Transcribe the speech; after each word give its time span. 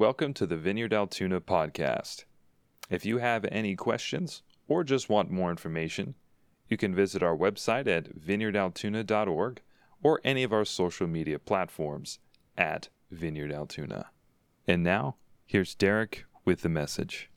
Welcome 0.00 0.32
to 0.32 0.46
the 0.46 0.56
Vineyard 0.56 0.94
Altoona 0.94 1.42
podcast. 1.42 2.24
If 2.88 3.04
you 3.04 3.18
have 3.18 3.44
any 3.52 3.76
questions 3.76 4.40
or 4.66 4.82
just 4.82 5.10
want 5.10 5.30
more 5.30 5.50
information, 5.50 6.14
you 6.68 6.78
can 6.78 6.94
visit 6.94 7.22
our 7.22 7.36
website 7.36 7.86
at 7.86 8.18
vineyardaltoona.org 8.18 9.60
or 10.02 10.20
any 10.24 10.42
of 10.42 10.54
our 10.54 10.64
social 10.64 11.06
media 11.06 11.38
platforms 11.38 12.18
at 12.56 12.88
Vineyard 13.10 13.52
Altoona. 13.52 14.06
And 14.66 14.82
now, 14.82 15.16
here's 15.44 15.74
Derek 15.74 16.24
with 16.46 16.62
the 16.62 16.70
message. 16.70 17.28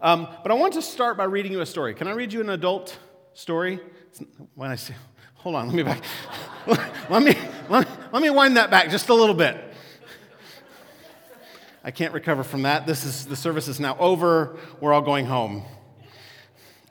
Um, 0.00 0.26
but 0.42 0.50
I 0.50 0.56
want 0.56 0.72
to 0.72 0.82
start 0.82 1.16
by 1.16 1.22
reading 1.22 1.52
you 1.52 1.60
a 1.60 1.66
story. 1.66 1.94
Can 1.94 2.08
I 2.08 2.14
read 2.14 2.32
you 2.32 2.40
an 2.40 2.50
adult 2.50 2.98
story? 3.32 3.78
When 4.56 4.72
I 4.72 4.74
say, 4.74 4.96
hold 5.34 5.54
on, 5.54 5.68
let 5.68 5.76
me 5.76 5.84
back. 5.84 6.02
let, 6.66 7.22
me, 7.22 7.32
let, 7.70 7.86
me, 7.86 7.94
let 8.12 8.22
me 8.22 8.30
wind 8.30 8.56
that 8.56 8.72
back 8.72 8.90
just 8.90 9.08
a 9.08 9.14
little 9.14 9.36
bit. 9.36 9.65
I 11.86 11.92
can't 11.92 12.12
recover 12.12 12.42
from 12.42 12.62
that. 12.62 12.84
This 12.84 13.04
is 13.04 13.26
the 13.26 13.36
service 13.36 13.68
is 13.68 13.78
now 13.78 13.96
over. 14.00 14.56
We're 14.80 14.92
all 14.92 15.02
going 15.02 15.24
home. 15.24 15.62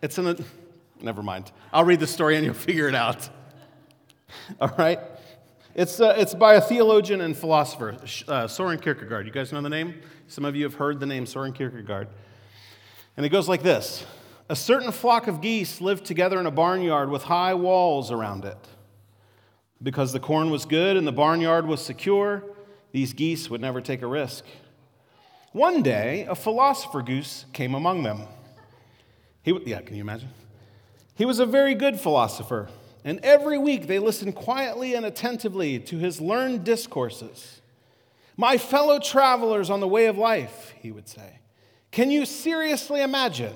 It's 0.01 0.17
in 0.17 0.25
a 0.25 0.37
never 1.01 1.21
mind. 1.21 1.51
I'll 1.73 1.83
read 1.83 1.99
the 1.99 2.07
story 2.07 2.37
and 2.37 2.45
you'll 2.45 2.53
figure 2.53 2.87
it 2.87 2.95
out. 2.95 3.27
All 4.61 4.73
right. 4.77 4.99
It's, 5.75 5.99
uh, 5.99 6.15
it's 6.17 6.33
by 6.33 6.53
a 6.53 6.61
theologian 6.61 7.19
and 7.19 7.35
philosopher, 7.35 7.97
uh, 8.29 8.47
Soren 8.47 8.79
Kierkegaard. 8.79 9.25
You 9.25 9.33
guys 9.33 9.51
know 9.51 9.61
the 9.61 9.69
name? 9.69 9.95
Some 10.27 10.45
of 10.45 10.55
you 10.55 10.63
have 10.63 10.75
heard 10.75 11.01
the 11.01 11.05
name 11.05 11.25
Soren 11.25 11.51
Kierkegaard. 11.51 12.07
And 13.17 13.25
it 13.25 13.29
goes 13.29 13.49
like 13.49 13.63
this 13.63 14.05
A 14.49 14.55
certain 14.55 14.93
flock 14.93 15.27
of 15.27 15.41
geese 15.41 15.81
lived 15.81 16.05
together 16.05 16.39
in 16.39 16.45
a 16.45 16.51
barnyard 16.51 17.09
with 17.09 17.23
high 17.23 17.53
walls 17.53 18.11
around 18.11 18.45
it. 18.45 18.69
Because 19.83 20.13
the 20.13 20.21
corn 20.21 20.51
was 20.51 20.63
good 20.63 20.95
and 20.95 21.05
the 21.05 21.11
barnyard 21.11 21.67
was 21.67 21.83
secure, 21.83 22.45
these 22.93 23.11
geese 23.11 23.49
would 23.49 23.59
never 23.59 23.81
take 23.81 24.01
a 24.01 24.07
risk. 24.07 24.45
One 25.55 25.83
day, 25.83 26.25
a 26.27 26.35
philosopher 26.35 27.01
goose 27.01 27.45
came 27.53 27.75
among 27.75 28.03
them. 28.03 28.23
He, 29.41 29.57
yeah, 29.65 29.79
can 29.79 29.95
you 29.95 30.01
imagine? 30.01 30.27
He 31.15 31.23
was 31.23 31.39
a 31.39 31.45
very 31.45 31.75
good 31.75 31.97
philosopher, 31.97 32.67
and 33.05 33.21
every 33.23 33.57
week 33.57 33.87
they 33.87 33.97
listened 33.97 34.35
quietly 34.35 34.95
and 34.95 35.05
attentively 35.05 35.79
to 35.79 35.97
his 35.97 36.19
learned 36.19 36.65
discourses. 36.65 37.61
My 38.35 38.57
fellow 38.57 38.99
travelers 38.99 39.69
on 39.69 39.79
the 39.79 39.87
way 39.87 40.07
of 40.07 40.17
life, 40.17 40.73
he 40.77 40.91
would 40.91 41.07
say, 41.07 41.39
can 41.89 42.11
you 42.11 42.25
seriously 42.25 43.01
imagine 43.01 43.55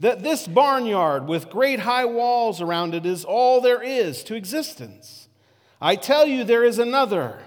that 0.00 0.22
this 0.22 0.48
barnyard 0.48 1.28
with 1.28 1.50
great 1.50 1.80
high 1.80 2.06
walls 2.06 2.62
around 2.62 2.94
it 2.94 3.04
is 3.04 3.26
all 3.26 3.60
there 3.60 3.82
is 3.82 4.24
to 4.24 4.34
existence? 4.34 5.28
I 5.82 5.96
tell 5.96 6.26
you, 6.26 6.44
there 6.44 6.64
is 6.64 6.78
another 6.78 7.40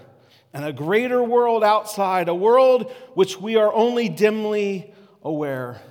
and 0.53 0.66
a 0.66 0.73
greater 0.73 1.23
world 1.23 1.64
outside, 1.64 2.28
a 2.28 2.36
world 2.36 2.92
which 3.14 3.39
we 3.39 3.55
are 3.55 3.73
only 3.73 4.09
dimly 4.09 4.94
aware. 5.22 5.81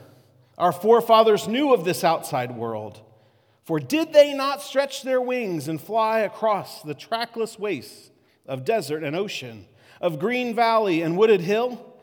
Our 0.57 0.73
forefathers 0.73 1.47
knew 1.47 1.73
of 1.73 1.85
this 1.85 2.03
outside 2.03 2.57
world. 2.57 3.01
For 3.65 3.79
did 3.79 4.13
they 4.13 4.35
not 4.35 4.63
stretch 4.63 5.03
their 5.03 5.21
wings 5.21 5.69
and 5.69 5.81
fly 5.81 6.21
across 6.21 6.83
the 6.83 6.95
trackless 6.95 7.59
wastes 7.59 8.11
of 8.47 8.65
desert 8.65 9.05
and 9.05 9.15
ocean, 9.15 9.67
of 10.01 10.19
green 10.19 10.55
valley 10.55 11.03
and 11.03 11.17
wooded 11.17 11.43
hill? 11.43 11.95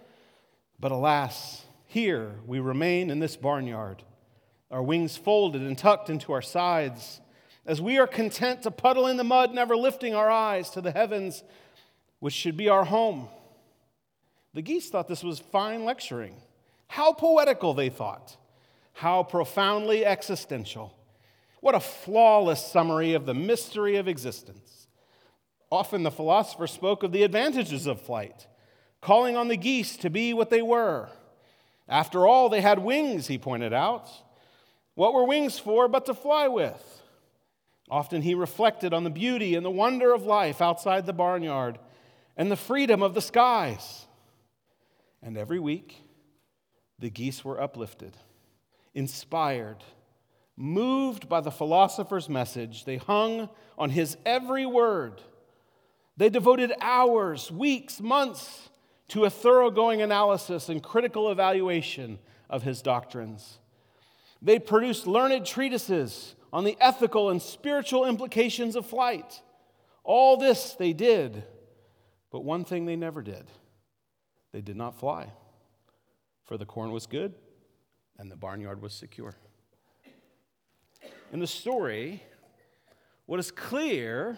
But 0.80 0.92
alas, 0.92 1.66
here 1.88 2.36
we 2.46 2.60
remain 2.60 3.10
in 3.10 3.20
this 3.20 3.36
barnyard, 3.36 4.04
our 4.70 4.84
wings 4.84 5.18
folded 5.18 5.62
and 5.62 5.78
tucked 5.78 6.10
into 6.10 6.34
our 6.34 6.42
sides, 6.42 7.20
as 7.66 7.82
we 7.82 7.98
are 7.98 8.08
content 8.08 8.62
to 8.62 8.72
puddle 8.72 9.08
in 9.08 9.18
the 9.18 9.24
mud, 9.24 9.54
never 9.54 9.76
lifting 9.76 10.14
our 10.14 10.30
eyes 10.30 10.70
to 10.72 10.82
the 10.82 10.92
heavens 10.92 11.44
which 12.20 12.34
should 12.34 12.58
be 12.58 12.70
our 12.70 12.86
home. 12.86 13.28
The 14.54 14.62
geese 14.62 14.90
thought 14.90 15.08
this 15.08 15.24
was 15.24 15.40
fine 15.40 15.84
lecturing. 15.84 16.36
How 16.88 17.14
poetical, 17.14 17.74
they 17.74 17.90
thought. 17.90 18.38
How 18.94 19.24
profoundly 19.24 20.06
existential. 20.06 20.98
What 21.60 21.76
a 21.76 21.80
flawless 21.80 22.66
summary 22.66 23.14
of 23.14 23.26
the 23.26 23.34
mystery 23.34 23.98
of 23.98 24.08
existence. 24.08 24.88
Often 25.72 26.04
the 26.04 26.12
philosopher 26.12 26.68
spoke 26.68 27.04
of 27.04 27.12
the 27.12 27.24
advantages 27.24 27.88
of 27.88 28.02
flight, 28.02 28.48
calling 29.02 29.36
on 29.36 29.48
the 29.48 29.58
geese 29.58 29.98
to 29.98 30.10
be 30.10 30.34
what 30.34 30.50
they 30.50 30.62
were. 30.62 31.10
After 31.90 32.26
all, 32.26 32.50
they 32.50 32.62
had 32.62 32.80
wings, 32.80 33.28
he 33.28 33.38
pointed 33.38 33.74
out. 33.74 34.10
What 34.94 35.14
were 35.14 35.26
wings 35.26 35.60
for 35.60 35.88
but 35.88 36.06
to 36.06 36.14
fly 36.14 36.48
with? 36.48 37.02
Often 37.90 38.24
he 38.24 38.34
reflected 38.34 38.94
on 38.94 39.04
the 39.04 39.10
beauty 39.10 39.56
and 39.56 39.66
the 39.66 39.70
wonder 39.70 40.14
of 40.14 40.24
life 40.24 40.62
outside 40.62 41.06
the 41.06 41.14
barnyard 41.14 41.78
and 42.38 42.52
the 42.52 42.56
freedom 42.56 43.02
of 43.02 43.14
the 43.14 43.22
skies. 43.22 44.06
And 45.22 45.38
every 45.38 45.60
week, 45.60 46.02
the 47.00 47.10
geese 47.10 47.44
were 47.44 47.60
uplifted, 47.60 48.16
inspired, 48.94 49.84
moved 50.56 51.28
by 51.28 51.42
the 51.42 51.52
philosopher's 51.52 52.30
message. 52.30 52.86
They 52.86 52.98
hung 52.98 53.50
on 53.78 53.90
his 53.90 54.18
every 54.26 54.66
word. 54.66 55.22
They 56.18 56.30
devoted 56.30 56.72
hours, 56.80 57.52
weeks, 57.52 58.00
months 58.00 58.70
to 59.10 59.26
a 59.26 59.30
thoroughgoing 59.30 60.02
analysis 60.02 60.70
and 60.70 60.82
critical 60.82 61.30
evaluation 61.30 62.20
of 62.50 62.64
his 62.64 62.82
doctrines. 62.82 63.60
They 64.42 64.60
produced 64.60 65.08
learned 65.08 65.46
treatises 65.46 66.36
on 66.54 66.64
the 66.64 66.78
ethical 66.80 67.30
and 67.30 67.42
spiritual 67.42 68.06
implications 68.06 68.76
of 68.76 68.86
flight. 68.86 69.42
All 70.04 70.38
this 70.38 70.74
they 70.74 70.94
did 70.94 71.44
but 72.36 72.44
one 72.44 72.66
thing 72.66 72.86
they 72.86 72.98
never 72.98 73.22
did 73.22 73.46
they 74.52 74.60
did 74.60 74.76
not 74.76 75.00
fly, 75.00 75.32
for 76.44 76.58
the 76.58 76.66
corn 76.66 76.92
was 76.92 77.08
good 77.08 77.34
and 78.20 78.30
the 78.30 78.36
barnyard 78.36 78.82
was 78.82 78.94
secure. 78.94 79.34
In 81.32 81.40
the 81.40 81.48
story, 81.48 82.22
what 83.26 83.40
is 83.40 83.52
clear 83.52 84.38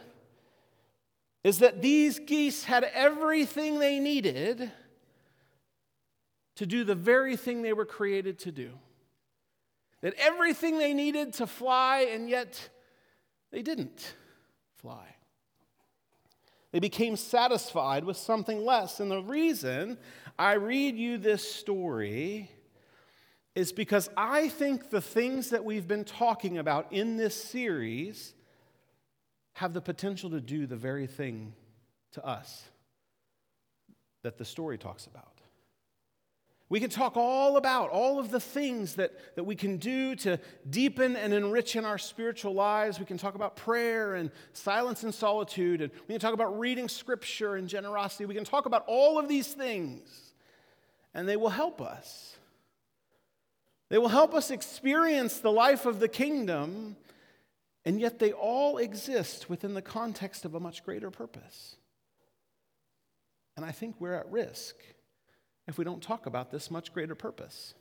is 1.44 1.58
that 1.58 1.82
these 1.82 2.20
geese 2.20 2.66
had 2.66 2.84
everything 2.84 3.80
they 3.80 4.00
needed 4.00 4.72
to 6.54 6.68
do 6.68 6.84
the 6.84 6.94
very 6.94 7.36
thing 7.36 7.64
they 7.64 7.74
were 7.74 7.84
created 7.84 8.38
to 8.38 8.52
do. 8.52 8.74
That 10.02 10.14
everything 10.20 10.78
they 10.78 10.94
needed 10.94 11.34
to 11.34 11.48
fly, 11.48 12.10
and 12.12 12.30
yet 12.30 12.70
they 13.52 13.64
didn't 13.64 14.14
fly. 14.76 15.17
They 16.72 16.80
became 16.80 17.16
satisfied 17.16 18.04
with 18.04 18.18
something 18.18 18.66
less. 18.66 19.00
And 19.00 19.10
the 19.10 19.22
reason 19.22 19.98
I 20.38 20.54
read 20.54 20.96
you 20.96 21.18
this 21.18 21.50
story 21.50 22.52
is 23.56 23.72
because 23.72 24.10
I 24.16 24.50
think 24.50 24.90
the 24.90 25.02
things 25.02 25.50
that 25.50 25.66
we've 25.66 25.88
been 25.88 26.04
talking 26.04 26.58
about 26.58 26.92
in 26.92 27.18
this 27.18 27.36
series 27.36 28.34
have 29.54 29.74
the 29.74 29.82
potential 29.82 30.30
to 30.30 30.42
do 30.42 30.68
the 30.68 30.76
very 30.76 31.08
thing 31.08 31.54
to 32.12 32.24
us 32.24 32.66
that 34.22 34.38
the 34.38 34.46
story 34.46 34.78
talks 34.78 35.08
about. 35.08 35.37
We 36.70 36.82
can 36.82 36.90
talk 36.90 37.16
all 37.16 37.56
about 37.56 37.92
all 37.92 38.20
of 38.20 38.30
the 38.30 38.42
things 38.42 38.96
that, 38.96 39.14
that 39.36 39.46
we 39.46 39.56
can 39.56 39.78
do 39.78 40.16
to 40.18 40.38
deepen 40.70 41.16
and 41.16 41.34
enrich 41.34 41.78
in 41.78 41.86
our 41.86 41.98
spiritual 41.98 42.54
lives. 42.54 43.00
We 43.00 43.06
can 43.06 43.18
talk 43.18 43.36
about 43.36 43.56
prayer 43.56 44.16
and 44.16 44.32
silence 44.52 45.04
and 45.04 45.14
solitude, 45.14 45.82
and 45.82 45.92
we 46.08 46.14
can 46.14 46.20
talk 46.20 46.34
about 46.34 46.60
reading 46.60 46.90
scripture 46.90 47.56
and 47.56 47.70
generosity. 47.70 48.26
We 48.26 48.36
can 48.36 48.44
talk 48.44 48.66
about 48.66 48.84
all 48.86 49.18
of 49.18 49.30
these 49.30 49.48
things, 49.48 50.34
and 51.14 51.28
they 51.28 51.38
will 51.38 51.50
help 51.50 51.82
us. 51.82 52.36
They 53.88 53.98
will 53.98 54.10
help 54.10 54.34
us 54.34 54.52
experience 54.52 55.40
the 55.40 55.52
life 55.52 55.86
of 55.86 56.02
the 56.02 56.10
kingdom, 56.10 56.98
and 57.86 58.02
yet 58.02 58.20
they 58.20 58.34
all 58.34 58.78
exist 58.78 59.50
within 59.50 59.74
the 59.74 59.82
context 59.82 60.44
of 60.44 60.54
a 60.54 60.60
much 60.60 60.84
greater 60.84 61.12
purpose. 61.12 61.78
And 63.56 63.66
I 63.66 63.72
think 63.72 63.96
we're 64.00 64.16
at 64.16 64.30
risk 64.30 64.76
if 65.68 65.78
we 65.78 65.84
don't 65.84 66.02
talk 66.02 66.26
about 66.26 66.52
this 66.52 66.72
much 66.72 66.94
greater 66.94 67.16
purpose. 67.16 67.74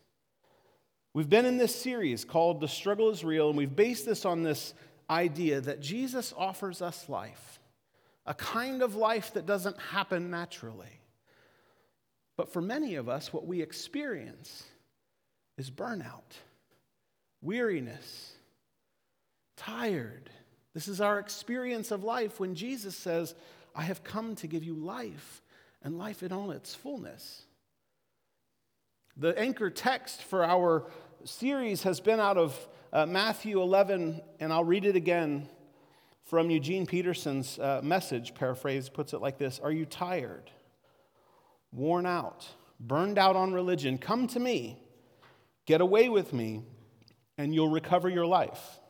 We've 1.15 1.31
been 1.31 1.47
in 1.47 1.57
this 1.57 1.75
series 1.75 2.25
called 2.25 2.61
The 2.61 2.69
Struggle 2.69 3.11
is 3.11 3.25
Real, 3.25 3.49
and 3.49 3.57
we've 3.57 3.75
based 3.75 4.05
this 4.05 4.25
on 4.25 4.43
this 4.43 4.75
idea 5.09 5.61
that 5.63 5.81
Jesus 5.81 6.35
offers 6.37 6.83
us 6.83 7.09
life, 7.09 7.59
a 8.27 8.35
kind 8.35 8.83
of 8.83 8.97
life 8.97 9.33
that 9.35 9.47
doesn't 9.47 9.79
happen 9.79 10.31
naturally. 10.31 11.01
But 12.37 12.53
for 12.53 12.61
many 12.61 12.97
of 12.97 13.09
us, 13.09 13.33
what 13.33 13.47
we 13.47 13.63
experience 13.63 14.65
is 15.57 15.71
burnout, 15.71 16.37
weariness, 17.41 18.35
tired. 19.57 20.29
This 20.75 20.87
is 20.87 21.01
our 21.01 21.19
experience 21.19 21.91
of 21.91 22.05
life 22.05 22.39
when 22.39 22.55
Jesus 22.55 22.95
says, 22.95 23.35
I 23.75 23.83
have 23.83 24.05
come 24.05 24.35
to 24.37 24.47
give 24.47 24.65
you 24.65 24.75
life 24.75 25.41
and 25.83 25.97
life 25.97 26.23
in 26.23 26.31
all 26.31 26.51
its 26.51 26.75
fullness. 26.75 27.46
The 29.19 29.39
anchor 29.39 29.71
text 29.71 30.23
for 30.25 30.45
our 30.45 30.91
series 31.25 31.85
has 31.85 32.01
been 32.01 32.21
out 32.21 32.37
of 32.37 32.69
uh, 32.93 33.07
Matthew 33.07 33.63
11, 33.63 34.21
and 34.41 34.53
I'll 34.53 34.63
read 34.63 34.85
it 34.85 34.95
again 34.95 35.49
from 36.25 36.51
Eugene 36.51 36.85
Peterson's 36.85 37.59
uh, 37.59 37.81
message, 37.83 38.35
paraphrase, 38.35 38.91
puts 38.91 39.15
it 39.15 39.23
like 39.23 39.39
this 39.39 39.59
Are 39.59 39.73
you 39.73 39.87
tired, 39.87 40.51
worn 41.73 42.05
out, 42.05 42.47
burned 42.79 43.17
out 43.17 43.37
on 43.37 43.55
religion, 43.55 43.97
come 43.97 44.27
to 44.29 44.39
me, 44.39 44.79
get 45.65 45.81
away 45.81 46.11
with 46.11 46.35
me, 46.35 46.65
and 47.39 47.55
you'll 47.55 47.71
recover 47.71 48.11
your 48.11 48.27
life. 48.27 48.81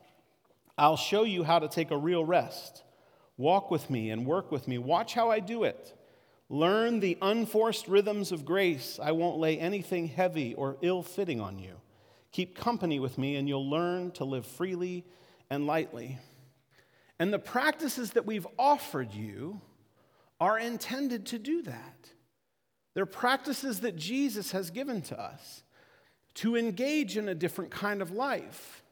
I'll 0.77 0.97
show 0.97 1.23
you 1.23 1.45
how 1.45 1.59
to 1.59 1.69
take 1.69 1.89
a 1.89 1.97
real 1.97 2.25
rest. 2.25 2.83
Walk 3.37 3.71
with 3.71 3.89
me 3.89 4.09
and 4.09 4.25
work 4.25 4.51
with 4.51 4.67
me. 4.67 4.77
Watch 4.77 5.13
how 5.13 5.31
I 5.31 5.39
do 5.39 5.63
it. 5.63 5.96
Learn 6.49 6.99
the 6.99 7.17
unforced 7.21 7.87
rhythms 7.87 8.31
of 8.31 8.45
grace. 8.45 8.99
I 9.01 9.11
won't 9.11 9.37
lay 9.37 9.59
anything 9.59 10.07
heavy 10.07 10.53
or 10.53 10.77
ill 10.81 11.03
fitting 11.03 11.41
on 11.41 11.59
you. 11.59 11.75
Keep 12.31 12.55
company 12.55 12.99
with 12.99 13.17
me, 13.17 13.35
and 13.35 13.47
you'll 13.47 13.69
learn 13.69 14.11
to 14.11 14.23
live 14.23 14.45
freely 14.45 15.05
and 15.49 15.67
lightly. 15.67 16.17
And 17.19 17.33
the 17.33 17.39
practices 17.39 18.11
that 18.11 18.25
we've 18.25 18.47
offered 18.57 19.13
you 19.13 19.61
are 20.39 20.59
intended 20.59 21.25
to 21.27 21.39
do 21.39 21.63
that. 21.63 22.11
They're 22.93 23.05
practices 23.05 23.81
that 23.81 23.95
Jesus 23.95 24.51
has 24.51 24.71
given 24.71 25.01
to 25.03 25.19
us 25.19 25.63
to 26.35 26.55
engage 26.55 27.17
in 27.17 27.27
a 27.27 27.35
different 27.35 27.71
kind 27.71 28.01
of 28.01 28.11
life. 28.11 28.83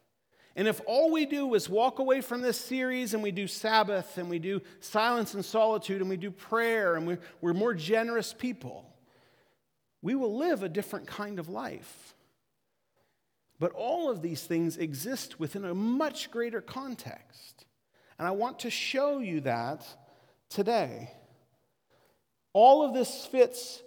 And 0.56 0.66
if 0.66 0.80
all 0.86 1.12
we 1.12 1.26
do 1.26 1.54
is 1.54 1.68
walk 1.68 1.98
away 1.98 2.22
from 2.22 2.40
this 2.40 2.58
series 2.58 3.12
and 3.12 3.22
we 3.22 3.30
do 3.30 3.46
Sabbath 3.46 4.16
and 4.16 4.30
we 4.30 4.38
do 4.38 4.62
silence 4.80 5.34
and 5.34 5.44
solitude 5.44 6.00
and 6.00 6.08
we 6.08 6.16
do 6.16 6.30
prayer 6.30 6.96
and 6.96 7.06
we're, 7.42 7.52
more 7.52 7.74
generous 7.74 8.32
people, 8.32 8.90
we 10.00 10.14
will 10.14 10.34
live 10.34 10.62
a 10.62 10.68
different 10.70 11.06
kind 11.06 11.38
of 11.38 11.50
life. 11.50 12.14
But 13.58 13.72
all 13.72 14.10
of 14.10 14.22
these 14.22 14.42
things 14.44 14.78
exist 14.78 15.38
within 15.38 15.66
a 15.66 15.74
much 15.74 16.30
greater 16.30 16.62
context. 16.62 17.66
And 18.18 18.26
I 18.26 18.30
want 18.30 18.60
to 18.60 18.70
show 18.70 19.18
you 19.18 19.42
that 19.42 19.86
today. 20.48 21.10
All 22.54 22.82
of 22.82 22.94
this 22.94 23.26
fits 23.26 23.82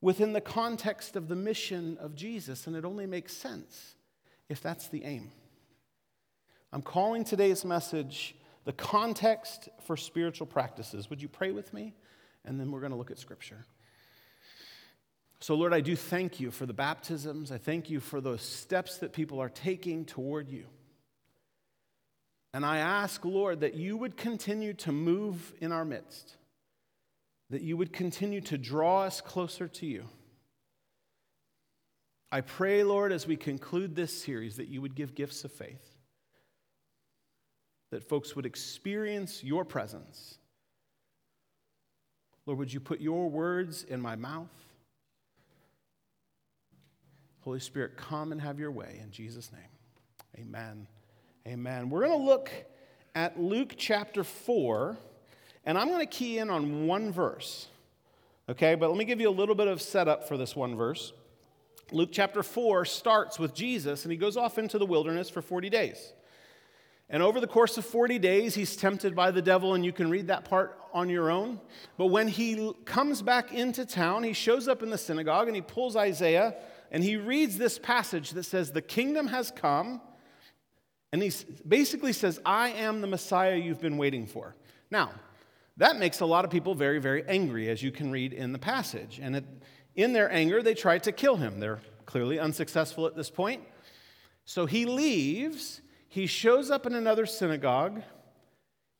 within 0.00 0.32
the 0.32 0.40
context 0.40 1.16
of 1.16 1.26
the 1.26 1.34
mission 1.34 1.98
of 1.98 2.14
Jesus, 2.14 2.68
and 2.68 2.76
it 2.76 2.84
only 2.84 3.06
makes 3.06 3.36
sense 3.36 3.96
if 4.48 4.60
that's 4.60 4.86
the 4.88 5.04
aim. 5.04 5.32
I'm 6.74 6.82
calling 6.82 7.22
today's 7.22 7.64
message 7.64 8.34
the 8.64 8.72
context 8.72 9.68
for 9.86 9.96
spiritual 9.96 10.48
practices. 10.48 11.08
Would 11.08 11.22
you 11.22 11.28
pray 11.28 11.52
with 11.52 11.72
me? 11.72 11.94
And 12.44 12.58
then 12.58 12.72
we're 12.72 12.80
going 12.80 12.90
to 12.90 12.98
look 12.98 13.12
at 13.12 13.18
scripture. 13.20 13.64
So, 15.38 15.54
Lord, 15.54 15.72
I 15.72 15.80
do 15.80 15.94
thank 15.94 16.40
you 16.40 16.50
for 16.50 16.66
the 16.66 16.72
baptisms. 16.72 17.52
I 17.52 17.58
thank 17.58 17.90
you 17.90 18.00
for 18.00 18.20
those 18.20 18.42
steps 18.42 18.98
that 18.98 19.12
people 19.12 19.40
are 19.40 19.48
taking 19.48 20.04
toward 20.04 20.48
you. 20.48 20.64
And 22.52 22.66
I 22.66 22.78
ask, 22.78 23.24
Lord, 23.24 23.60
that 23.60 23.74
you 23.74 23.96
would 23.96 24.16
continue 24.16 24.74
to 24.74 24.90
move 24.90 25.54
in 25.60 25.70
our 25.70 25.84
midst, 25.84 26.34
that 27.50 27.62
you 27.62 27.76
would 27.76 27.92
continue 27.92 28.40
to 28.40 28.58
draw 28.58 29.02
us 29.02 29.20
closer 29.20 29.68
to 29.68 29.86
you. 29.86 30.06
I 32.32 32.40
pray, 32.40 32.82
Lord, 32.82 33.12
as 33.12 33.28
we 33.28 33.36
conclude 33.36 33.94
this 33.94 34.24
series, 34.24 34.56
that 34.56 34.66
you 34.66 34.82
would 34.82 34.96
give 34.96 35.14
gifts 35.14 35.44
of 35.44 35.52
faith 35.52 35.93
that 37.94 38.02
folks 38.02 38.34
would 38.34 38.44
experience 38.44 39.44
your 39.44 39.64
presence. 39.64 40.38
Lord, 42.44 42.58
would 42.58 42.72
you 42.72 42.80
put 42.80 43.00
your 43.00 43.30
words 43.30 43.84
in 43.84 44.00
my 44.00 44.16
mouth? 44.16 44.50
Holy 47.42 47.60
Spirit, 47.60 47.96
come 47.96 48.32
and 48.32 48.40
have 48.40 48.58
your 48.58 48.72
way 48.72 48.98
in 49.00 49.12
Jesus' 49.12 49.52
name. 49.52 50.44
Amen. 50.44 50.88
Amen. 51.46 51.88
We're 51.88 52.04
going 52.04 52.18
to 52.18 52.26
look 52.26 52.50
at 53.14 53.40
Luke 53.40 53.74
chapter 53.76 54.24
4, 54.24 54.96
and 55.64 55.78
I'm 55.78 55.86
going 55.86 56.00
to 56.00 56.06
key 56.06 56.38
in 56.38 56.50
on 56.50 56.88
one 56.88 57.12
verse. 57.12 57.68
Okay, 58.48 58.74
but 58.74 58.88
let 58.88 58.98
me 58.98 59.04
give 59.04 59.20
you 59.20 59.28
a 59.28 59.30
little 59.30 59.54
bit 59.54 59.68
of 59.68 59.80
setup 59.80 60.26
for 60.26 60.36
this 60.36 60.56
one 60.56 60.74
verse. 60.74 61.12
Luke 61.92 62.10
chapter 62.10 62.42
4 62.42 62.86
starts 62.86 63.38
with 63.38 63.54
Jesus, 63.54 64.04
and 64.04 64.10
he 64.10 64.18
goes 64.18 64.36
off 64.36 64.58
into 64.58 64.78
the 64.78 64.86
wilderness 64.86 65.30
for 65.30 65.42
40 65.42 65.70
days. 65.70 66.12
And 67.10 67.22
over 67.22 67.38
the 67.38 67.46
course 67.46 67.76
of 67.76 67.84
40 67.84 68.18
days, 68.18 68.54
he's 68.54 68.76
tempted 68.76 69.14
by 69.14 69.30
the 69.30 69.42
devil, 69.42 69.74
and 69.74 69.84
you 69.84 69.92
can 69.92 70.10
read 70.10 70.28
that 70.28 70.44
part 70.44 70.78
on 70.92 71.08
your 71.08 71.30
own. 71.30 71.60
But 71.98 72.06
when 72.06 72.28
he 72.28 72.72
comes 72.84 73.20
back 73.20 73.52
into 73.52 73.84
town, 73.84 74.22
he 74.22 74.32
shows 74.32 74.68
up 74.68 74.82
in 74.82 74.90
the 74.90 74.98
synagogue 74.98 75.48
and 75.48 75.56
he 75.56 75.62
pulls 75.62 75.96
Isaiah 75.96 76.54
and 76.90 77.02
he 77.02 77.16
reads 77.16 77.58
this 77.58 77.78
passage 77.78 78.30
that 78.30 78.44
says, 78.44 78.70
The 78.70 78.80
kingdom 78.80 79.26
has 79.26 79.50
come. 79.50 80.00
And 81.12 81.22
he 81.22 81.32
basically 81.66 82.12
says, 82.12 82.40
I 82.44 82.70
am 82.70 83.00
the 83.00 83.06
Messiah 83.06 83.56
you've 83.56 83.80
been 83.80 83.98
waiting 83.98 84.26
for. 84.26 84.56
Now, 84.90 85.12
that 85.76 85.98
makes 85.98 86.20
a 86.20 86.26
lot 86.26 86.44
of 86.44 86.50
people 86.50 86.74
very, 86.74 87.00
very 87.00 87.24
angry, 87.26 87.68
as 87.68 87.82
you 87.82 87.90
can 87.90 88.10
read 88.10 88.32
in 88.32 88.52
the 88.52 88.58
passage. 88.58 89.20
And 89.22 89.36
it, 89.36 89.44
in 89.96 90.12
their 90.12 90.30
anger, 90.30 90.62
they 90.62 90.74
try 90.74 90.98
to 90.98 91.12
kill 91.12 91.36
him. 91.36 91.60
They're 91.60 91.80
clearly 92.06 92.38
unsuccessful 92.38 93.06
at 93.06 93.16
this 93.16 93.30
point. 93.30 93.62
So 94.44 94.66
he 94.66 94.86
leaves 94.86 95.80
he 96.14 96.28
shows 96.28 96.70
up 96.70 96.86
in 96.86 96.94
another 96.94 97.26
synagogue 97.26 98.00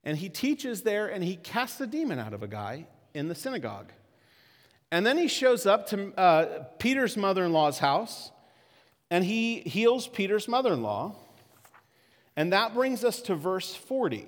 and 0.03 0.19
he 0.19 0.29
teaches 0.29 0.83
there 0.83 1.07
and 1.07 1.23
he 1.23 1.37
casts 1.37 1.81
a 1.81 1.87
demon 1.87 2.19
out 2.19 2.35
of 2.35 2.43
a 2.43 2.49
guy 2.49 2.89
in 3.15 3.29
the 3.29 3.37
synagogue. 3.37 3.93
And 4.91 5.07
then 5.07 5.17
he 5.17 5.29
shows 5.29 5.65
up 5.65 5.87
to 5.91 6.13
uh, 6.19 6.65
Peter's 6.81 7.17
mother 7.17 7.45
in 7.45 7.53
law's 7.53 7.79
house 7.79 8.33
and 9.13 9.25
he 9.25 9.61
heals 9.61 10.09
Peter's 10.09 10.49
mother 10.49 10.73
in 10.73 10.83
law. 10.83 11.15
And 12.35 12.53
that 12.53 12.75
brings 12.75 13.05
us 13.05 13.23
to 13.23 13.37
verse 13.37 13.77
40. 13.77 14.27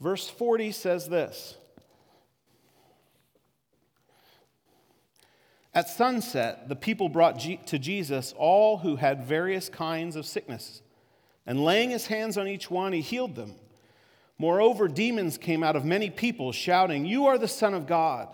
Verse 0.00 0.28
40 0.28 0.70
says 0.70 1.08
this 1.08 1.56
At 5.74 5.88
sunset, 5.88 6.68
the 6.68 6.76
people 6.76 7.08
brought 7.08 7.40
to 7.40 7.78
Jesus 7.80 8.34
all 8.38 8.78
who 8.78 8.94
had 8.94 9.24
various 9.24 9.68
kinds 9.68 10.14
of 10.14 10.24
sickness 10.24 10.82
and 11.50 11.64
laying 11.64 11.90
his 11.90 12.06
hands 12.06 12.38
on 12.38 12.46
each 12.46 12.70
one, 12.70 12.92
he 12.92 13.00
healed 13.00 13.34
them. 13.34 13.56
Moreover, 14.38 14.86
demons 14.86 15.36
came 15.36 15.64
out 15.64 15.74
of 15.74 15.84
many 15.84 16.08
people, 16.08 16.52
shouting, 16.52 17.04
You 17.04 17.26
are 17.26 17.38
the 17.38 17.48
Son 17.48 17.74
of 17.74 17.88
God. 17.88 18.28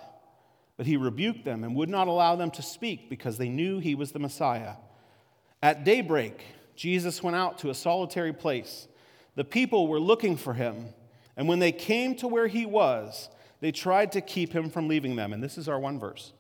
But 0.77 0.85
he 0.85 0.99
rebuked 0.99 1.43
them 1.47 1.65
and 1.65 1.75
would 1.77 1.89
not 1.89 2.09
allow 2.09 2.37
them 2.37 2.51
to 2.51 2.63
speak 2.63 3.09
because 3.09 3.39
they 3.39 3.49
knew 3.49 3.79
he 3.79 3.95
was 3.95 4.13
the 4.13 4.19
Messiah. 4.19 4.75
At 5.63 5.83
daybreak, 5.83 6.45
Jesus 6.75 7.23
went 7.23 7.39
out 7.39 7.57
to 7.61 7.71
a 7.71 7.75
solitary 7.75 8.35
place. 8.35 8.87
The 9.35 9.45
people 9.45 9.89
were 9.89 9.99
looking 9.99 10.37
for 10.37 10.53
him, 10.53 10.89
and 11.39 11.49
when 11.49 11.59
they 11.59 11.73
came 11.73 12.17
to 12.17 12.29
where 12.29 12.49
he 12.49 12.67
was, 12.67 13.31
they 13.63 13.73
tried 13.73 14.13
to 14.13 14.21
keep 14.21 14.53
him 14.53 14.69
from 14.69 14.89
leaving 14.89 15.17
them. 15.17 15.33
And 15.33 15.43
this 15.43 15.57
is 15.57 15.71
our 15.71 15.81
one 15.81 15.99
verse. 15.99 16.35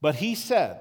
But 0.00 0.14
he 0.14 0.36
said, 0.36 0.78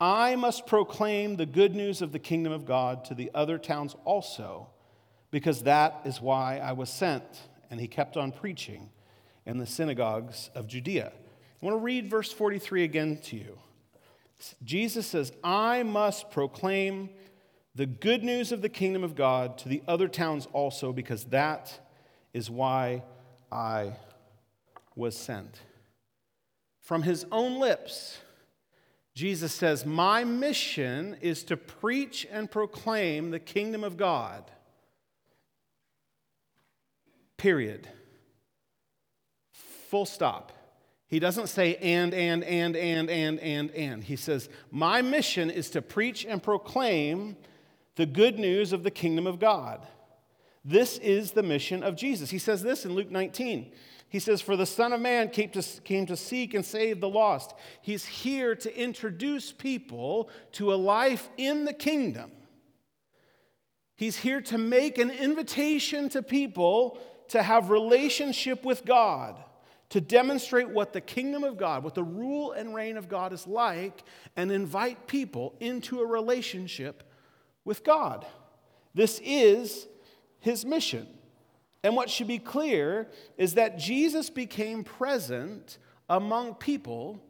I 0.00 0.36
must 0.36 0.66
proclaim 0.66 1.36
the 1.36 1.46
good 1.46 1.74
news 1.74 2.02
of 2.02 2.12
the 2.12 2.18
kingdom 2.18 2.52
of 2.52 2.66
God 2.66 3.04
to 3.06 3.14
the 3.14 3.30
other 3.34 3.56
towns 3.56 3.96
also, 4.04 4.68
because 5.30 5.62
that 5.62 6.02
is 6.04 6.20
why 6.20 6.58
I 6.58 6.72
was 6.72 6.90
sent. 6.90 7.24
And 7.70 7.80
he 7.80 7.88
kept 7.88 8.16
on 8.16 8.30
preaching 8.32 8.90
in 9.46 9.58
the 9.58 9.66
synagogues 9.66 10.50
of 10.54 10.66
Judea. 10.66 11.12
I 11.14 11.64
want 11.64 11.74
to 11.74 11.82
read 11.82 12.10
verse 12.10 12.30
43 12.30 12.84
again 12.84 13.18
to 13.24 13.36
you. 13.36 13.58
Jesus 14.62 15.06
says, 15.06 15.32
I 15.42 15.82
must 15.82 16.30
proclaim 16.30 17.08
the 17.74 17.86
good 17.86 18.22
news 18.22 18.52
of 18.52 18.60
the 18.60 18.68
kingdom 18.68 19.02
of 19.02 19.14
God 19.14 19.56
to 19.58 19.68
the 19.68 19.82
other 19.88 20.08
towns 20.08 20.46
also, 20.52 20.92
because 20.92 21.24
that 21.26 21.78
is 22.34 22.50
why 22.50 23.02
I 23.50 23.94
was 24.94 25.16
sent. 25.16 25.58
From 26.82 27.02
his 27.02 27.24
own 27.32 27.58
lips, 27.58 28.18
Jesus 29.16 29.54
says, 29.54 29.86
My 29.86 30.24
mission 30.24 31.16
is 31.22 31.42
to 31.44 31.56
preach 31.56 32.26
and 32.30 32.50
proclaim 32.50 33.30
the 33.30 33.40
kingdom 33.40 33.82
of 33.82 33.96
God. 33.96 34.44
Period. 37.38 37.88
Full 39.88 40.04
stop. 40.04 40.52
He 41.08 41.18
doesn't 41.18 41.46
say 41.46 41.76
and, 41.76 42.12
and, 42.12 42.44
and, 42.44 42.76
and, 42.76 43.08
and, 43.08 43.40
and, 43.40 43.70
and. 43.70 44.04
He 44.04 44.16
says, 44.16 44.50
My 44.70 45.00
mission 45.00 45.48
is 45.48 45.70
to 45.70 45.80
preach 45.80 46.26
and 46.26 46.42
proclaim 46.42 47.38
the 47.94 48.04
good 48.04 48.38
news 48.38 48.74
of 48.74 48.82
the 48.82 48.90
kingdom 48.90 49.26
of 49.26 49.38
God. 49.38 49.86
This 50.62 50.98
is 50.98 51.32
the 51.32 51.42
mission 51.42 51.82
of 51.82 51.96
Jesus. 51.96 52.28
He 52.28 52.38
says 52.38 52.62
this 52.62 52.84
in 52.84 52.92
Luke 52.92 53.10
19. 53.10 53.72
He 54.08 54.18
says, 54.18 54.40
For 54.40 54.56
the 54.56 54.66
Son 54.66 54.92
of 54.92 55.00
Man 55.00 55.28
came 55.28 55.50
to, 55.50 55.62
came 55.82 56.06
to 56.06 56.16
seek 56.16 56.54
and 56.54 56.64
save 56.64 57.00
the 57.00 57.08
lost. 57.08 57.54
He's 57.82 58.04
here 58.04 58.54
to 58.56 58.80
introduce 58.80 59.52
people 59.52 60.30
to 60.52 60.72
a 60.72 60.76
life 60.76 61.28
in 61.36 61.64
the 61.64 61.72
kingdom. 61.72 62.30
He's 63.96 64.16
here 64.16 64.40
to 64.42 64.58
make 64.58 64.98
an 64.98 65.10
invitation 65.10 66.08
to 66.10 66.22
people 66.22 66.98
to 67.28 67.42
have 67.42 67.70
relationship 67.70 68.64
with 68.64 68.84
God, 68.84 69.42
to 69.88 70.00
demonstrate 70.00 70.68
what 70.68 70.92
the 70.92 71.00
kingdom 71.00 71.42
of 71.42 71.56
God, 71.56 71.82
what 71.82 71.94
the 71.94 72.04
rule 72.04 72.52
and 72.52 72.74
reign 72.74 72.96
of 72.96 73.08
God 73.08 73.32
is 73.32 73.46
like, 73.46 74.04
and 74.36 74.52
invite 74.52 75.06
people 75.06 75.54
into 75.60 76.00
a 76.00 76.06
relationship 76.06 77.02
with 77.64 77.82
God. 77.82 78.26
This 78.94 79.20
is 79.24 79.86
his 80.40 80.64
mission. 80.64 81.08
And 81.82 81.94
what 81.94 82.10
should 82.10 82.26
be 82.26 82.38
clear 82.38 83.08
is 83.36 83.54
that 83.54 83.78
Jesus 83.78 84.30
became 84.30 84.82
present 84.84 85.78
among 86.08 86.54
people 86.54 87.22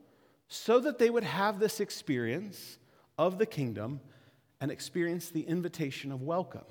so 0.49 0.81
that 0.81 0.99
they 0.99 1.11
would 1.11 1.25
have 1.25 1.59
this 1.59 1.81
experience 1.81 2.79
of 3.19 3.39
the 3.39 3.47
kingdom 3.47 4.01
and 4.61 4.71
experience 4.71 5.31
the 5.31 5.43
invitation 5.43 6.13
of 6.13 6.23
welcome. 6.23 6.65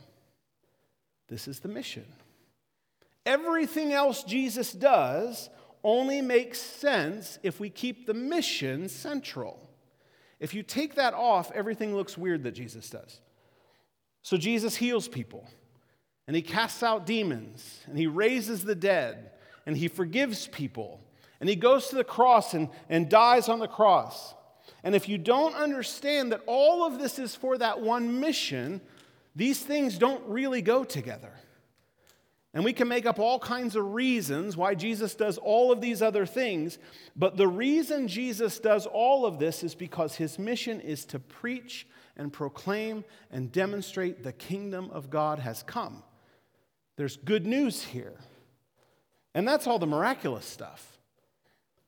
This 1.28 1.48
is 1.48 1.60
the 1.60 1.68
mission. 1.68 2.06
Everything 3.26 3.94
else 3.94 4.24
Jesus 4.24 4.72
does 4.72 5.50
only 5.84 6.22
makes 6.22 6.60
sense 6.60 7.38
if 7.44 7.60
we 7.60 7.70
keep 7.70 8.06
the 8.06 8.14
mission 8.14 8.90
central. 8.90 9.70
If 10.40 10.54
you 10.54 10.64
take 10.64 10.96
that 10.96 11.14
off, 11.14 11.52
everything 11.52 11.96
looks 11.96 12.18
weird 12.18 12.44
that 12.44 12.52
Jesus 12.52 12.90
does. 12.90 13.20
So 14.22 14.38
Jesus 14.38 14.76
heals 14.76 15.08
people, 15.08 15.48
and 16.28 16.36
he 16.36 16.42
casts 16.42 16.82
out 16.82 17.06
demons, 17.06 17.82
and 17.88 17.98
he 17.98 18.08
raises 18.08 18.64
the 18.64 18.76
dead, 18.76 19.32
and 19.66 19.78
he 19.78 19.88
forgives 19.88 20.48
people, 20.48 21.00
and 21.40 21.48
he 21.48 21.56
goes 21.56 21.88
to 21.90 21.96
the 21.96 22.04
cross 22.04 22.54
and, 22.54 22.70
and 22.90 23.10
dies 23.10 23.50
on 23.50 23.60
the 23.60 23.68
cross. 23.68 24.34
And 24.84 24.96
if 24.96 25.10
you 25.10 25.18
don't 25.18 25.56
understand 25.56 26.32
that 26.32 26.42
all 26.46 26.86
of 26.86 27.00
this 27.00 27.20
is 27.20 27.36
for 27.36 27.58
that 27.58 27.82
one 27.82 28.20
mission, 28.20 28.82
these 29.36 29.60
things 29.60 29.98
don't 29.98 30.24
really 30.28 30.62
go 30.62 30.84
together. 30.84 31.32
And 32.54 32.64
we 32.64 32.72
can 32.72 32.88
make 32.88 33.06
up 33.06 33.20
all 33.20 33.38
kinds 33.38 33.76
of 33.76 33.94
reasons 33.94 34.56
why 34.56 34.76
Jesus 34.76 35.14
does 35.14 35.38
all 35.38 35.74
of 35.74 35.82
these 35.82 36.02
other 36.02 36.26
things, 36.26 36.78
but 37.16 37.36
the 37.36 37.48
reason 37.48 38.08
Jesus 38.08 38.60
does 38.60 38.86
all 38.86 39.26
of 39.26 39.40
this 39.40 39.62
is 39.62 39.76
because 39.76 40.16
his 40.16 40.40
mission 40.40 40.80
is 40.80 41.04
to 41.06 41.20
preach 41.20 41.86
and 42.16 42.32
proclaim 42.32 43.04
and 43.30 43.52
demonstrate 43.52 44.24
the 44.24 44.32
kingdom 44.32 44.90
of 44.92 45.10
God 45.10 45.40
has 45.40 45.64
come. 45.64 46.02
There's 46.98 47.18
good 47.18 47.46
news 47.46 47.84
here. 47.84 48.14
And 49.34 49.48
that's 49.48 49.68
all 49.68 49.80
the 49.80 49.88
miraculous 49.88 50.46
stuff. 50.46 50.98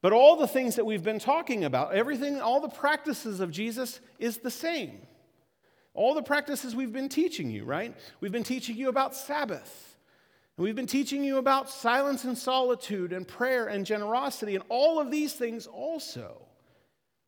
But 0.02 0.14
all 0.14 0.36
the 0.36 0.48
things 0.48 0.76
that 0.76 0.86
we've 0.86 1.04
been 1.04 1.20
talking 1.20 1.64
about, 1.64 1.94
everything, 1.94 2.40
all 2.40 2.60
the 2.60 2.70
practices 2.70 3.40
of 3.40 3.52
Jesus 3.52 4.00
is 4.20 4.38
the 4.38 4.52
same. 4.52 5.02
All 5.94 6.14
the 6.14 6.22
practices 6.22 6.76
we've 6.76 6.94
been 6.94 7.10
teaching 7.10 7.50
you, 7.50 7.64
right? 7.64 7.96
We've 8.20 8.32
been 8.32 8.44
teaching 8.44 8.76
you 8.76 8.90
about 8.90 9.16
Sabbath. 9.16 9.98
And 10.56 10.64
we've 10.64 10.76
been 10.76 10.88
teaching 10.88 11.24
you 11.24 11.38
about 11.38 11.70
silence 11.70 12.24
and 12.24 12.38
solitude 12.38 13.14
and 13.14 13.28
prayer 13.28 13.68
and 13.68 13.86
generosity. 13.86 14.56
And 14.56 14.64
all 14.70 15.00
of 15.00 15.10
these 15.10 15.34
things 15.34 15.68
also, 15.68 16.42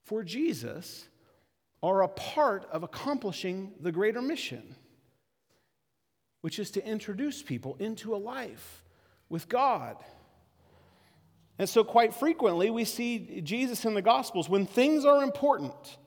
for 0.04 0.24
Jesus, 0.24 1.08
are 1.82 2.04
a 2.04 2.08
part 2.10 2.68
of 2.72 2.84
accomplishing 2.84 3.72
the 3.80 3.92
greater 3.92 4.22
mission, 4.22 4.76
which 6.42 6.60
is 6.60 6.72
to 6.72 6.86
introduce 6.86 7.42
people 7.42 7.76
into 7.80 8.16
a 8.16 8.18
life 8.18 8.84
with 9.30 9.50
God. 9.50 9.98
And 11.58 11.68
so, 11.68 11.84
quite 11.84 12.14
frequently, 12.14 12.70
we 12.70 12.86
see 12.86 13.42
Jesus 13.44 13.84
in 13.84 13.94
the 13.94 14.02
Gospels 14.02 14.48
when 14.48 14.66
things 14.66 15.04
are 15.04 15.22
important, 15.22 15.98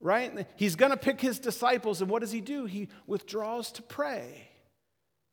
right? 0.00 0.46
He's 0.56 0.74
going 0.74 0.90
to 0.90 0.96
pick 0.96 1.20
his 1.20 1.38
disciples, 1.38 2.00
and 2.02 2.10
what 2.10 2.20
does 2.20 2.32
he 2.32 2.40
do? 2.40 2.66
He 2.66 2.88
withdraws 3.06 3.70
to 3.72 3.82
pray. 3.82 4.48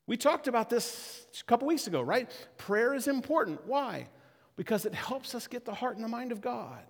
We 0.05 0.17
talked 0.17 0.47
about 0.47 0.69
this 0.69 1.25
a 1.39 1.43
couple 1.45 1.67
weeks 1.67 1.87
ago, 1.87 2.01
right? 2.01 2.29
Prayer 2.57 2.93
is 2.93 3.07
important. 3.07 3.65
Why? 3.65 4.07
Because 4.55 4.85
it 4.85 4.93
helps 4.93 5.33
us 5.33 5.47
get 5.47 5.65
the 5.65 5.73
heart 5.73 5.95
and 5.95 6.03
the 6.03 6.09
mind 6.09 6.31
of 6.31 6.41
God. 6.41 6.83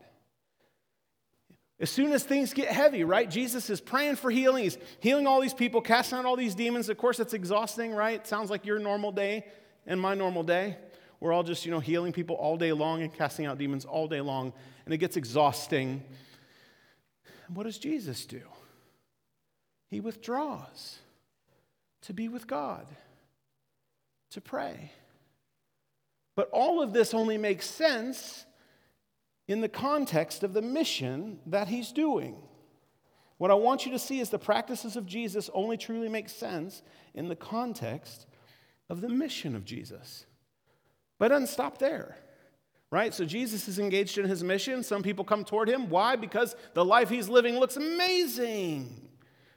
As 1.81 1.89
soon 1.89 2.12
as 2.12 2.24
things 2.24 2.53
get 2.53 2.67
heavy, 2.69 3.05
right? 3.05 3.29
Jesus 3.29 3.69
is 3.69 3.79
praying 3.79 4.17
for 4.17 4.29
healing. 4.29 4.65
He's 4.65 4.77
healing 5.00 5.27
all 5.27 5.39
these 5.39 5.53
people, 5.53 5.79
casting 5.79 6.17
out 6.17 6.25
all 6.25 6.36
these 6.36 6.55
demons. 6.55 6.89
Of 6.89 6.98
course, 6.98 7.19
it's 7.19 7.33
exhausting, 7.33 7.93
right? 7.93 8.19
It 8.19 8.27
Sounds 8.27 8.50
like 8.50 8.65
your 8.65 8.79
normal 8.79 9.13
day 9.13 9.45
and 9.88 10.00
my 10.00 10.13
normal 10.13 10.43
day. 10.43 10.77
We're 11.21 11.31
all 11.31 11.43
just, 11.43 11.65
you 11.65 11.71
know, 11.71 11.79
healing 11.79 12.12
people 12.12 12.36
all 12.36 12.57
day 12.57 12.74
long 12.74 13.01
and 13.01 13.13
casting 13.13 13.45
out 13.45 13.57
demons 13.57 13.86
all 13.86 14.07
day 14.07 14.21
long, 14.21 14.53
and 14.86 14.93
it 14.93 14.98
gets 14.98 15.15
exhausting. 15.15 16.03
And 17.48 17.55
what 17.55 17.63
does 17.63 17.77
Jesus 17.77 18.25
do? 18.25 18.41
He 19.89 20.01
withdraws 20.01 21.00
to 22.03 22.13
be 22.13 22.27
with 22.27 22.45
God 22.45 22.86
to 24.31 24.41
pray. 24.41 24.91
But 26.36 26.50
all 26.51 26.81
of 26.81 26.93
this 26.93 27.13
only 27.13 27.38
makes 27.38 27.65
sense 27.69 28.45
in 29.50 29.62
the 29.62 29.68
context 29.68 30.44
of 30.44 30.53
the 30.53 30.62
mission 30.62 31.39
that 31.48 31.68
he's 31.68 31.91
doing. 31.91 32.36
What 33.39 33.50
I 33.50 33.56
want 33.56 33.84
you 33.84 33.91
to 33.94 34.00
see 34.00 34.20
is 34.20 34.29
the 34.29 34.38
practices 34.38 34.96
of 34.96 35.08
Jesus 35.08 35.50
only 35.56 35.75
truly 35.75 36.08
make 36.08 36.29
sense 36.29 36.84
in 37.15 37.29
the 37.29 37.36
context 37.36 38.27
of 38.89 39.01
the 39.01 39.10
mission 39.10 39.56
of 39.56 39.65
Jesus. 39.65 40.27
But 41.18 41.25
it 41.25 41.29
doesn't 41.29 41.48
stop 41.48 41.79
there, 41.79 42.15
right? 42.91 43.12
So 43.12 43.25
Jesus 43.25 43.68
is 43.68 43.79
engaged 43.79 44.20
in 44.20 44.25
his 44.25 44.44
mission. 44.44 44.84
Some 44.84 45.01
people 45.01 45.25
come 45.25 45.44
toward 45.44 45.68
him. 45.68 45.89
Why? 45.89 46.15
Because 46.15 46.56
the 46.75 46.86
life 46.86 47.10
he's 47.10 47.27
living 47.27 47.58
looks 47.58 47.75
amazing, 47.75 49.10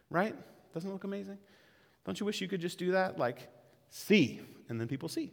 right? 0.09 0.35
Doesn't 0.73 0.89
it 0.89 0.93
look 0.93 1.05
amazing? 1.05 1.37
Don't 2.07 2.19
you 2.19 2.25
wish 2.25 2.41
you 2.41 2.49
could 2.49 2.63
just 2.63 2.79
do 2.79 2.93
that? 2.93 3.19
Like, 3.19 3.47
see, 3.91 4.41
and 4.71 4.81
then 4.81 4.89
people 4.89 5.11
see. 5.11 5.33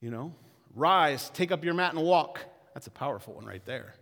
You 0.00 0.10
know, 0.10 0.34
rise, 0.72 1.30
take 1.30 1.50
up 1.50 1.64
your 1.64 1.74
mat 1.74 1.94
and 1.94 2.04
walk. 2.04 2.40
That's 2.76 2.88
a 2.88 2.90
powerful 2.90 3.32
one 3.32 3.46
right 3.46 3.64
there. 3.64 3.94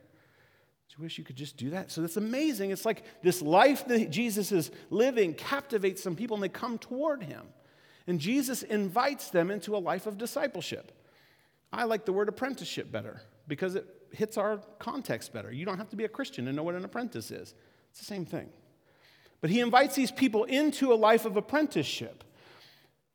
Do 0.88 0.97
you 0.99 1.04
wish 1.04 1.16
you 1.16 1.23
could 1.23 1.37
just 1.37 1.57
do 1.57 1.71
that? 1.71 1.93
So 1.93 2.00
that's 2.00 2.16
amazing. 2.16 2.73
It's 2.73 2.85
like 2.85 3.04
this 3.23 3.40
life 3.40 3.87
that 3.87 4.11
Jesus 4.11 4.50
is 4.50 4.73
living 4.90 5.33
captivates 5.35 6.02
some 6.02 6.16
people 6.16 6.35
and 6.35 6.43
they 6.43 6.49
come 6.49 6.78
toward 6.78 7.23
him. 7.23 7.47
And 8.09 8.19
Jesus 8.19 8.64
invites 8.64 9.31
them 9.31 9.52
into 9.52 9.76
a 9.76 9.78
life 9.78 10.09
of 10.09 10.19
discipleship. 10.19 10.90
I 11.73 11.85
like 11.85 12.04
the 12.04 12.12
word 12.12 12.28
apprenticeship 12.28 12.90
better 12.90 13.23
because 13.47 13.76
it 13.76 13.87
hits 14.11 14.37
our 14.37 14.59
context 14.81 15.33
better. 15.33 15.52
You 15.52 15.64
don't 15.64 15.78
have 15.78 15.90
to 15.90 15.97
be 15.97 16.02
a 16.02 16.09
Christian 16.09 16.47
to 16.47 16.52
know 16.52 16.64
what 16.64 16.75
an 16.75 16.85
apprentice 16.85 17.31
is, 17.31 17.54
it's 17.90 18.00
the 18.00 18.04
same 18.04 18.26
thing. 18.26 18.49
But 19.40 19.50
he 19.50 19.61
invites 19.61 19.95
these 19.95 20.11
people 20.11 20.43
into 20.43 20.93
a 20.93 20.97
life 20.97 21.26
of 21.26 21.37
apprenticeship. 21.37 22.25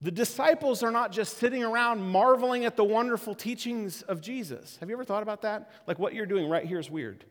The 0.01 0.11
disciples 0.11 0.81
are 0.81 0.91
not 0.91 1.11
just 1.11 1.37
sitting 1.37 1.63
around 1.63 2.01
marveling 2.01 2.63
at 2.63 2.77
the 2.77 2.85
wonderful 2.85 3.35
teachings 3.35 4.01
of 4.03 4.21
Jesus. 4.21 4.77
Have 4.79 4.89
you 4.89 4.95
ever 4.95 5.03
thought 5.03 5.23
about 5.23 5.41
that? 5.41 5.71
Like 5.87 5.99
what 5.99 6.13
you're 6.13 6.25
doing 6.25 6.49
right 6.49 6.65
here 6.65 6.79
is 6.79 6.89
weird. 6.89 7.25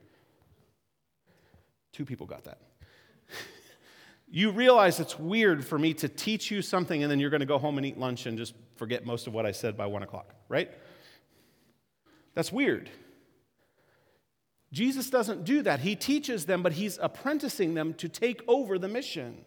Two 1.93 2.05
people 2.05 2.27
got 2.27 2.45
that. 2.45 2.59
you 4.29 4.51
realize 4.51 5.01
it's 5.01 5.19
weird 5.19 5.65
for 5.65 5.79
me 5.79 5.95
to 5.95 6.09
teach 6.11 6.51
you 6.51 6.61
something 6.61 7.03
and 7.03 7.11
then 7.11 7.19
you're 7.19 7.31
going 7.31 7.41
to 7.41 7.47
go 7.47 7.59
home 7.59 7.79
and 7.79 7.87
eat 7.87 7.99
lunch 7.99 8.27
and 8.27 8.37
just 8.37 8.55
forget 8.77 9.07
most 9.07 9.27
of 9.27 9.33
what 9.33 9.47
I 9.47 9.53
said 9.53 9.75
by 9.75 9.87
one 9.87 10.03
o'clock, 10.03 10.35
right? 10.51 10.71
That's 12.35 12.53
weird. 12.53 12.91
Jesus 14.73 15.09
doesn't 15.09 15.45
do 15.45 15.63
that. 15.63 15.81
He 15.81 15.97
teaches 15.97 16.45
them, 16.45 16.63
but 16.63 16.75
he's 16.75 16.99
apprenticing 17.01 17.73
them 17.73 17.95
to 17.95 18.11
take 18.11 18.43
over 18.47 18.79
the 18.79 18.89
mission. 18.89 19.39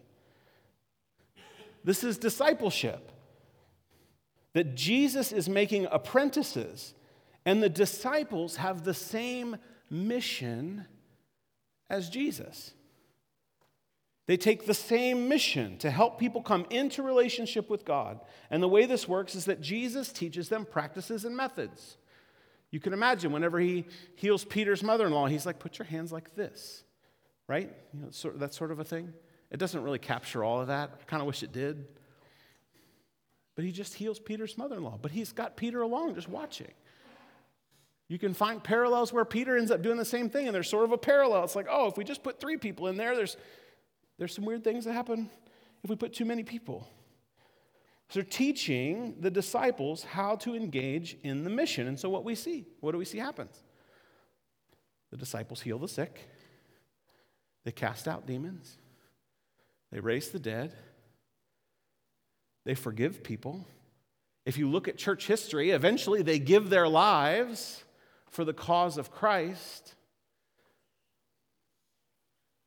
This 1.84 2.04
is 2.04 2.18
discipleship. 2.18 3.11
That 4.53 4.75
Jesus 4.75 5.31
is 5.31 5.48
making 5.48 5.88
apprentices, 5.91 6.93
and 7.46 7.63
the 7.63 7.70
disciples 7.70 8.58
have 8.58 8.84
the 8.84 8.93
same 8.93 9.58
mission 9.89 10.86
as 11.89 12.10
Jesus. 12.10 12.74
They 14.27 14.38
take 14.38 14.65
the 14.65 14.74
same 14.74 15.27
mission 15.27 15.77
to 15.79 15.91
help 15.91 16.20
people 16.20 16.41
come 16.41 16.65
into 16.70 17.03
relationship 17.03 17.70
with 17.70 17.84
God. 17.84 18.20
And 18.50 18.63
the 18.63 18.67
way 18.67 18.86
this 18.86 19.08
works 19.08 19.36
is 19.36 19.46
that 19.46 19.62
Jesus 19.62 20.12
teaches 20.12 20.48
them 20.48 20.65
practices 20.65 21.25
and 21.25 21.36
methods. 21.36 21.98
You 22.70 22.79
can 22.79 22.93
imagine 22.93 23.34
whenever 23.34 23.60
he 23.60 23.86
heals 24.15 24.46
Peter's 24.46 24.84
mother 24.84 25.08
in 25.08 25.12
law, 25.12 25.25
he's 25.25 25.46
like, 25.46 25.60
put 25.60 25.79
your 25.79 25.86
hands 25.86 26.13
like 26.13 26.36
this, 26.36 26.84
right? 27.48 27.70
You 27.93 28.03
know, 28.03 28.10
sort 28.12 28.36
of, 28.36 28.39
that 28.39 28.53
sort 28.53 28.72
of 28.72 28.79
a 28.79 28.86
thing. 28.86 29.12
It 29.50 29.58
doesn't 29.58 29.84
really 29.84 30.00
capture 30.00 30.46
all 30.46 30.62
of 30.62 30.67
that. 30.67 30.91
I 31.01 31.03
kind 31.05 31.22
of 31.22 31.27
wish 31.27 31.43
it 31.43 31.51
did. 31.51 31.88
But 33.55 33.65
he 33.65 33.72
just 33.72 33.93
heals 33.93 34.20
Peter's 34.20 34.58
mother 34.58 34.77
in 34.77 34.84
law. 34.84 34.98
But 35.01 35.12
he's 35.12 35.31
got 35.31 35.58
Peter 35.58 35.81
along 35.81 36.15
just 36.15 36.29
watching. 36.29 36.72
You 38.08 38.20
can 38.20 38.34
find 38.34 38.62
parallels 38.62 39.13
where 39.13 39.24
Peter 39.24 39.58
ends 39.58 39.72
up 39.72 39.81
doing 39.81 39.98
the 39.98 40.03
same 40.03 40.29
thing, 40.29 40.46
and 40.46 40.53
there's 40.53 40.70
sort 40.70 40.84
of 40.84 40.91
a 40.91 40.98
parallel. 40.98 41.46
It's 41.46 41.55
like, 41.55 41.67
oh, 41.70 41.88
if 41.88 41.96
we 41.96 42.03
just 42.03 42.24
put 42.24 42.41
three 42.41 42.58
people 42.58 42.88
in 42.88 42.98
there, 42.98 43.15
there's, 43.15 43.38
there's 44.17 44.36
some 44.36 44.43
weird 44.43 44.65
things 44.65 44.84
that 44.84 44.91
happen 44.91 45.29
if 45.81 45.89
we 45.89 45.96
put 45.96 46.12
too 46.13 46.25
many 46.25 46.43
people. 46.43 46.86
So, 48.10 48.20
they're 48.20 48.29
teaching 48.29 49.15
the 49.22 49.31
disciples 49.31 50.03
how 50.03 50.36
to 50.38 50.55
engage 50.55 51.15
in 51.24 51.46
the 51.46 51.50
mission. 51.50 51.88
And 51.88 51.98
so, 51.98 52.10
what 52.10 52.25
we 52.25 52.36
see, 52.36 52.65
what 52.81 52.91
do 52.91 52.98
we 52.98 53.05
see 53.05 53.17
happens? 53.17 53.63
The 55.12 55.15
disciples 55.15 55.62
heal 55.62 55.79
the 55.79 55.88
sick, 55.88 56.27
they 57.63 57.72
cast 57.72 58.10
out 58.10 58.27
demons, 58.27 58.77
they 59.89 60.01
raise 60.01 60.31
the 60.31 60.39
dead, 60.39 60.74
they 62.65 62.75
forgive 62.75 63.24
people. 63.24 63.65
If 64.46 64.58
you 64.58 64.70
look 64.70 64.88
at 64.88 64.98
church 64.98 65.27
history, 65.27 65.72
eventually 65.72 66.22
they 66.22 66.39
give 66.39 66.70
their 66.70 66.88
lives 66.88 67.84
for 68.30 68.44
the 68.46 68.53
cause 68.53 68.98
of 68.98 69.12
Christ. 69.12 69.96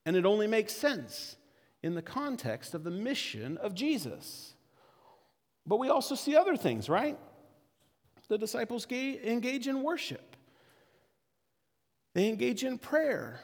And 0.06 0.16
it 0.16 0.26
only 0.26 0.46
makes 0.46 0.74
sense 0.74 1.36
in 1.82 1.94
the 1.94 2.02
context 2.02 2.74
of 2.74 2.84
the 2.84 2.90
mission 2.90 3.56
of 3.58 3.74
Jesus. 3.74 4.54
But 5.66 5.78
we 5.78 5.88
also 5.88 6.14
see 6.14 6.36
other 6.36 6.56
things, 6.56 6.88
right? 6.88 7.18
The 8.28 8.38
disciples 8.38 8.86
engage 8.90 9.68
in 9.68 9.82
worship. 9.82 10.36
They 12.14 12.28
engage 12.28 12.64
in 12.64 12.78
prayer. 12.78 13.40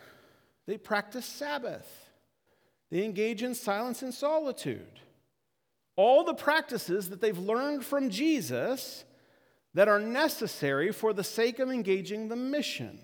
They 0.67 0.79
practice 0.79 1.27
Sabbath. 1.27 2.11
They 2.91 3.05
engage 3.05 3.43
in 3.43 3.55
silence 3.55 4.03
and 4.03 4.13
solitude. 4.15 5.01
All 5.97 6.25
the 6.25 6.35
practices 6.35 7.11
that 7.11 7.21
they've 7.21 7.39
learned 7.39 7.85
from 7.85 8.11
Jesus 8.11 9.05
that 9.75 9.89
are 9.89 10.01
necessary 10.01 10.93
for 10.93 11.13
the 11.13 11.25
sake 11.25 11.59
of 11.59 11.71
engaging 11.71 12.29
the 12.29 12.37
mission. 12.37 12.99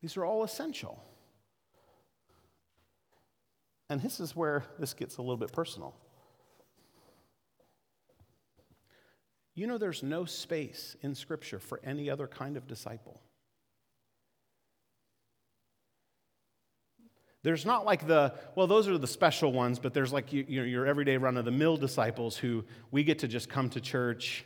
These 0.00 0.16
are 0.16 0.24
all 0.24 0.44
essential. 0.44 1.02
And 3.88 4.00
this 4.00 4.20
is 4.20 4.36
where 4.36 4.64
this 4.78 4.94
gets 4.94 5.16
a 5.16 5.22
little 5.22 5.36
bit 5.36 5.52
personal. 5.52 5.94
You 9.54 9.66
know, 9.66 9.78
there's 9.78 10.02
no 10.02 10.24
space 10.24 10.96
in 11.02 11.14
Scripture 11.14 11.58
for 11.58 11.80
any 11.84 12.08
other 12.08 12.26
kind 12.26 12.56
of 12.56 12.66
disciple. 12.66 13.20
There's 17.42 17.64
not 17.64 17.86
like 17.86 18.06
the, 18.06 18.34
well, 18.54 18.66
those 18.66 18.86
are 18.86 18.98
the 18.98 19.06
special 19.06 19.52
ones, 19.52 19.78
but 19.78 19.94
there's 19.94 20.12
like 20.12 20.26
your 20.30 20.86
everyday 20.86 21.16
run 21.16 21.38
of 21.38 21.46
the 21.46 21.50
mill 21.50 21.76
disciples 21.76 22.36
who 22.36 22.64
we 22.90 23.02
get 23.02 23.20
to 23.20 23.28
just 23.28 23.48
come 23.48 23.70
to 23.70 23.80
church, 23.80 24.44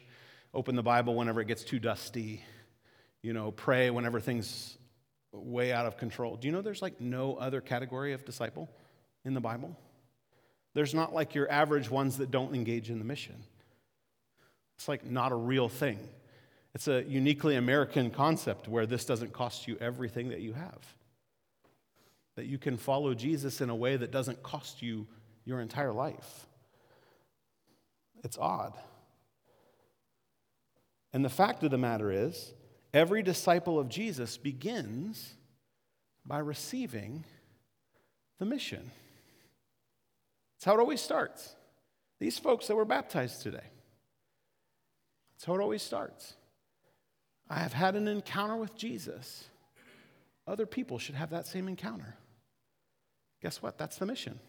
open 0.52 0.76
the 0.76 0.82
Bible 0.82 1.16
whenever 1.16 1.40
it 1.40 1.48
gets 1.48 1.64
too 1.64 1.80
dusty, 1.80 2.42
you 3.22 3.32
know, 3.32 3.50
pray 3.50 3.90
whenever 3.90 4.20
things 4.20 4.78
way 5.32 5.72
out 5.72 5.86
of 5.86 5.96
control. 5.96 6.36
Do 6.36 6.46
you 6.46 6.52
know 6.52 6.62
there's 6.62 6.82
like 6.82 7.00
no 7.00 7.34
other 7.34 7.60
category 7.60 8.12
of 8.12 8.24
disciple 8.24 8.70
in 9.24 9.34
the 9.34 9.40
Bible? 9.40 9.76
There's 10.74 10.94
not 10.94 11.12
like 11.12 11.34
your 11.34 11.50
average 11.50 11.90
ones 11.90 12.18
that 12.18 12.30
don't 12.30 12.54
engage 12.54 12.90
in 12.90 13.00
the 13.00 13.04
mission. 13.04 13.42
It's 14.76 14.86
like 14.86 15.04
not 15.04 15.32
a 15.32 15.36
real 15.36 15.68
thing. 15.68 15.98
It's 16.74 16.86
a 16.86 17.02
uniquely 17.02 17.56
American 17.56 18.10
concept 18.10 18.68
where 18.68 18.86
this 18.86 19.04
doesn't 19.04 19.32
cost 19.32 19.66
you 19.66 19.76
everything 19.80 20.28
that 20.28 20.40
you 20.40 20.52
have 20.52 20.78
that 22.36 22.46
you 22.46 22.58
can 22.58 22.76
follow 22.76 23.14
Jesus 23.14 23.60
in 23.60 23.70
a 23.70 23.74
way 23.74 23.96
that 23.96 24.10
doesn't 24.10 24.42
cost 24.42 24.82
you 24.82 25.06
your 25.44 25.60
entire 25.60 25.92
life. 25.92 26.46
It's 28.22 28.38
odd. 28.38 28.74
And 31.12 31.24
the 31.24 31.30
fact 31.30 31.62
of 31.62 31.70
the 31.70 31.78
matter 31.78 32.10
is, 32.10 32.52
every 32.92 33.22
disciple 33.22 33.78
of 33.78 33.88
Jesus 33.88 34.36
begins 34.36 35.34
by 36.26 36.38
receiving 36.38 37.24
the 38.38 38.46
mission. 38.46 38.90
That's 40.54 40.64
how 40.64 40.74
it 40.74 40.80
always 40.80 41.00
starts. 41.00 41.54
These 42.18 42.38
folks 42.38 42.66
that 42.66 42.76
were 42.76 42.84
baptized 42.84 43.42
today, 43.42 43.58
that's 45.32 45.44
how 45.44 45.54
it 45.54 45.60
always 45.60 45.82
starts. 45.82 46.34
I 47.48 47.58
have 47.58 47.74
had 47.74 47.94
an 47.94 48.08
encounter 48.08 48.56
with 48.56 48.74
Jesus. 48.74 49.44
Other 50.46 50.66
people 50.66 50.98
should 50.98 51.14
have 51.14 51.30
that 51.30 51.46
same 51.46 51.68
encounter. 51.68 52.16
Guess 53.44 53.60
what? 53.60 53.76
That's 53.76 53.98
the 53.98 54.06
mission. 54.06 54.40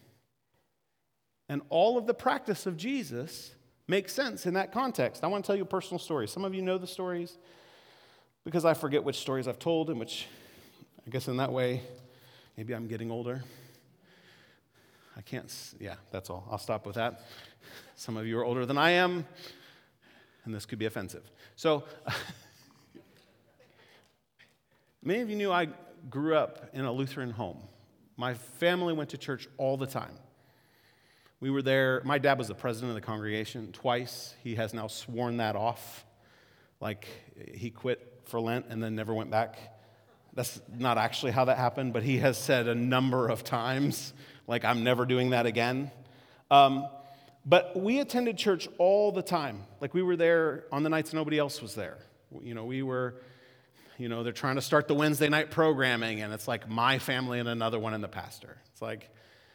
And 1.50 1.60
all 1.68 1.98
of 1.98 2.06
the 2.06 2.14
practice 2.14 2.64
of 2.64 2.78
Jesus 2.78 3.54
makes 3.86 4.14
sense 4.14 4.46
in 4.46 4.54
that 4.54 4.72
context. 4.72 5.22
I 5.22 5.26
want 5.26 5.44
to 5.44 5.46
tell 5.46 5.54
you 5.54 5.64
a 5.64 5.66
personal 5.66 5.98
story. 5.98 6.26
Some 6.26 6.46
of 6.46 6.54
you 6.54 6.62
know 6.62 6.78
the 6.78 6.86
stories 6.86 7.36
because 8.42 8.64
I 8.64 8.72
forget 8.72 9.04
which 9.04 9.16
stories 9.16 9.48
I've 9.48 9.58
told, 9.58 9.90
and 9.90 10.00
which, 10.00 10.26
I 11.06 11.10
guess, 11.10 11.28
in 11.28 11.36
that 11.36 11.52
way, 11.52 11.82
maybe 12.56 12.74
I'm 12.74 12.86
getting 12.86 13.10
older. 13.10 13.44
I 15.14 15.20
can't, 15.20 15.52
yeah, 15.78 15.96
that's 16.10 16.30
all. 16.30 16.48
I'll 16.50 16.56
stop 16.56 16.86
with 16.86 16.94
that. 16.94 17.20
Some 17.96 18.16
of 18.16 18.26
you 18.26 18.38
are 18.38 18.44
older 18.46 18.64
than 18.64 18.78
I 18.78 18.92
am, 18.92 19.26
and 20.46 20.54
this 20.54 20.64
could 20.64 20.78
be 20.78 20.86
offensive. 20.86 21.30
So, 21.54 21.84
many 25.02 25.20
of 25.20 25.28
you 25.28 25.36
knew 25.36 25.52
I 25.52 25.68
grew 26.08 26.34
up 26.34 26.70
in 26.72 26.86
a 26.86 26.92
Lutheran 26.92 27.32
home. 27.32 27.58
My 28.16 28.34
family 28.34 28.94
went 28.94 29.10
to 29.10 29.18
church 29.18 29.48
all 29.58 29.76
the 29.76 29.86
time. 29.86 30.14
We 31.38 31.50
were 31.50 31.62
there. 31.62 32.00
My 32.04 32.18
dad 32.18 32.38
was 32.38 32.48
the 32.48 32.54
president 32.54 32.90
of 32.90 32.94
the 32.94 33.06
congregation 33.06 33.72
twice. 33.72 34.34
He 34.42 34.54
has 34.54 34.72
now 34.72 34.86
sworn 34.86 35.36
that 35.36 35.54
off. 35.54 36.04
Like 36.80 37.06
he 37.54 37.70
quit 37.70 38.22
for 38.24 38.40
Lent 38.40 38.66
and 38.70 38.82
then 38.82 38.94
never 38.94 39.12
went 39.12 39.30
back. 39.30 39.58
That's 40.32 40.60
not 40.76 40.98
actually 40.98 41.32
how 41.32 41.46
that 41.46 41.56
happened, 41.56 41.92
but 41.92 42.02
he 42.02 42.18
has 42.18 42.36
said 42.36 42.68
a 42.68 42.74
number 42.74 43.28
of 43.28 43.42
times, 43.42 44.12
like, 44.46 44.66
I'm 44.66 44.84
never 44.84 45.06
doing 45.06 45.30
that 45.30 45.46
again. 45.46 45.90
Um, 46.50 46.86
but 47.46 47.74
we 47.74 48.00
attended 48.00 48.36
church 48.36 48.68
all 48.76 49.12
the 49.12 49.22
time. 49.22 49.64
Like, 49.80 49.94
we 49.94 50.02
were 50.02 50.16
there 50.16 50.64
on 50.70 50.82
the 50.82 50.90
nights 50.90 51.14
nobody 51.14 51.38
else 51.38 51.62
was 51.62 51.74
there. 51.74 51.96
You 52.42 52.52
know, 52.52 52.64
we 52.66 52.82
were 52.82 53.14
you 53.98 54.08
know, 54.08 54.22
they're 54.22 54.32
trying 54.32 54.56
to 54.56 54.62
start 54.62 54.88
the 54.88 54.94
Wednesday 54.94 55.28
night 55.28 55.50
programming, 55.50 56.20
and 56.20 56.32
it's 56.32 56.46
like 56.46 56.68
my 56.68 56.98
family 56.98 57.38
and 57.38 57.48
another 57.48 57.78
one 57.78 57.94
and 57.94 58.04
the 58.04 58.08
pastor. 58.08 58.56
It's 58.72 58.82
like, 58.82 59.10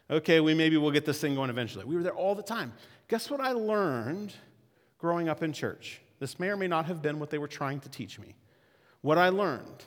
okay, 0.10 0.39
we 0.39 0.54
maybe 0.54 0.77
we'll 0.77 0.91
get 0.91 1.06
this 1.06 1.19
thing 1.19 1.36
going 1.36 1.49
eventually. 1.49 1.86
We 1.86 1.95
were 1.95 2.04
there 2.04 2.15
all 2.15 2.36
the 2.36 2.43
time. 2.43 2.73
Guess 3.08 3.30
what 3.30 3.39
I 3.39 3.51
learned 3.51 4.34
growing 4.97 5.30
up 5.30 5.43
in 5.43 5.54
church? 5.54 6.01
This 6.19 6.39
may 6.39 6.49
or 6.49 6.58
may 6.58 6.67
not 6.67 6.86
have 6.86 7.01
been 7.01 7.19
what 7.19 7.30
they 7.30 7.38
were 7.38 7.47
trying 7.47 7.80
to 7.82 7.89
teach 7.89 8.19
me. 8.19 8.36
What 9.01 9.17
I 9.17 9.30
learned 9.30 9.84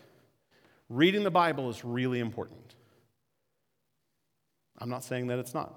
reading 0.88 1.24
the 1.24 1.30
Bible 1.30 1.70
is 1.70 1.84
really 1.84 2.20
important. 2.20 2.74
I'm 4.78 4.88
not 4.88 5.04
saying 5.04 5.28
that 5.28 5.38
it's 5.38 5.54
not. 5.54 5.72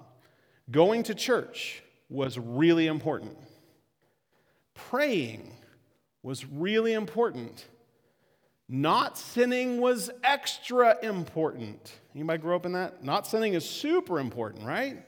Going 0.70 1.02
to 1.04 1.14
church 1.14 1.82
was 2.08 2.38
really 2.38 2.86
important. 2.86 3.36
Praying 4.74 5.52
was 6.22 6.44
really 6.44 6.92
important 6.92 7.64
not 8.68 9.16
sinning 9.16 9.80
was 9.80 10.10
extra 10.22 10.96
important. 11.02 11.92
Anybody 12.14 12.42
grow 12.42 12.56
up 12.56 12.66
in 12.66 12.72
that? 12.72 13.02
Not 13.02 13.26
sinning 13.26 13.54
is 13.54 13.68
super 13.68 14.18
important, 14.20 14.66
right? 14.66 15.04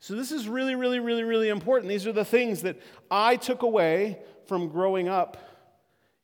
So 0.00 0.14
this 0.14 0.32
is 0.32 0.48
really, 0.48 0.74
really, 0.74 1.00
really, 1.00 1.22
really 1.22 1.48
important. 1.48 1.88
These 1.88 2.06
are 2.06 2.12
the 2.12 2.24
things 2.24 2.62
that 2.62 2.80
I 3.10 3.36
took 3.36 3.62
away 3.62 4.18
from 4.46 4.68
growing 4.68 5.08
up 5.08 5.36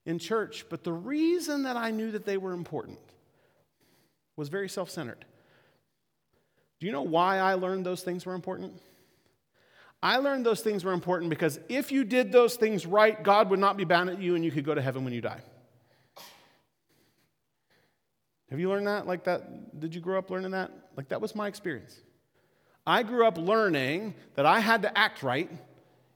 in 0.04 0.18
church. 0.18 0.66
But 0.68 0.84
the 0.84 0.92
reason 0.92 1.62
that 1.62 1.76
I 1.76 1.90
knew 1.90 2.10
that 2.10 2.26
they 2.26 2.36
were 2.36 2.52
important 2.52 2.98
was 4.36 4.48
very 4.48 4.68
self 4.68 4.90
centered. 4.90 5.24
Do 6.80 6.86
you 6.86 6.92
know 6.92 7.02
why 7.02 7.38
I 7.38 7.54
learned 7.54 7.86
those 7.86 8.02
things 8.02 8.26
were 8.26 8.34
important? 8.34 8.72
I 10.02 10.16
learned 10.16 10.46
those 10.46 10.62
things 10.62 10.82
were 10.82 10.92
important 10.92 11.28
because 11.28 11.60
if 11.68 11.92
you 11.92 12.04
did 12.04 12.32
those 12.32 12.56
things 12.56 12.86
right, 12.86 13.22
God 13.22 13.50
would 13.50 13.60
not 13.60 13.76
be 13.76 13.84
mad 13.84 14.08
at 14.08 14.20
you 14.20 14.34
and 14.34 14.44
you 14.44 14.50
could 14.50 14.64
go 14.64 14.74
to 14.74 14.80
heaven 14.80 15.04
when 15.04 15.12
you 15.12 15.20
die. 15.20 15.42
Have 18.50 18.58
you 18.58 18.68
learned 18.68 18.88
that 18.88 19.06
like 19.06 19.24
that? 19.24 19.78
Did 19.78 19.94
you 19.94 20.00
grow 20.00 20.18
up 20.18 20.30
learning 20.30 20.50
that? 20.50 20.72
Like 20.96 21.08
that 21.08 21.20
was 21.20 21.34
my 21.34 21.46
experience. 21.46 21.96
I 22.86 23.02
grew 23.02 23.26
up 23.26 23.38
learning 23.38 24.14
that 24.34 24.46
I 24.46 24.60
had 24.60 24.82
to 24.82 24.98
act 24.98 25.22
right 25.22 25.50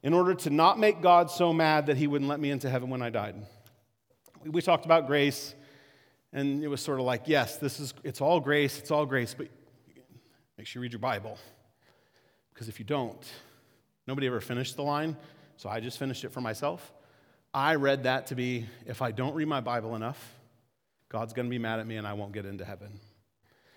in 0.03 0.13
order 0.13 0.35
to 0.35 0.51
not 0.51 0.79
make 0.79 1.01
God 1.01 1.31
so 1.31 1.53
mad 1.53 1.87
that 1.87 1.97
he 1.97 2.07
wouldn't 2.07 2.29
let 2.29 2.41
me 2.41 2.51
into 2.51 2.69
heaven 2.69 2.91
when 2.91 3.03
I 3.03 3.11
died. 3.11 3.37
We 4.45 4.61
talked 4.61 4.85
about 4.85 5.07
grace, 5.07 5.55
and 6.33 6.63
it 6.63 6.69
was 6.69 6.81
sort 6.81 6.99
of 7.01 7.07
like, 7.07 7.23
yes, 7.27 7.57
this 7.57 7.81
is 7.81 7.95
it's 8.03 8.21
all 8.21 8.41
grace, 8.41 8.79
it's 8.79 8.91
all 8.91 9.07
grace, 9.07 9.35
but 9.35 9.49
make 10.59 10.67
sure 10.67 10.81
you 10.81 10.83
read 10.83 10.93
your 10.93 10.99
Bible. 10.99 11.39
Because 12.53 12.69
if 12.69 12.79
you 12.79 12.85
don't, 12.85 13.25
nobody 14.07 14.27
ever 14.27 14.41
finished 14.41 14.77
the 14.77 14.83
line, 14.83 15.17
so 15.57 15.69
I 15.69 15.81
just 15.81 15.99
finished 15.99 16.25
it 16.25 16.33
for 16.33 16.41
myself. 16.41 16.93
I 17.55 17.77
read 17.77 18.03
that 18.03 18.27
to 18.29 18.35
be 18.35 18.67
if 18.87 19.01
I 19.01 19.13
don't 19.13 19.35
read 19.35 19.49
my 19.49 19.61
Bible 19.61 19.95
enough, 19.95 20.35
God's 21.09 21.33
going 21.33 21.47
to 21.47 21.51
be 21.51 21.59
mad 21.59 21.81
at 21.81 21.87
me 21.87 21.97
and 21.97 22.07
I 22.07 22.15
won't 22.15 22.33
get 22.33 22.47
into 22.47 22.65
heaven. 22.65 23.01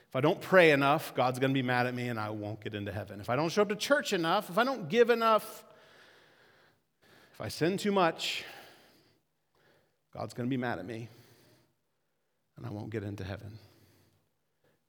If 0.09 0.15
I 0.15 0.21
don't 0.21 0.39
pray 0.39 0.71
enough, 0.71 1.13
God's 1.13 1.39
going 1.39 1.51
to 1.51 1.53
be 1.53 1.61
mad 1.61 1.85
at 1.85 1.93
me 1.93 2.07
and 2.07 2.19
I 2.19 2.29
won't 2.29 2.61
get 2.61 2.73
into 2.73 2.91
heaven. 2.91 3.19
If 3.19 3.29
I 3.29 3.35
don't 3.35 3.49
show 3.49 3.61
up 3.61 3.69
to 3.69 3.75
church 3.75 4.13
enough, 4.13 4.49
if 4.49 4.57
I 4.57 4.63
don't 4.63 4.87
give 4.89 5.09
enough, 5.09 5.65
if 7.33 7.41
I 7.41 7.49
sin 7.49 7.77
too 7.77 7.91
much, 7.91 8.43
God's 10.13 10.33
going 10.33 10.47
to 10.47 10.49
be 10.49 10.57
mad 10.57 10.79
at 10.79 10.85
me 10.85 11.09
and 12.55 12.65
I 12.65 12.69
won't 12.69 12.89
get 12.89 13.03
into 13.03 13.23
heaven. 13.23 13.59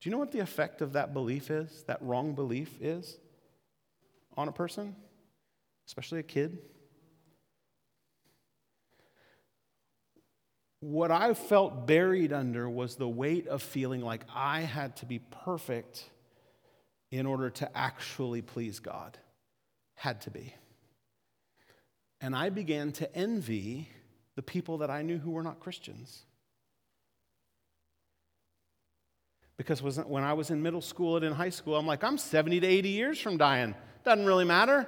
Do 0.01 0.09
you 0.09 0.13
know 0.13 0.19
what 0.19 0.33
the 0.33 0.39
effect 0.39 0.81
of 0.81 0.93
that 0.93 1.13
belief 1.13 1.51
is, 1.51 1.85
that 1.89 2.01
wrong 2.01 2.35
belief 2.35 2.81
is 2.81 3.19
on 4.37 4.49
a 4.49 4.53
person, 4.53 4.95
especially 5.87 6.21
a 6.21 6.23
kid? 6.23 6.59
What 10.81 11.11
I 11.11 11.35
felt 11.35 11.87
buried 11.87 12.33
under 12.33 12.69
was 12.69 12.97
the 12.97 13.09
weight 13.09 13.49
of 13.49 13.63
feeling 13.63 14.01
like 14.01 14.25
I 14.35 14.61
had 14.61 14.97
to 14.97 15.07
be 15.07 15.19
perfect 15.19 16.09
in 17.11 17.27
order 17.27 17.51
to 17.51 17.77
actually 17.77 18.43
please 18.43 18.79
God. 18.79 19.19
Had 19.95 20.21
to 20.23 20.31
be. 20.31 20.55
And 22.21 22.35
I 22.35 22.51
began 22.51 22.93
to 22.93 23.17
envy 23.17 23.89
the 24.37 24.43
people 24.43 24.79
that 24.79 24.91
I 24.91 25.03
knew 25.03 25.19
who 25.19 25.33
were 25.33 25.43
not 25.43 25.59
Christians. 25.59 26.25
Because 29.57 29.83
when 29.83 30.23
I 30.23 30.35
was 30.35 30.51
in 30.51 30.63
middle 30.63 30.81
school 30.81 31.17
and 31.17 31.25
in 31.25 31.33
high 31.33 31.51
school, 31.51 31.75
I'm 31.75 31.87
like, 31.87 32.05
I'm 32.05 32.19
70 32.19 32.61
to 32.61 32.67
80 32.67 32.89
years 32.91 33.21
from 33.21 33.37
dying. 33.37 33.75
Doesn't 34.05 34.27
really 34.27 34.45
matter. 34.45 34.87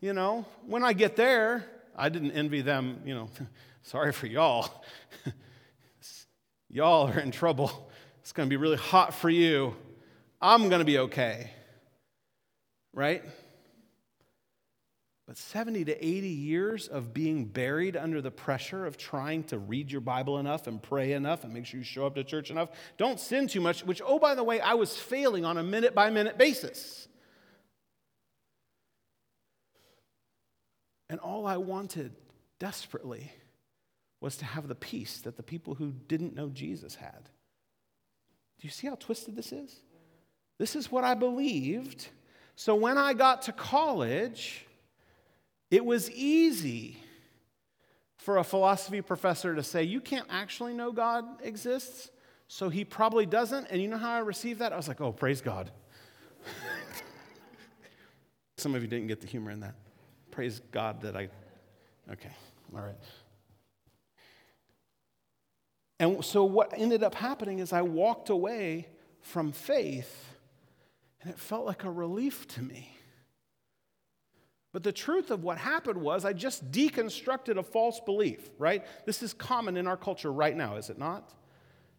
You 0.00 0.12
know, 0.12 0.44
when 0.66 0.82
I 0.82 0.92
get 0.92 1.14
there, 1.14 1.64
I 2.00 2.08
didn't 2.08 2.32
envy 2.32 2.62
them, 2.62 3.02
you 3.04 3.14
know, 3.14 3.28
sorry 3.82 4.12
for 4.12 4.26
y'all. 4.26 4.82
Y'all 6.70 7.08
are 7.08 7.20
in 7.20 7.30
trouble. 7.30 7.90
It's 8.20 8.32
going 8.32 8.48
to 8.48 8.50
be 8.50 8.56
really 8.56 8.76
hot 8.76 9.12
for 9.12 9.28
you. 9.28 9.76
I'm 10.40 10.68
going 10.68 10.78
to 10.78 10.84
be 10.84 10.98
okay. 10.98 11.50
Right? 12.94 13.22
But 15.26 15.36
70 15.36 15.84
to 15.84 16.04
80 16.04 16.28
years 16.28 16.88
of 16.88 17.12
being 17.12 17.44
buried 17.44 17.96
under 17.96 18.22
the 18.22 18.30
pressure 18.30 18.86
of 18.86 18.96
trying 18.96 19.44
to 19.44 19.58
read 19.58 19.92
your 19.92 20.00
Bible 20.00 20.38
enough 20.38 20.66
and 20.68 20.82
pray 20.82 21.12
enough 21.12 21.44
and 21.44 21.52
make 21.52 21.66
sure 21.66 21.78
you 21.78 21.84
show 21.84 22.06
up 22.06 22.14
to 22.14 22.24
church 22.24 22.50
enough. 22.50 22.70
Don't 22.96 23.20
sin 23.20 23.46
too 23.46 23.60
much, 23.60 23.84
which, 23.84 24.00
oh, 24.04 24.18
by 24.18 24.34
the 24.34 24.42
way, 24.42 24.60
I 24.60 24.74
was 24.74 24.96
failing 24.96 25.44
on 25.44 25.58
a 25.58 25.62
minute 25.62 25.94
by 25.94 26.08
minute 26.10 26.38
basis. 26.38 27.08
And 31.10 31.18
all 31.18 31.44
I 31.44 31.56
wanted 31.56 32.12
desperately 32.60 33.32
was 34.20 34.36
to 34.36 34.44
have 34.44 34.68
the 34.68 34.76
peace 34.76 35.20
that 35.22 35.36
the 35.36 35.42
people 35.42 35.74
who 35.74 35.92
didn't 36.06 36.36
know 36.36 36.48
Jesus 36.48 36.94
had. 36.94 37.28
Do 38.60 38.66
you 38.66 38.70
see 38.70 38.86
how 38.86 38.94
twisted 38.94 39.34
this 39.34 39.50
is? 39.50 39.80
This 40.58 40.76
is 40.76 40.92
what 40.92 41.02
I 41.02 41.14
believed. 41.14 42.08
So 42.54 42.76
when 42.76 42.96
I 42.96 43.12
got 43.12 43.42
to 43.42 43.52
college, 43.52 44.66
it 45.68 45.84
was 45.84 46.08
easy 46.12 46.98
for 48.16 48.36
a 48.36 48.44
philosophy 48.44 49.02
professor 49.02 49.56
to 49.56 49.64
say, 49.64 49.82
You 49.82 50.00
can't 50.00 50.28
actually 50.30 50.74
know 50.74 50.92
God 50.92 51.24
exists, 51.42 52.10
so 52.46 52.68
he 52.68 52.84
probably 52.84 53.26
doesn't. 53.26 53.66
And 53.68 53.82
you 53.82 53.88
know 53.88 53.98
how 53.98 54.12
I 54.12 54.18
received 54.18 54.60
that? 54.60 54.72
I 54.72 54.76
was 54.76 54.86
like, 54.86 55.00
Oh, 55.00 55.10
praise 55.10 55.40
God. 55.40 55.72
Some 58.58 58.76
of 58.76 58.82
you 58.82 58.88
didn't 58.88 59.08
get 59.08 59.20
the 59.20 59.26
humor 59.26 59.50
in 59.50 59.58
that. 59.60 59.74
Praise 60.40 60.62
God 60.72 61.02
that 61.02 61.18
I. 61.18 61.28
Okay, 62.10 62.30
all 62.74 62.80
right. 62.80 62.94
And 65.98 66.24
so 66.24 66.44
what 66.44 66.72
ended 66.74 67.02
up 67.02 67.14
happening 67.14 67.58
is 67.58 67.74
I 67.74 67.82
walked 67.82 68.30
away 68.30 68.88
from 69.20 69.52
faith, 69.52 70.30
and 71.20 71.30
it 71.30 71.38
felt 71.38 71.66
like 71.66 71.84
a 71.84 71.90
relief 71.90 72.48
to 72.54 72.62
me. 72.62 72.90
But 74.72 74.82
the 74.82 74.92
truth 74.92 75.30
of 75.30 75.44
what 75.44 75.58
happened 75.58 76.00
was 76.00 76.24
I 76.24 76.32
just 76.32 76.72
deconstructed 76.72 77.58
a 77.58 77.62
false 77.62 78.00
belief, 78.00 78.48
right? 78.58 78.86
This 79.04 79.22
is 79.22 79.34
common 79.34 79.76
in 79.76 79.86
our 79.86 79.98
culture 79.98 80.32
right 80.32 80.56
now, 80.56 80.76
is 80.76 80.88
it 80.88 80.96
not? 80.96 81.34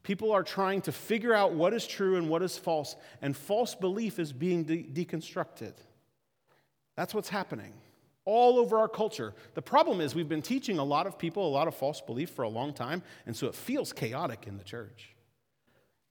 People 0.02 0.32
are 0.32 0.42
trying 0.42 0.82
to 0.82 0.92
figure 0.92 1.36
out 1.36 1.54
what 1.54 1.76
is 1.76 1.86
true 1.86 2.16
and 2.16 2.28
what 2.28 2.42
is 2.42 2.58
false, 2.58 2.96
and 3.22 3.38
false 3.38 3.76
belief 3.76 4.18
is 4.18 4.34
being 4.34 4.64
de- 4.64 4.82
deconstructed. 4.82 5.74
That's 6.96 7.14
what's 7.14 7.30
happening 7.30 7.74
all 8.26 8.60
over 8.60 8.78
our 8.78 8.88
culture. 8.88 9.34
The 9.56 9.62
problem 9.62 10.00
is 10.02 10.14
we've 10.14 10.30
been 10.30 10.42
teaching 10.42 10.78
a 10.78 10.84
lot 10.84 11.08
of 11.08 11.18
people 11.18 11.48
a 11.48 11.50
lot 11.50 11.68
of 11.68 11.76
false 11.76 12.02
belief 12.02 12.30
for 12.30 12.44
a 12.44 12.50
long 12.50 12.74
time, 12.74 13.04
and 13.26 13.36
so 13.36 13.48
it 13.48 13.56
feels 13.56 13.94
chaotic 13.94 14.46
in 14.48 14.58
the 14.58 14.64
church. 14.64 15.16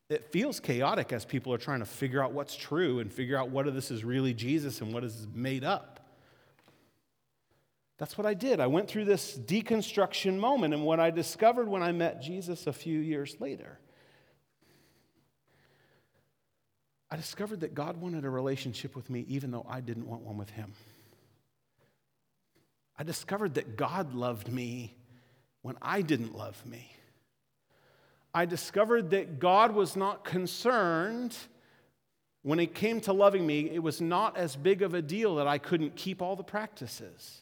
It 0.08 0.32
feels 0.32 0.58
chaotic 0.58 1.12
as 1.12 1.24
people 1.24 1.54
are 1.54 1.58
trying 1.58 1.78
to 1.80 1.86
figure 1.86 2.22
out 2.22 2.32
what's 2.32 2.56
true 2.56 2.98
and 2.98 3.12
figure 3.12 3.38
out 3.38 3.50
what 3.50 3.72
this 3.72 3.92
is 3.92 4.04
really 4.04 4.34
Jesus 4.34 4.80
and 4.80 4.92
what 4.92 5.04
is 5.04 5.28
made 5.32 5.62
up. 5.62 6.00
That's 7.96 8.18
what 8.18 8.26
I 8.26 8.34
did. 8.34 8.60
I 8.60 8.66
went 8.66 8.88
through 8.88 9.04
this 9.04 9.38
deconstruction 9.38 10.38
moment, 10.38 10.74
and 10.74 10.84
what 10.84 10.98
I 10.98 11.10
discovered 11.10 11.68
when 11.68 11.82
I 11.82 11.92
met 11.92 12.22
Jesus 12.22 12.66
a 12.66 12.72
few 12.72 12.98
years 12.98 13.36
later, 13.38 13.78
I 17.10 17.16
discovered 17.16 17.60
that 17.60 17.74
God 17.74 17.96
wanted 17.98 18.24
a 18.24 18.30
relationship 18.30 18.96
with 18.96 19.10
me 19.10 19.24
even 19.28 19.50
though 19.50 19.66
I 19.68 19.80
didn't 19.80 20.06
want 20.06 20.22
one 20.22 20.38
with 20.38 20.50
Him. 20.50 20.72
I 23.00 23.02
discovered 23.02 23.54
that 23.54 23.78
God 23.78 24.12
loved 24.12 24.52
me 24.52 24.94
when 25.62 25.78
I 25.80 26.02
didn't 26.02 26.36
love 26.36 26.62
me. 26.66 26.92
I 28.34 28.44
discovered 28.44 29.08
that 29.12 29.38
God 29.38 29.74
was 29.74 29.96
not 29.96 30.22
concerned 30.22 31.34
when 32.42 32.60
it 32.60 32.74
came 32.74 33.00
to 33.02 33.14
loving 33.14 33.46
me, 33.46 33.70
it 33.70 33.82
was 33.82 34.02
not 34.02 34.36
as 34.36 34.54
big 34.54 34.82
of 34.82 34.92
a 34.92 35.00
deal 35.00 35.36
that 35.36 35.46
I 35.46 35.56
couldn't 35.56 35.96
keep 35.96 36.20
all 36.20 36.36
the 36.36 36.44
practices 36.44 37.40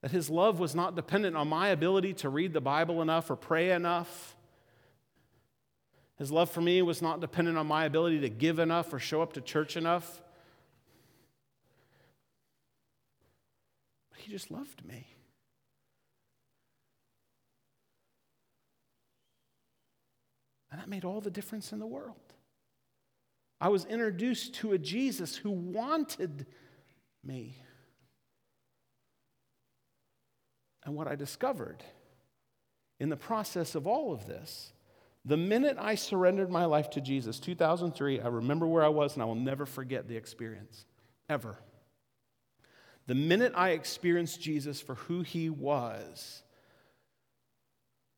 that 0.00 0.10
his 0.10 0.30
love 0.30 0.58
was 0.58 0.74
not 0.74 0.96
dependent 0.96 1.36
on 1.36 1.46
my 1.46 1.68
ability 1.68 2.14
to 2.14 2.30
read 2.30 2.54
the 2.54 2.60
Bible 2.60 3.02
enough 3.02 3.30
or 3.30 3.36
pray 3.36 3.72
enough. 3.72 4.34
His 6.16 6.32
love 6.32 6.50
for 6.50 6.62
me 6.62 6.80
was 6.80 7.02
not 7.02 7.20
dependent 7.20 7.58
on 7.58 7.66
my 7.66 7.84
ability 7.84 8.20
to 8.20 8.30
give 8.30 8.58
enough 8.58 8.94
or 8.94 8.98
show 8.98 9.20
up 9.20 9.34
to 9.34 9.42
church 9.42 9.76
enough. 9.76 10.22
He 14.24 14.32
just 14.32 14.50
loved 14.50 14.84
me. 14.86 15.06
And 20.70 20.80
that 20.80 20.88
made 20.88 21.04
all 21.04 21.20
the 21.20 21.30
difference 21.30 21.72
in 21.72 21.78
the 21.78 21.86
world. 21.86 22.16
I 23.60 23.68
was 23.68 23.84
introduced 23.84 24.54
to 24.56 24.72
a 24.72 24.78
Jesus 24.78 25.36
who 25.36 25.50
wanted 25.50 26.46
me. 27.22 27.58
And 30.84 30.94
what 30.94 31.06
I 31.06 31.16
discovered 31.16 31.84
in 32.98 33.10
the 33.10 33.16
process 33.16 33.74
of 33.74 33.86
all 33.86 34.12
of 34.12 34.26
this, 34.26 34.72
the 35.24 35.36
minute 35.36 35.76
I 35.78 35.94
surrendered 35.94 36.50
my 36.50 36.64
life 36.64 36.90
to 36.90 37.00
Jesus, 37.00 37.38
2003, 37.40 38.20
I 38.20 38.28
remember 38.28 38.66
where 38.66 38.84
I 38.84 38.88
was 38.88 39.14
and 39.14 39.22
I 39.22 39.26
will 39.26 39.34
never 39.34 39.66
forget 39.66 40.08
the 40.08 40.16
experience, 40.16 40.86
ever. 41.28 41.58
The 43.06 43.14
minute 43.14 43.52
I 43.54 43.70
experienced 43.70 44.40
Jesus 44.40 44.80
for 44.80 44.94
who 44.94 45.22
he 45.22 45.50
was, 45.50 46.42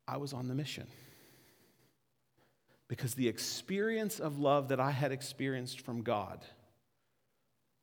I 0.06 0.18
was 0.18 0.32
on 0.32 0.48
the 0.48 0.54
mission. 0.54 0.86
Because 2.88 3.14
the 3.14 3.26
experience 3.26 4.20
of 4.20 4.38
love 4.38 4.68
that 4.68 4.78
I 4.78 4.92
had 4.92 5.10
experienced 5.10 5.80
from 5.80 6.02
God, 6.02 6.44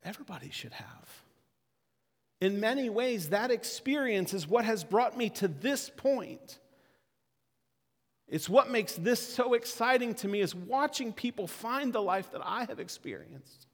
everybody 0.02 0.48
should 0.50 0.72
have. 0.72 1.08
In 2.40 2.58
many 2.58 2.88
ways, 2.88 3.28
that 3.28 3.50
experience 3.50 4.32
is 4.32 4.48
what 4.48 4.64
has 4.64 4.82
brought 4.82 5.16
me 5.16 5.28
to 5.30 5.48
this 5.48 5.90
point. 5.90 6.58
It's 8.26 8.48
what 8.48 8.70
makes 8.70 8.94
this 8.94 9.20
so 9.20 9.52
exciting 9.52 10.14
to 10.16 10.28
me 10.28 10.40
is 10.40 10.54
watching 10.54 11.12
people 11.12 11.46
find 11.46 11.92
the 11.92 12.00
life 12.00 12.32
that 12.32 12.40
I 12.42 12.64
have 12.64 12.80
experienced. 12.80 13.66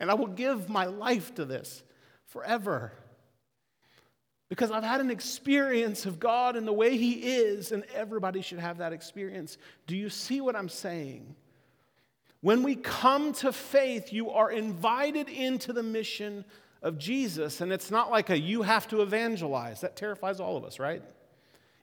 And 0.00 0.10
I 0.10 0.14
will 0.14 0.26
give 0.26 0.68
my 0.68 0.86
life 0.86 1.34
to 1.36 1.44
this 1.44 1.84
forever. 2.30 2.92
Because 4.48 4.72
I've 4.72 4.82
had 4.82 5.00
an 5.00 5.10
experience 5.10 6.06
of 6.06 6.18
God 6.18 6.56
and 6.56 6.66
the 6.66 6.72
way 6.72 6.96
He 6.96 7.12
is, 7.12 7.70
and 7.70 7.84
everybody 7.94 8.42
should 8.42 8.58
have 8.58 8.78
that 8.78 8.92
experience. 8.92 9.58
Do 9.86 9.96
you 9.96 10.10
see 10.10 10.40
what 10.40 10.56
I'm 10.56 10.68
saying? 10.68 11.36
When 12.40 12.62
we 12.62 12.74
come 12.74 13.32
to 13.34 13.52
faith, 13.52 14.12
you 14.12 14.30
are 14.30 14.50
invited 14.50 15.28
into 15.28 15.72
the 15.72 15.82
mission 15.82 16.44
of 16.82 16.98
Jesus, 16.98 17.60
and 17.60 17.70
it's 17.72 17.90
not 17.90 18.10
like 18.10 18.30
a 18.30 18.38
you 18.38 18.62
have 18.62 18.88
to 18.88 19.02
evangelize. 19.02 19.82
That 19.82 19.96
terrifies 19.96 20.40
all 20.40 20.56
of 20.56 20.64
us, 20.64 20.78
right? 20.78 21.02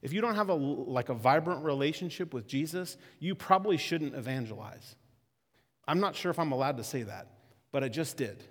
If 0.01 0.12
you 0.12 0.21
don't 0.21 0.36
have 0.36 0.49
a 0.49 0.55
like 0.55 1.10
a 1.10 1.13
vibrant 1.13 1.63
relationship 1.63 2.33
with 2.33 2.47
Jesus, 2.47 2.97
you 3.19 3.36
probably 3.36 3.77
shouldn't 3.77 4.15
evangelize. 4.15 4.95
I'm 5.88 5.99
not 5.99 6.15
sure 6.15 6.31
if 6.31 6.39
I'm 6.39 6.51
allowed 6.51 6.77
to 6.77 6.83
say 6.83 7.03
that, 7.03 7.27
but 7.71 7.83
I 7.83 7.88
just 7.88 8.17
did. 8.17 8.43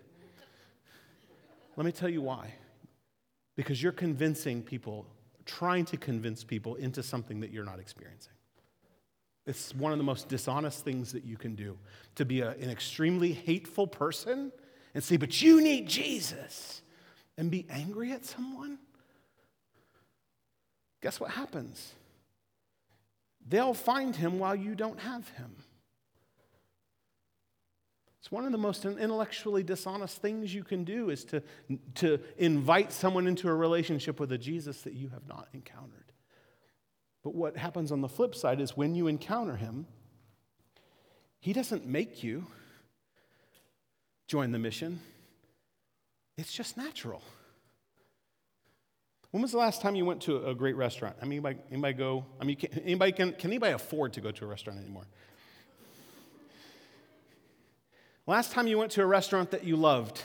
Let 1.77 1.85
me 1.85 1.93
tell 1.93 2.09
you 2.09 2.23
why. 2.23 2.55
Because 3.55 3.83
you're 3.83 3.93
convincing 3.93 4.63
people, 4.63 5.07
trying 5.45 5.85
to 5.87 5.97
convince 5.97 6.45
people 6.45 6.75
into 6.77 7.03
something 7.03 7.41
that 7.41 7.51
you're 7.51 7.65
not 7.65 7.79
experiencing. 7.79 8.33
It's 9.47 9.75
one 9.75 9.93
of 9.93 9.99
the 9.99 10.05
most 10.05 10.29
dishonest 10.29 10.85
things 10.85 11.13
that 11.13 11.25
you 11.25 11.37
can 11.37 11.55
do. 11.55 11.79
To 12.17 12.25
be 12.25 12.41
a, 12.41 12.51
an 12.51 12.69
extremely 12.69 13.33
hateful 13.33 13.87
person 13.87 14.51
and 14.95 15.05
say, 15.05 15.17
But 15.17 15.41
you 15.41 15.61
need 15.61 15.89
Jesus, 15.89 16.83
and 17.39 17.51
be 17.51 17.67
angry 17.71 18.13
at 18.13 18.25
someone, 18.25 18.79
guess 21.03 21.21
what 21.21 21.31
happens? 21.31 21.93
They'll 23.49 23.75
find 23.75 24.17
him 24.17 24.39
while 24.39 24.57
you 24.57 24.75
don't 24.75 24.99
have 25.01 25.29
him. 25.31 25.55
It's 28.27 28.33
one 28.33 28.45
of 28.45 28.51
the 28.51 28.59
most 28.59 28.85
intellectually 28.85 29.63
dishonest 29.63 30.21
things 30.21 30.53
you 30.53 30.65
can 30.65 30.83
do 30.83 31.11
is 31.11 31.25
to, 31.27 31.41
to 31.95 32.19
invite 32.37 32.91
someone 32.91 33.29
into 33.29 33.47
a 33.47 33.55
relationship 33.55 34.19
with 34.19 34.33
a 34.33 34.37
Jesus 34.37 34.81
that 34.81 34.95
you 34.95 35.11
have 35.11 35.29
not 35.29 35.47
encountered. 35.55 36.11
But 37.23 37.37
what 37.37 37.57
happens 37.57 37.93
on 37.93 38.01
the 38.01 38.09
flip 38.09 38.35
side 38.35 38.61
is 38.61 38.77
when 38.77 38.97
you 38.97 39.07
encounter 39.07 39.55
him, 39.55 39.87
he 41.39 41.53
doesn't 41.53 41.87
make 41.87 42.25
you 42.25 42.49
join 44.27 44.51
the 44.51 44.59
mission. 44.59 44.99
It's 46.37 46.53
just 46.53 46.77
natural. 46.77 47.23
When 49.31 49.41
was 49.41 49.53
the 49.53 49.59
last 49.59 49.83
time 49.83 49.95
you 49.95 50.05
went 50.05 50.23
to 50.23 50.49
a 50.49 50.55
great 50.57 50.75
restaurant? 50.75 51.15
I 51.23 51.27
mean, 51.27 51.35
anybody, 51.47 51.59
anybody 51.71 51.95
go? 51.95 52.27
I 52.41 52.45
mean, 52.45 52.57
can, 52.57 52.77
anybody 52.81 53.13
can, 53.13 53.35
can 53.35 53.51
anybody 53.51 53.75
afford 53.75 54.15
to 54.15 54.21
go 54.21 54.33
to 54.33 54.45
a 54.47 54.49
restaurant 54.49 54.81
anymore? 54.81 55.07
Last 58.27 58.53
time 58.53 58.67
you 58.67 58.79
went 58.79 58.93
to 58.93 59.03
a 59.03 59.07
restaurant 59.07 59.53
that 59.53 59.65
you 59.65 59.77
loved, 59.77 60.23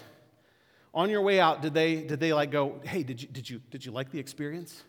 on 0.93 1.09
your 1.09 1.21
way 1.21 1.39
out, 1.39 1.61
did 1.61 1.73
they, 1.73 2.01
did 2.01 2.19
they 2.19 2.33
like 2.33 2.51
go, 2.51 2.81
hey, 2.83 3.03
did 3.03 3.21
you, 3.21 3.27
did, 3.27 3.49
you, 3.49 3.61
did 3.69 3.85
you 3.85 3.91
like 3.91 4.11
the 4.11 4.19
experience? 4.19 4.83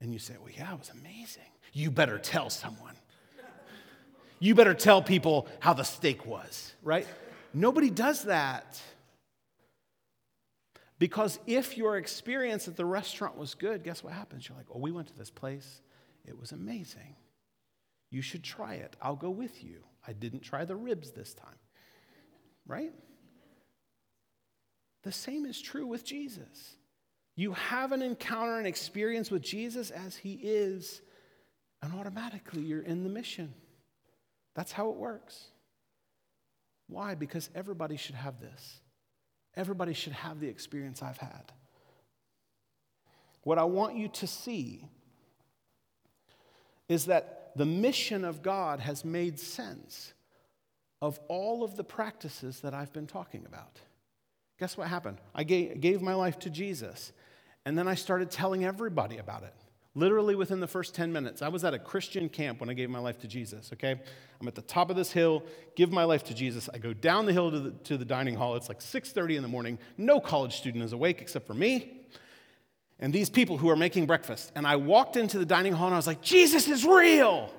And 0.00 0.12
you 0.12 0.18
say, 0.18 0.34
well, 0.38 0.52
yeah, 0.56 0.72
it 0.72 0.78
was 0.78 0.90
amazing. 0.90 1.42
You 1.72 1.90
better 1.90 2.18
tell 2.18 2.50
someone. 2.50 2.94
You 4.40 4.54
better 4.54 4.74
tell 4.74 5.02
people 5.02 5.48
how 5.58 5.72
the 5.72 5.82
steak 5.82 6.24
was, 6.24 6.72
right? 6.82 7.06
Nobody 7.52 7.90
does 7.90 8.24
that. 8.24 8.80
Because 11.00 11.38
if 11.46 11.76
your 11.76 11.96
experience 11.96 12.68
at 12.68 12.76
the 12.76 12.84
restaurant 12.84 13.36
was 13.36 13.54
good, 13.54 13.82
guess 13.82 14.04
what 14.04 14.12
happens? 14.12 14.48
You're 14.48 14.58
like, 14.58 14.66
oh, 14.72 14.78
we 14.78 14.92
went 14.92 15.08
to 15.08 15.16
this 15.16 15.30
place, 15.30 15.80
it 16.24 16.38
was 16.38 16.52
amazing. 16.52 17.16
You 18.10 18.22
should 18.22 18.44
try 18.44 18.74
it. 18.74 18.96
I'll 19.02 19.16
go 19.16 19.30
with 19.30 19.64
you. 19.64 19.82
I 20.06 20.12
didn't 20.12 20.40
try 20.40 20.64
the 20.64 20.76
ribs 20.76 21.10
this 21.10 21.34
time, 21.34 21.58
right? 22.68 22.92
The 25.02 25.12
same 25.12 25.46
is 25.46 25.60
true 25.60 25.86
with 25.86 26.04
Jesus. 26.04 26.76
You 27.34 27.52
have 27.52 27.92
an 27.92 28.02
encounter, 28.02 28.58
an 28.58 28.66
experience 28.66 29.30
with 29.30 29.42
Jesus 29.42 29.90
as 29.90 30.16
he 30.16 30.34
is, 30.42 31.00
and 31.82 31.92
automatically 31.94 32.62
you're 32.62 32.82
in 32.82 33.04
the 33.04 33.08
mission. 33.08 33.54
That's 34.54 34.72
how 34.72 34.90
it 34.90 34.96
works. 34.96 35.46
Why? 36.88 37.14
Because 37.14 37.48
everybody 37.54 37.96
should 37.96 38.16
have 38.16 38.40
this. 38.40 38.80
Everybody 39.56 39.92
should 39.92 40.12
have 40.12 40.40
the 40.40 40.48
experience 40.48 41.02
I've 41.02 41.18
had. 41.18 41.52
What 43.44 43.58
I 43.58 43.64
want 43.64 43.96
you 43.96 44.08
to 44.08 44.26
see 44.26 44.84
is 46.88 47.06
that 47.06 47.52
the 47.56 47.66
mission 47.66 48.24
of 48.24 48.42
God 48.42 48.80
has 48.80 49.04
made 49.04 49.38
sense 49.38 50.12
of 51.00 51.20
all 51.28 51.62
of 51.62 51.76
the 51.76 51.84
practices 51.84 52.60
that 52.60 52.74
I've 52.74 52.92
been 52.92 53.06
talking 53.06 53.44
about. 53.46 53.80
Guess 54.58 54.76
what 54.76 54.88
happened? 54.88 55.18
I 55.34 55.44
gave, 55.44 55.80
gave 55.80 56.02
my 56.02 56.14
life 56.14 56.38
to 56.40 56.50
Jesus, 56.50 57.12
and 57.64 57.78
then 57.78 57.86
I 57.86 57.94
started 57.94 58.30
telling 58.30 58.64
everybody 58.64 59.18
about 59.18 59.44
it. 59.44 59.54
Literally 59.94 60.34
within 60.34 60.60
the 60.60 60.66
first 60.66 60.94
10 60.94 61.12
minutes. 61.12 61.42
I 61.42 61.48
was 61.48 61.64
at 61.64 61.74
a 61.74 61.78
Christian 61.78 62.28
camp 62.28 62.60
when 62.60 62.70
I 62.70 62.74
gave 62.74 62.88
my 62.88 62.98
life 62.98 63.18
to 63.20 63.28
Jesus, 63.28 63.70
okay? 63.72 64.00
I'm 64.40 64.46
at 64.46 64.54
the 64.54 64.62
top 64.62 64.90
of 64.90 64.96
this 64.96 65.10
hill, 65.10 65.42
give 65.74 65.90
my 65.90 66.04
life 66.04 66.24
to 66.24 66.34
Jesus. 66.34 66.68
I 66.72 66.78
go 66.78 66.92
down 66.92 67.26
the 67.26 67.32
hill 67.32 67.50
to 67.50 67.58
the, 67.58 67.70
to 67.70 67.96
the 67.96 68.04
dining 68.04 68.36
hall. 68.36 68.54
It's 68.54 68.68
like 68.68 68.80
6:30 68.80 69.36
in 69.36 69.42
the 69.42 69.48
morning. 69.48 69.78
No 69.96 70.20
college 70.20 70.56
student 70.56 70.84
is 70.84 70.92
awake 70.92 71.20
except 71.20 71.46
for 71.46 71.54
me 71.54 71.98
and 73.00 73.12
these 73.12 73.30
people 73.30 73.56
who 73.58 73.68
are 73.68 73.76
making 73.76 74.06
breakfast. 74.06 74.52
And 74.54 74.66
I 74.66 74.76
walked 74.76 75.16
into 75.16 75.38
the 75.38 75.46
dining 75.46 75.72
hall 75.72 75.86
and 75.86 75.94
I 75.94 75.98
was 75.98 76.06
like, 76.06 76.20
Jesus 76.20 76.68
is 76.68 76.84
real. 76.84 77.52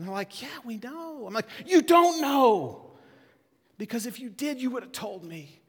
And 0.00 0.08
they're 0.08 0.14
like, 0.14 0.40
Yeah, 0.40 0.48
we 0.64 0.78
know. 0.78 1.26
I'm 1.26 1.34
like, 1.34 1.48
You 1.66 1.82
don't 1.82 2.22
know. 2.22 2.92
Because 3.76 4.06
if 4.06 4.18
you 4.18 4.30
did, 4.30 4.58
you 4.58 4.70
would 4.70 4.82
have 4.82 4.92
told 4.92 5.24
me. 5.24 5.60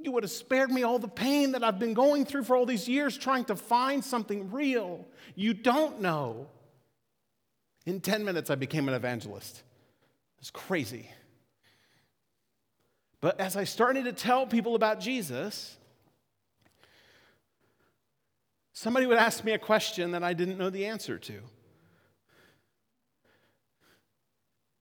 You 0.00 0.10
would 0.10 0.24
have 0.24 0.32
spared 0.32 0.72
me 0.72 0.82
all 0.82 0.98
the 0.98 1.06
pain 1.06 1.52
that 1.52 1.62
I've 1.62 1.78
been 1.78 1.94
going 1.94 2.24
through 2.24 2.44
for 2.44 2.56
all 2.56 2.66
these 2.66 2.88
years 2.88 3.16
trying 3.16 3.44
to 3.44 3.54
find 3.54 4.04
something 4.04 4.50
real. 4.50 5.06
You 5.36 5.54
don't 5.54 6.00
know. 6.00 6.48
In 7.86 8.00
10 8.00 8.24
minutes, 8.24 8.50
I 8.50 8.56
became 8.56 8.88
an 8.88 8.94
evangelist. 8.94 9.62
It's 10.40 10.50
crazy. 10.50 11.08
But 13.20 13.38
as 13.38 13.56
I 13.56 13.64
started 13.64 14.06
to 14.06 14.12
tell 14.12 14.48
people 14.48 14.74
about 14.74 14.98
Jesus, 14.98 15.76
somebody 18.72 19.06
would 19.06 19.16
ask 19.18 19.44
me 19.44 19.52
a 19.52 19.58
question 19.58 20.10
that 20.10 20.24
I 20.24 20.32
didn't 20.32 20.58
know 20.58 20.70
the 20.70 20.86
answer 20.86 21.18
to. 21.18 21.40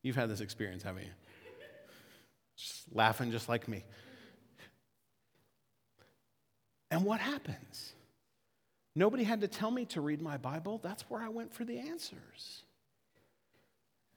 You've 0.03 0.15
had 0.17 0.29
this 0.29 0.41
experience, 0.41 0.83
haven't 0.83 1.03
you? 1.03 1.09
Just 2.57 2.83
laughing 2.93 3.31
just 3.31 3.49
like 3.49 3.67
me. 3.67 3.83
And 6.91 7.03
what 7.03 7.19
happens? 7.19 7.93
Nobody 8.95 9.23
had 9.23 9.41
to 9.41 9.47
tell 9.47 9.71
me 9.71 9.85
to 9.85 10.01
read 10.01 10.21
my 10.21 10.37
Bible. 10.37 10.79
That's 10.83 11.03
where 11.09 11.21
I 11.21 11.29
went 11.29 11.51
for 11.53 11.65
the 11.65 11.79
answers. 11.79 12.63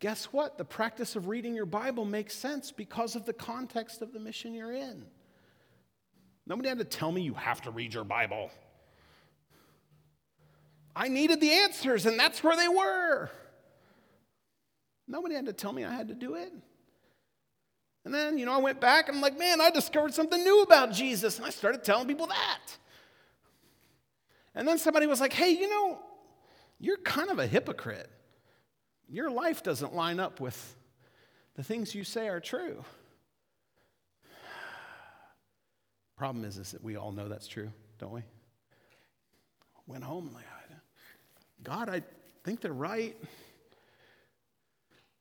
Guess 0.01 0.27
what? 0.27 0.59
The 0.59 0.65
practice 0.65 1.17
of 1.17 1.29
reading 1.29 1.55
your 1.55 1.65
Bible 1.65 2.05
makes 2.05 2.35
sense 2.35 2.71
because 2.71 3.17
of 3.17 3.25
the 3.25 3.33
context 3.33 4.03
of 4.03 4.13
the 4.13 4.21
mission 4.21 4.53
you're 4.53 4.75
in. 4.75 5.07
Nobody 6.47 6.69
had 6.69 6.79
to 6.79 6.85
tell 6.85 7.11
me 7.11 7.23
you 7.23 7.33
have 7.35 7.63
to 7.63 7.71
read 7.71 7.95
your 7.95 8.05
Bible. 8.05 8.51
I 10.95 11.09
needed 11.09 11.41
the 11.41 11.53
answers, 11.53 12.05
and 12.05 12.19
that's 12.19 12.45
where 12.45 12.57
they 12.57 12.69
were. 12.69 13.31
Nobody 15.09 15.35
had 15.35 15.47
to 15.47 15.53
tell 15.53 15.73
me 15.73 15.85
I 15.85 15.93
had 15.93 16.09
to 16.09 16.15
do 16.15 16.35
it. 16.35 16.53
And 18.05 18.15
then, 18.15 18.39
you 18.39 18.47
know, 18.47 18.53
I 18.53 18.59
went 18.59 18.81
back 18.81 19.09
and 19.09 19.17
I'm 19.17 19.23
like, 19.23 19.39
man, 19.39 19.61
I 19.61 19.71
discovered 19.71 20.15
something 20.15 20.43
new 20.43 20.63
about 20.63 20.93
Jesus. 20.93 21.39
And 21.39 21.47
I 21.47 21.51
started 21.51 21.83
telling 21.83 22.07
people 22.07 22.29
that. 22.29 22.61
And 24.55 24.67
then 24.67 24.79
somebody 24.79 25.07
was 25.07 25.21
like, 25.21 25.33
hey, 25.33 25.51
you 25.51 25.69
know, 25.69 25.99
you're 26.79 26.99
kind 26.99 27.31
of 27.31 27.39
a 27.39 27.47
hypocrite. 27.47 28.11
Your 29.09 29.31
life 29.31 29.63
doesn't 29.63 29.95
line 29.95 30.21
up 30.21 30.41
with 30.41 30.77
the 31.55 31.63
things 31.63 31.95
you 31.95 32.05
say 32.05 32.29
are 32.29 32.41
true. 32.41 32.85
Problem 36.17 36.45
is, 36.45 36.57
is 36.57 36.73
that 36.73 36.83
we 36.83 36.97
all 36.97 37.13
know 37.13 37.29
that's 37.29 37.47
true, 37.47 37.71
don't 37.99 38.13
we? 38.13 38.23
Went 39.87 40.03
home 40.03 40.31
like, 40.35 40.45
God, 41.63 41.89
I 41.89 42.03
think 42.45 42.61
they're 42.61 42.73
right. 42.73 43.17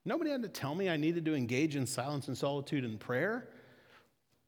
Nobody 0.06 0.30
had 0.30 0.44
to 0.44 0.50
tell 0.50 0.76
me 0.76 0.88
I 0.88 0.98
needed 0.98 1.26
to 1.26 1.36
engage 1.36 1.76
in 1.76 1.88
silence 1.88 2.28
and 2.28 2.38
solitude 2.38 2.86
and 2.86 3.00
prayer. 3.00 3.50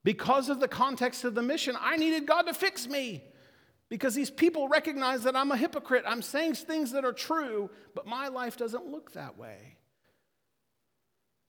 Because 0.03 0.49
of 0.49 0.59
the 0.59 0.67
context 0.67 1.23
of 1.23 1.33
the 1.33 1.41
mission, 1.41 1.75
I 1.79 1.97
needed 1.97 2.27
God 2.27 2.43
to 2.43 2.53
fix 2.53 2.87
me. 2.87 3.23
Because 3.89 4.13
these 4.13 4.29
people 4.29 4.67
recognize 4.67 5.23
that 5.23 5.35
I'm 5.35 5.51
a 5.51 5.57
hypocrite. 5.57 6.03
I'm 6.05 6.21
saying 6.21 6.55
things 6.55 6.91
that 6.91 7.03
are 7.03 7.13
true, 7.13 7.69
but 7.95 8.05
my 8.05 8.27
life 8.27 8.55
doesn't 8.57 8.85
look 8.85 9.13
that 9.13 9.37
way. 9.37 9.77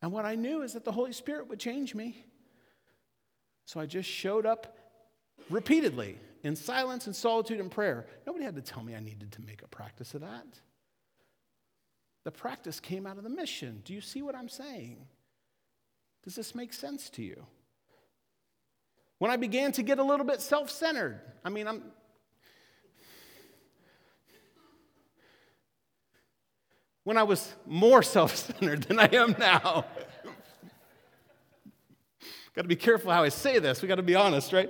And 0.00 0.12
what 0.12 0.24
I 0.24 0.36
knew 0.36 0.62
is 0.62 0.72
that 0.72 0.84
the 0.84 0.92
Holy 0.92 1.12
Spirit 1.12 1.48
would 1.48 1.58
change 1.58 1.94
me. 1.94 2.24
So 3.66 3.80
I 3.80 3.86
just 3.86 4.08
showed 4.08 4.46
up 4.46 4.78
repeatedly 5.50 6.18
in 6.42 6.56
silence 6.56 7.06
and 7.06 7.14
solitude 7.14 7.60
and 7.60 7.70
prayer. 7.70 8.06
Nobody 8.26 8.44
had 8.44 8.54
to 8.54 8.62
tell 8.62 8.82
me 8.82 8.94
I 8.94 9.00
needed 9.00 9.32
to 9.32 9.42
make 9.42 9.62
a 9.62 9.68
practice 9.68 10.14
of 10.14 10.22
that. 10.22 10.46
The 12.28 12.32
practice 12.32 12.78
came 12.78 13.06
out 13.06 13.16
of 13.16 13.24
the 13.24 13.30
mission. 13.30 13.80
Do 13.86 13.94
you 13.94 14.02
see 14.02 14.20
what 14.20 14.34
I'm 14.34 14.50
saying? 14.50 14.98
Does 16.24 16.34
this 16.34 16.54
make 16.54 16.74
sense 16.74 17.08
to 17.08 17.22
you? 17.22 17.46
When 19.16 19.30
I 19.30 19.38
began 19.38 19.72
to 19.72 19.82
get 19.82 19.98
a 19.98 20.04
little 20.04 20.26
bit 20.26 20.42
self 20.42 20.70
centered, 20.70 21.22
I 21.42 21.48
mean, 21.48 21.66
I'm. 21.66 21.82
When 27.04 27.16
I 27.16 27.22
was 27.22 27.50
more 27.64 28.02
self 28.02 28.36
centered 28.36 28.82
than 28.82 28.98
I 28.98 29.06
am 29.06 29.34
now. 29.38 29.86
got 32.54 32.60
to 32.60 32.68
be 32.68 32.76
careful 32.76 33.10
how 33.10 33.22
I 33.22 33.30
say 33.30 33.58
this. 33.58 33.80
We 33.80 33.88
got 33.88 33.94
to 33.94 34.02
be 34.02 34.16
honest, 34.16 34.52
right? 34.52 34.68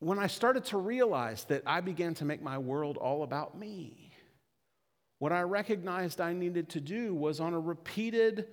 When 0.00 0.18
I 0.18 0.26
started 0.26 0.64
to 0.64 0.76
realize 0.76 1.44
that 1.44 1.62
I 1.64 1.82
began 1.82 2.14
to 2.14 2.24
make 2.24 2.42
my 2.42 2.58
world 2.58 2.96
all 2.96 3.22
about 3.22 3.56
me 3.56 4.07
what 5.18 5.32
I 5.32 5.42
recognized 5.42 6.20
I 6.20 6.32
needed 6.32 6.68
to 6.70 6.80
do 6.80 7.14
was 7.14 7.40
on 7.40 7.54
a 7.54 7.60
repeated 7.60 8.46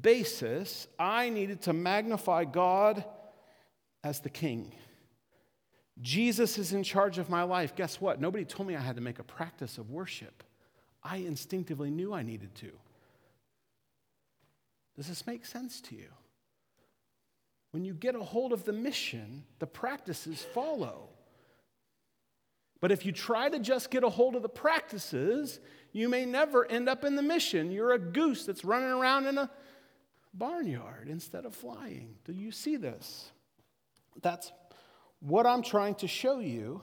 basis, 0.00 0.86
I 0.98 1.30
needed 1.30 1.62
to 1.62 1.72
magnify 1.72 2.44
God 2.44 3.04
as 4.04 4.20
the 4.20 4.30
king. 4.30 4.74
Jesus 6.00 6.58
is 6.58 6.72
in 6.72 6.82
charge 6.82 7.18
of 7.18 7.28
my 7.28 7.42
life. 7.42 7.74
Guess 7.74 8.00
what? 8.00 8.20
Nobody 8.20 8.44
told 8.44 8.68
me 8.68 8.76
I 8.76 8.80
had 8.80 8.96
to 8.96 9.02
make 9.02 9.18
a 9.18 9.24
practice 9.24 9.78
of 9.78 9.90
worship. 9.90 10.42
I 11.02 11.18
instinctively 11.18 11.90
knew 11.90 12.12
I 12.12 12.22
needed 12.22 12.54
to. 12.56 12.70
Does 14.96 15.08
this 15.08 15.26
make 15.26 15.46
sense 15.46 15.80
to 15.82 15.94
you? 15.94 16.08
When 17.70 17.84
you 17.84 17.94
get 17.94 18.14
a 18.14 18.22
hold 18.22 18.52
of 18.52 18.64
the 18.64 18.72
mission, 18.72 19.44
the 19.58 19.66
practices 19.66 20.44
follow. 20.54 21.08
But 22.80 22.92
if 22.92 23.04
you 23.04 23.12
try 23.12 23.48
to 23.48 23.58
just 23.58 23.90
get 23.90 24.02
a 24.02 24.08
hold 24.08 24.34
of 24.34 24.42
the 24.42 24.48
practices, 24.48 25.60
you 25.92 26.08
may 26.08 26.24
never 26.24 26.70
end 26.70 26.88
up 26.88 27.04
in 27.04 27.16
the 27.16 27.22
mission. 27.22 27.70
You're 27.70 27.92
a 27.92 27.98
goose 27.98 28.46
that's 28.46 28.64
running 28.64 28.90
around 28.90 29.26
in 29.26 29.38
a 29.38 29.50
barnyard 30.32 31.08
instead 31.08 31.44
of 31.44 31.54
flying. 31.54 32.14
Do 32.24 32.32
you 32.32 32.52
see 32.52 32.76
this? 32.76 33.30
That's 34.22 34.52
what 35.20 35.46
I'm 35.46 35.62
trying 35.62 35.96
to 35.96 36.08
show 36.08 36.40
you 36.40 36.82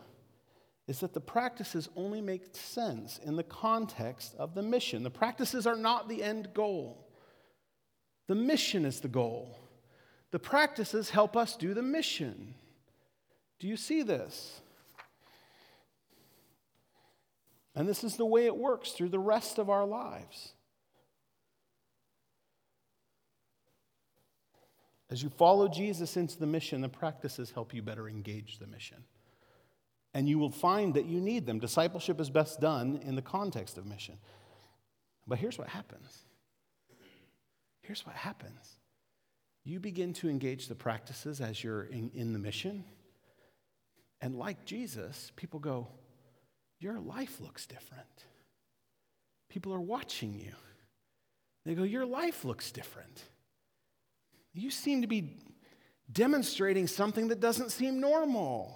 is 0.88 1.00
that 1.02 1.14
the 1.14 1.22
practices 1.22 1.90
only 1.96 2.22
make 2.22 2.56
sense 2.56 3.20
in 3.24 3.36
the 3.36 3.44
context 3.44 4.36
of 4.38 4.56
the 4.56 4.62
mission. 4.62 5.04
The 5.04 5.10
practices 5.10 5.68
are 5.68 5.76
not 5.76 6.08
the 6.08 6.24
end 6.24 6.54
goal, 6.54 7.08
the 8.28 8.36
mission 8.36 8.86
is 8.86 9.00
the 9.00 9.08
goal. 9.08 9.60
The 10.32 10.40
practices 10.40 11.10
help 11.10 11.38
us 11.38 11.56
do 11.56 11.74
the 11.74 11.82
mission. 11.82 12.54
Do 13.60 13.68
you 13.68 13.78
see 13.78 14.04
this? 14.04 14.60
And 17.78 17.88
this 17.88 18.04
is 18.04 18.16
the 18.18 18.26
way 18.26 18.48
it 18.48 18.58
works 18.58 18.94
through 18.94 19.10
the 19.10 19.20
rest 19.20 19.60
of 19.60 19.70
our 19.70 19.86
lives. 19.86 20.54
As 25.12 25.22
you 25.22 25.30
follow 25.30 25.68
Jesus 25.68 26.18
into 26.18 26.40
the 26.40 26.48
mission, 26.48 26.82
the 26.82 26.90
practices 26.90 27.52
help 27.52 27.76
you 27.76 27.84
better 27.84 28.10
engage 28.10 28.58
the 28.58 28.66
mission. 28.66 29.04
And 30.16 30.28
you 30.28 30.40
will 30.40 30.50
find 30.50 30.96
that 30.96 31.06
you 31.06 31.22
need 31.22 31.46
them. 31.46 31.60
Discipleship 31.60 32.20
is 32.20 32.32
best 32.32 32.60
done 32.60 33.00
in 33.04 33.14
the 33.14 33.22
context 33.22 33.78
of 33.78 33.86
mission. 33.86 34.18
But 35.28 35.38
here's 35.38 35.60
what 35.60 35.68
happens 35.68 36.24
here's 37.84 38.08
what 38.08 38.16
happens 38.16 38.80
you 39.64 39.80
begin 39.80 40.14
to 40.14 40.30
engage 40.30 40.68
the 40.68 40.76
practices 40.76 41.42
as 41.42 41.64
you're 41.64 41.84
in, 41.84 42.10
in 42.16 42.34
the 42.34 42.40
mission. 42.40 42.86
And 44.20 44.36
like 44.36 44.66
Jesus, 44.66 45.32
people 45.36 45.60
go, 45.60 45.90
Your 46.80 47.00
life 47.00 47.40
looks 47.42 47.66
different. 47.66 48.26
People 49.50 49.74
are 49.74 49.82
watching 49.82 50.34
you. 50.34 50.54
They 51.66 51.76
go, 51.76 51.84
Your 51.84 52.06
life 52.06 52.46
looks 52.46 52.72
different. 52.72 53.24
You 54.54 54.72
seem 54.72 55.02
to 55.02 55.08
be 55.08 55.38
demonstrating 56.12 56.88
something 56.88 57.28
that 57.28 57.40
doesn't 57.40 57.72
seem 57.72 58.00
normal, 58.00 58.76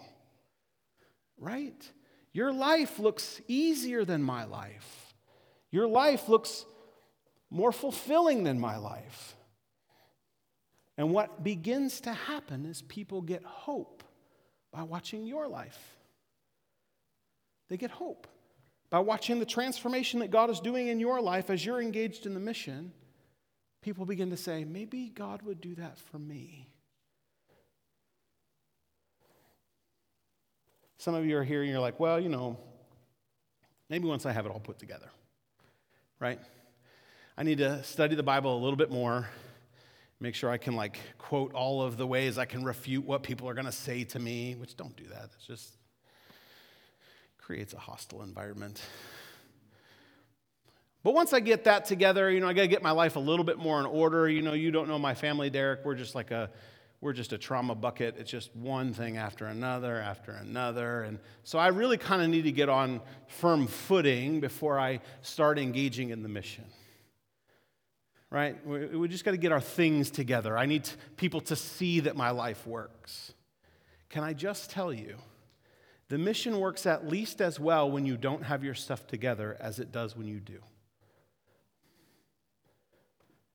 right? 1.38 1.90
Your 2.34 2.52
life 2.52 3.00
looks 3.00 3.42
easier 3.48 4.06
than 4.06 4.22
my 4.22 4.46
life. 4.46 5.14
Your 5.72 5.88
life 5.88 6.30
looks 6.30 6.66
more 7.50 7.72
fulfilling 7.72 8.44
than 8.44 8.60
my 8.60 8.78
life. 8.78 9.36
And 10.98 11.12
what 11.12 11.44
begins 11.44 12.02
to 12.02 12.14
happen 12.14 12.66
is 12.66 12.82
people 12.84 13.22
get 13.22 13.44
hope 13.44 14.04
by 14.72 14.84
watching 14.84 15.26
your 15.26 15.48
life. 15.48 15.98
They 17.72 17.78
get 17.78 17.92
hope 17.92 18.28
by 18.90 19.00
watching 19.00 19.40
the 19.40 19.46
transformation 19.46 20.20
that 20.20 20.30
God 20.30 20.50
is 20.50 20.60
doing 20.60 20.90
in 20.90 21.00
your 21.00 21.22
life 21.22 21.50
as 21.50 21.66
you're 21.66 21.82
engaged 21.82 22.26
in 22.26 22.34
the 22.34 22.40
mission. 22.42 22.92
People 23.82 24.06
begin 24.06 24.30
to 24.32 24.36
say, 24.36 24.66
maybe 24.66 25.08
God 25.08 25.42
would 25.44 25.62
do 25.62 25.74
that 25.76 25.98
for 25.98 26.20
me. 26.20 26.68
Some 30.98 31.16
of 31.16 31.26
you 31.26 31.38
are 31.38 31.46
here 31.46 31.62
and 31.62 31.72
you're 31.72 31.80
like, 31.80 31.98
well, 31.98 32.20
you 32.20 32.28
know, 32.28 32.58
maybe 33.90 34.06
once 34.06 34.26
I 34.26 34.34
have 34.34 34.46
it 34.46 34.52
all 34.52 34.60
put 34.60 34.78
together, 34.78 35.10
right? 36.20 36.42
I 37.38 37.44
need 37.44 37.60
to 37.60 37.82
study 37.86 38.16
the 38.16 38.22
Bible 38.22 38.54
a 38.54 38.60
little 38.62 38.76
bit 38.76 38.92
more, 38.92 39.30
make 40.20 40.36
sure 40.36 40.50
I 40.50 40.58
can 40.58 40.76
like 40.76 41.00
quote 41.18 41.54
all 41.54 41.82
of 41.82 41.96
the 41.96 42.06
ways 42.06 42.38
I 42.38 42.44
can 42.44 42.66
refute 42.66 43.06
what 43.06 43.24
people 43.24 43.48
are 43.48 43.54
going 43.54 43.66
to 43.66 43.72
say 43.72 44.04
to 44.04 44.20
me, 44.20 44.56
which 44.56 44.76
don't 44.76 44.98
do 44.98 45.06
that. 45.06 45.30
It's 45.38 45.48
just 45.48 45.78
creates 47.52 47.74
a 47.74 47.78
hostile 47.78 48.22
environment. 48.22 48.82
But 51.04 51.14
once 51.14 51.34
I 51.34 51.42
get 51.42 51.66
that 51.66 51.84
together, 51.84 52.32
you 52.32 52.40
know, 52.40 52.48
I 52.48 52.54
got 52.54 52.62
to 52.62 52.70
get 52.70 52.82
my 52.82 52.92
life 52.92 53.18
a 53.18 53.20
little 53.20 53.44
bit 53.44 53.58
more 53.58 53.78
in 53.82 53.86
order. 53.86 54.30
You 54.30 54.42
know, 54.42 54.54
you 54.54 54.72
don't 54.72 54.88
know 54.88 54.98
my 54.98 55.14
family, 55.14 55.50
Derek. 55.50 55.84
We're 55.84 55.96
just 55.96 56.16
like 56.16 56.32
a 56.32 56.50
we're 57.02 57.12
just 57.12 57.34
a 57.34 57.38
trauma 57.38 57.76
bucket. 57.76 58.16
It's 58.18 58.32
just 58.32 58.56
one 58.56 58.94
thing 58.94 59.18
after 59.18 59.48
another, 59.48 59.98
after 59.98 60.32
another. 60.32 61.02
And 61.02 61.20
so 61.44 61.60
I 61.60 61.68
really 61.68 61.98
kind 61.98 62.22
of 62.22 62.30
need 62.30 62.44
to 62.44 62.54
get 62.54 62.70
on 62.70 63.02
firm 63.28 63.68
footing 63.68 64.40
before 64.40 64.80
I 64.80 65.02
start 65.22 65.60
engaging 65.60 66.12
in 66.12 66.24
the 66.24 66.30
mission. 66.30 66.64
Right? 68.30 68.66
We 68.66 69.10
just 69.10 69.26
got 69.26 69.32
to 69.32 69.38
get 69.38 69.52
our 69.52 69.60
things 69.60 70.10
together. 70.10 70.58
I 70.58 70.68
need 70.68 70.90
people 71.18 71.42
to 71.42 71.58
see 71.58 72.00
that 72.00 72.16
my 72.16 72.30
life 72.30 72.66
works. 72.66 73.34
Can 74.08 74.24
I 74.24 74.32
just 74.32 74.70
tell 74.70 74.94
you, 74.94 75.18
the 76.12 76.18
mission 76.18 76.60
works 76.60 76.86
at 76.86 77.08
least 77.08 77.40
as 77.40 77.58
well 77.58 77.90
when 77.90 78.06
you 78.06 78.18
don't 78.18 78.44
have 78.44 78.66
your 78.66 78.74
stuff 78.74 79.08
together 79.08 79.56
as 79.62 79.80
it 79.80 79.94
does 79.94 80.14
when 80.14 80.28
you 80.28 80.42
do. 80.42 80.60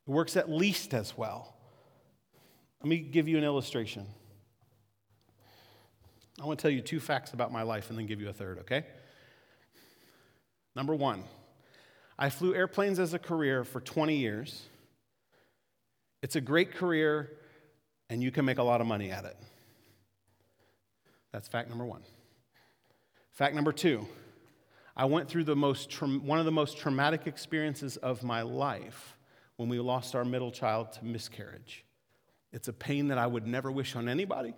It 0.07 0.11
works 0.11 0.39
at 0.39 0.51
least 0.51 0.95
as 0.95 1.19
well. 1.19 1.55
Let 2.81 2.89
me 2.89 2.97
give 2.97 3.29
you 3.29 3.37
an 3.37 3.45
illustration. 3.45 4.07
I 6.41 6.47
want 6.47 6.59
to 6.59 6.63
tell 6.63 6.71
you 6.71 6.81
two 6.81 6.99
facts 6.99 7.35
about 7.35 7.53
my 7.53 7.61
life 7.61 7.91
and 7.91 7.99
then 7.99 8.07
give 8.07 8.23
you 8.23 8.31
a 8.31 8.33
third, 8.33 8.61
okay? 8.61 8.87
Number 10.75 10.95
one, 10.95 11.25
I 12.19 12.31
flew 12.31 12.55
airplanes 12.55 12.99
as 12.99 13.13
a 13.13 13.19
career 13.19 13.65
for 13.65 13.83
20 13.83 14.17
years. 14.17 14.63
It's 16.23 16.37
a 16.37 16.41
great 16.41 16.73
career, 16.73 17.33
and 18.09 18.23
you 18.23 18.31
can 18.31 18.47
make 18.47 18.57
a 18.57 18.63
lot 18.63 18.81
of 18.81 18.87
money 18.87 19.11
at 19.11 19.27
it. 19.27 19.37
That's 21.33 21.49
fact 21.49 21.69
number 21.69 21.85
one. 21.85 22.01
Fact 23.37 23.55
number 23.55 23.73
two, 23.73 24.07
I 24.97 25.05
went 25.05 25.29
through 25.29 25.45
the 25.45 25.55
most 25.55 25.91
tra- 25.91 26.09
one 26.09 26.39
of 26.39 26.47
the 26.47 26.51
most 26.51 26.79
traumatic 26.79 27.27
experiences 27.27 27.99
of 27.99 28.23
my 28.23 28.41
life 28.41 29.19
when 29.57 29.69
we 29.69 29.79
lost 29.79 30.15
our 30.15 30.25
middle 30.25 30.51
child 30.51 30.93
to 30.93 31.05
miscarriage. 31.05 31.85
It's 32.51 32.69
a 32.69 32.73
pain 32.73 33.09
that 33.09 33.19
I 33.19 33.27
would 33.27 33.47
never 33.47 33.71
wish 33.71 33.95
on 33.95 34.09
anybody, 34.09 34.55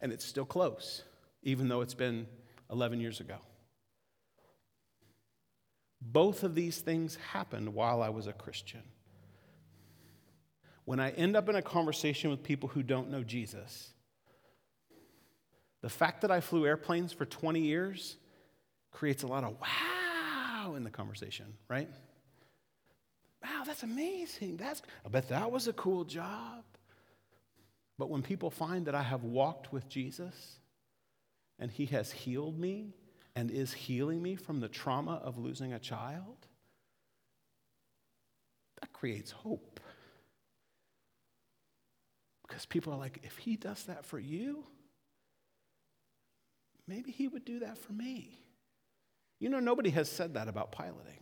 and 0.00 0.12
it's 0.12 0.24
still 0.24 0.44
close, 0.44 1.02
even 1.42 1.66
though 1.66 1.80
it's 1.80 1.92
been 1.92 2.28
11 2.70 3.00
years 3.00 3.18
ago. 3.18 3.38
Both 6.00 6.44
of 6.44 6.54
these 6.54 6.78
things 6.78 7.16
happened 7.32 7.74
while 7.74 8.00
I 8.00 8.10
was 8.10 8.28
a 8.28 8.32
Christian. 8.32 8.84
When 10.84 11.00
I 11.00 11.10
end 11.10 11.36
up 11.36 11.48
in 11.48 11.56
a 11.56 11.62
conversation 11.62 12.30
with 12.30 12.44
people 12.44 12.68
who 12.68 12.84
don't 12.84 13.10
know 13.10 13.24
Jesus, 13.24 13.90
the 15.82 15.88
fact 15.88 16.22
that 16.22 16.30
I 16.30 16.40
flew 16.40 16.66
airplanes 16.66 17.12
for 17.12 17.24
20 17.24 17.60
years 17.60 18.16
creates 18.90 19.22
a 19.22 19.26
lot 19.26 19.44
of 19.44 19.56
wow 19.60 20.74
in 20.74 20.84
the 20.84 20.90
conversation, 20.90 21.46
right? 21.68 21.88
Wow, 23.42 23.62
that's 23.66 23.82
amazing. 23.82 24.56
That's, 24.56 24.82
I 25.04 25.08
bet 25.08 25.28
that 25.28 25.50
was 25.50 25.68
a 25.68 25.72
cool 25.74 26.04
job. 26.04 26.64
But 27.98 28.10
when 28.10 28.22
people 28.22 28.50
find 28.50 28.86
that 28.86 28.94
I 28.94 29.02
have 29.02 29.22
walked 29.22 29.72
with 29.72 29.88
Jesus 29.88 30.58
and 31.58 31.70
he 31.70 31.86
has 31.86 32.10
healed 32.10 32.58
me 32.58 32.94
and 33.34 33.50
is 33.50 33.72
healing 33.72 34.22
me 34.22 34.36
from 34.36 34.60
the 34.60 34.68
trauma 34.68 35.20
of 35.22 35.38
losing 35.38 35.72
a 35.72 35.78
child, 35.78 36.46
that 38.80 38.92
creates 38.92 39.30
hope. 39.30 39.80
Because 42.46 42.66
people 42.66 42.92
are 42.92 42.98
like, 42.98 43.20
if 43.22 43.38
he 43.38 43.56
does 43.56 43.84
that 43.84 44.04
for 44.04 44.18
you, 44.18 44.64
maybe 46.86 47.10
he 47.10 47.28
would 47.28 47.44
do 47.44 47.60
that 47.60 47.78
for 47.78 47.92
me. 47.92 48.38
You 49.38 49.48
know, 49.50 49.60
nobody 49.60 49.90
has 49.90 50.10
said 50.10 50.34
that 50.34 50.48
about 50.48 50.72
piloting. 50.72 51.20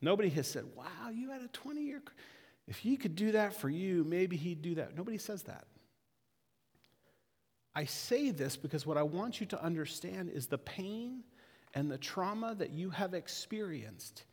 Nobody 0.00 0.28
has 0.30 0.46
said, 0.46 0.64
wow, 0.74 1.10
you 1.12 1.30
had 1.30 1.42
a 1.42 1.48
20 1.48 1.80
year. 1.80 2.02
If 2.66 2.78
he 2.78 2.96
could 2.96 3.14
do 3.14 3.32
that 3.32 3.54
for 3.54 3.68
you, 3.68 4.04
maybe 4.04 4.36
he'd 4.36 4.62
do 4.62 4.76
that. 4.76 4.96
Nobody 4.96 5.18
says 5.18 5.42
that. 5.44 5.66
I 7.74 7.84
say 7.84 8.30
this 8.30 8.56
because 8.56 8.86
what 8.86 8.96
I 8.96 9.02
want 9.02 9.40
you 9.40 9.46
to 9.46 9.62
understand 9.62 10.30
is 10.30 10.46
the 10.46 10.58
pain 10.58 11.24
and 11.74 11.90
the 11.90 11.98
trauma 11.98 12.54
that 12.54 12.70
you 12.70 12.90
have 12.90 13.14
experienced. 13.14 14.24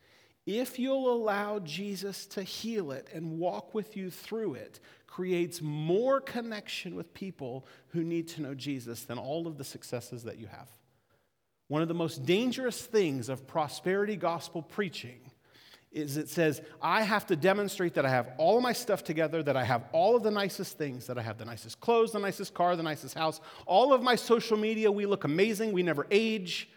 If 0.46 0.80
you'll 0.80 1.12
allow 1.12 1.60
Jesus 1.60 2.26
to 2.28 2.44
heal 2.44 2.92
it 2.92 3.08
and 3.14 3.40
walk 3.40 3.74
with 3.74 3.98
you 3.98 4.10
through 4.10 4.56
it, 4.56 4.80
creates 5.12 5.62
more 5.62 6.22
connection 6.22 6.96
with 6.96 7.14
people 7.14 7.66
who 7.90 8.02
need 8.02 8.30
to 8.30 8.42
know 8.42 8.56
Jesus 8.56 9.04
than 9.04 9.18
all 9.18 9.46
of 9.46 9.58
the 9.58 9.64
successes 9.64 10.24
that 10.24 10.38
you 10.40 10.48
have. 10.48 10.70
One 11.68 11.82
of 11.82 11.90
the 11.90 11.94
most 11.94 12.26
dangerous 12.26 12.82
things 12.82 13.28
of 13.28 13.46
prosperity 13.46 14.16
gospel 14.16 14.62
preaching 14.62 15.20
is 15.92 16.16
it 16.16 16.30
says, 16.30 16.62
I 16.82 17.02
have 17.02 17.26
to 17.28 17.36
demonstrate 17.36 17.96
that 17.96 18.06
I 18.06 18.10
have 18.10 18.30
all 18.38 18.56
of 18.56 18.64
my 18.64 18.72
stuff 18.72 19.04
together, 19.04 19.44
that 19.44 19.58
I 19.58 19.66
have 19.66 19.84
all 19.92 20.16
of 20.16 20.24
the 20.24 20.32
nicest 20.32 20.78
things, 20.78 21.08
that 21.08 21.18
I 21.18 21.22
have 21.22 21.38
the 21.38 21.44
nicest 21.44 21.82
clothes, 21.82 22.14
the 22.14 22.20
nicest 22.20 22.54
car, 22.54 22.78
the 22.78 22.84
nicest 22.84 23.14
house, 23.18 23.42
all 23.66 23.92
of 23.94 24.02
my 24.02 24.16
social 24.16 24.56
media, 24.56 24.90
we 24.90 25.06
look 25.06 25.26
amazing, 25.26 25.74
we 25.74 25.84
never 25.84 26.08
age, 26.10 26.70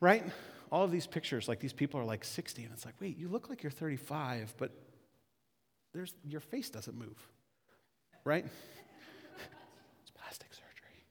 right? 0.00 0.24
All 0.72 0.82
of 0.82 0.90
these 0.90 1.06
pictures, 1.06 1.46
like 1.46 1.60
these 1.60 1.72
people 1.72 2.00
are 2.00 2.04
like 2.04 2.24
60, 2.24 2.64
and 2.64 2.72
it's 2.72 2.84
like, 2.84 2.96
wait, 3.00 3.16
you 3.16 3.28
look 3.28 3.48
like 3.48 3.62
you're 3.62 3.70
35, 3.70 4.54
but 4.58 4.72
there's, 5.92 6.14
your 6.26 6.40
face 6.40 6.70
doesn't 6.70 6.96
move, 6.96 7.18
right? 8.24 8.44
it's 10.02 10.10
plastic 10.10 10.52
surgery, 10.52 11.04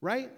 right? 0.00 0.30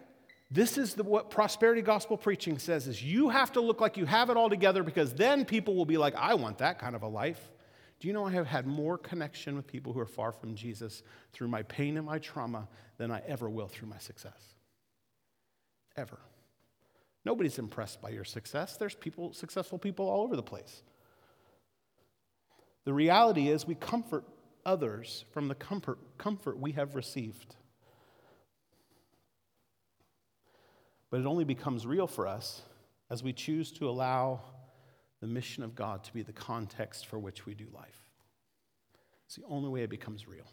This 0.50 0.78
is 0.78 0.94
the, 0.94 1.04
what 1.04 1.30
prosperity 1.30 1.82
gospel 1.82 2.16
preaching 2.16 2.58
says 2.58 2.86
is 2.86 3.02
you 3.02 3.28
have 3.28 3.52
to 3.52 3.60
look 3.60 3.80
like 3.80 3.96
you 3.96 4.06
have 4.06 4.30
it 4.30 4.36
all 4.36 4.48
together 4.48 4.82
because 4.82 5.14
then 5.14 5.44
people 5.44 5.74
will 5.74 5.84
be 5.84 5.98
like, 5.98 6.14
I 6.16 6.34
want 6.34 6.58
that 6.58 6.78
kind 6.78 6.96
of 6.96 7.02
a 7.02 7.08
life. 7.08 7.40
Do 8.00 8.08
you 8.08 8.14
know 8.14 8.24
I 8.24 8.30
have 8.30 8.46
had 8.46 8.66
more 8.66 8.96
connection 8.96 9.56
with 9.56 9.66
people 9.66 9.92
who 9.92 10.00
are 10.00 10.06
far 10.06 10.32
from 10.32 10.54
Jesus 10.54 11.02
through 11.32 11.48
my 11.48 11.62
pain 11.64 11.96
and 11.96 12.06
my 12.06 12.18
trauma 12.18 12.68
than 12.96 13.10
I 13.10 13.22
ever 13.26 13.50
will 13.50 13.68
through 13.68 13.88
my 13.88 13.98
success? 13.98 14.54
Ever. 15.96 16.18
Nobody's 17.24 17.58
impressed 17.58 18.00
by 18.00 18.10
your 18.10 18.24
success. 18.24 18.76
There's 18.76 18.94
people, 18.94 19.32
successful 19.34 19.78
people 19.78 20.08
all 20.08 20.22
over 20.22 20.36
the 20.36 20.42
place. 20.42 20.82
The 22.88 22.94
reality 22.94 23.50
is 23.50 23.66
we 23.66 23.74
comfort 23.74 24.24
others 24.64 25.26
from 25.34 25.48
the 25.48 25.54
comfort, 25.54 25.98
comfort 26.16 26.58
we 26.58 26.72
have 26.72 26.94
received. 26.94 27.54
But 31.10 31.20
it 31.20 31.26
only 31.26 31.44
becomes 31.44 31.86
real 31.86 32.06
for 32.06 32.26
us 32.26 32.62
as 33.10 33.22
we 33.22 33.34
choose 33.34 33.72
to 33.72 33.90
allow 33.90 34.40
the 35.20 35.26
mission 35.26 35.62
of 35.64 35.74
God 35.74 36.02
to 36.04 36.14
be 36.14 36.22
the 36.22 36.32
context 36.32 37.04
for 37.04 37.18
which 37.18 37.44
we 37.44 37.52
do 37.52 37.66
life. 37.74 38.06
It's 39.26 39.36
the 39.36 39.44
only 39.50 39.68
way 39.68 39.82
it 39.82 39.90
becomes 39.90 40.26
real. 40.26 40.50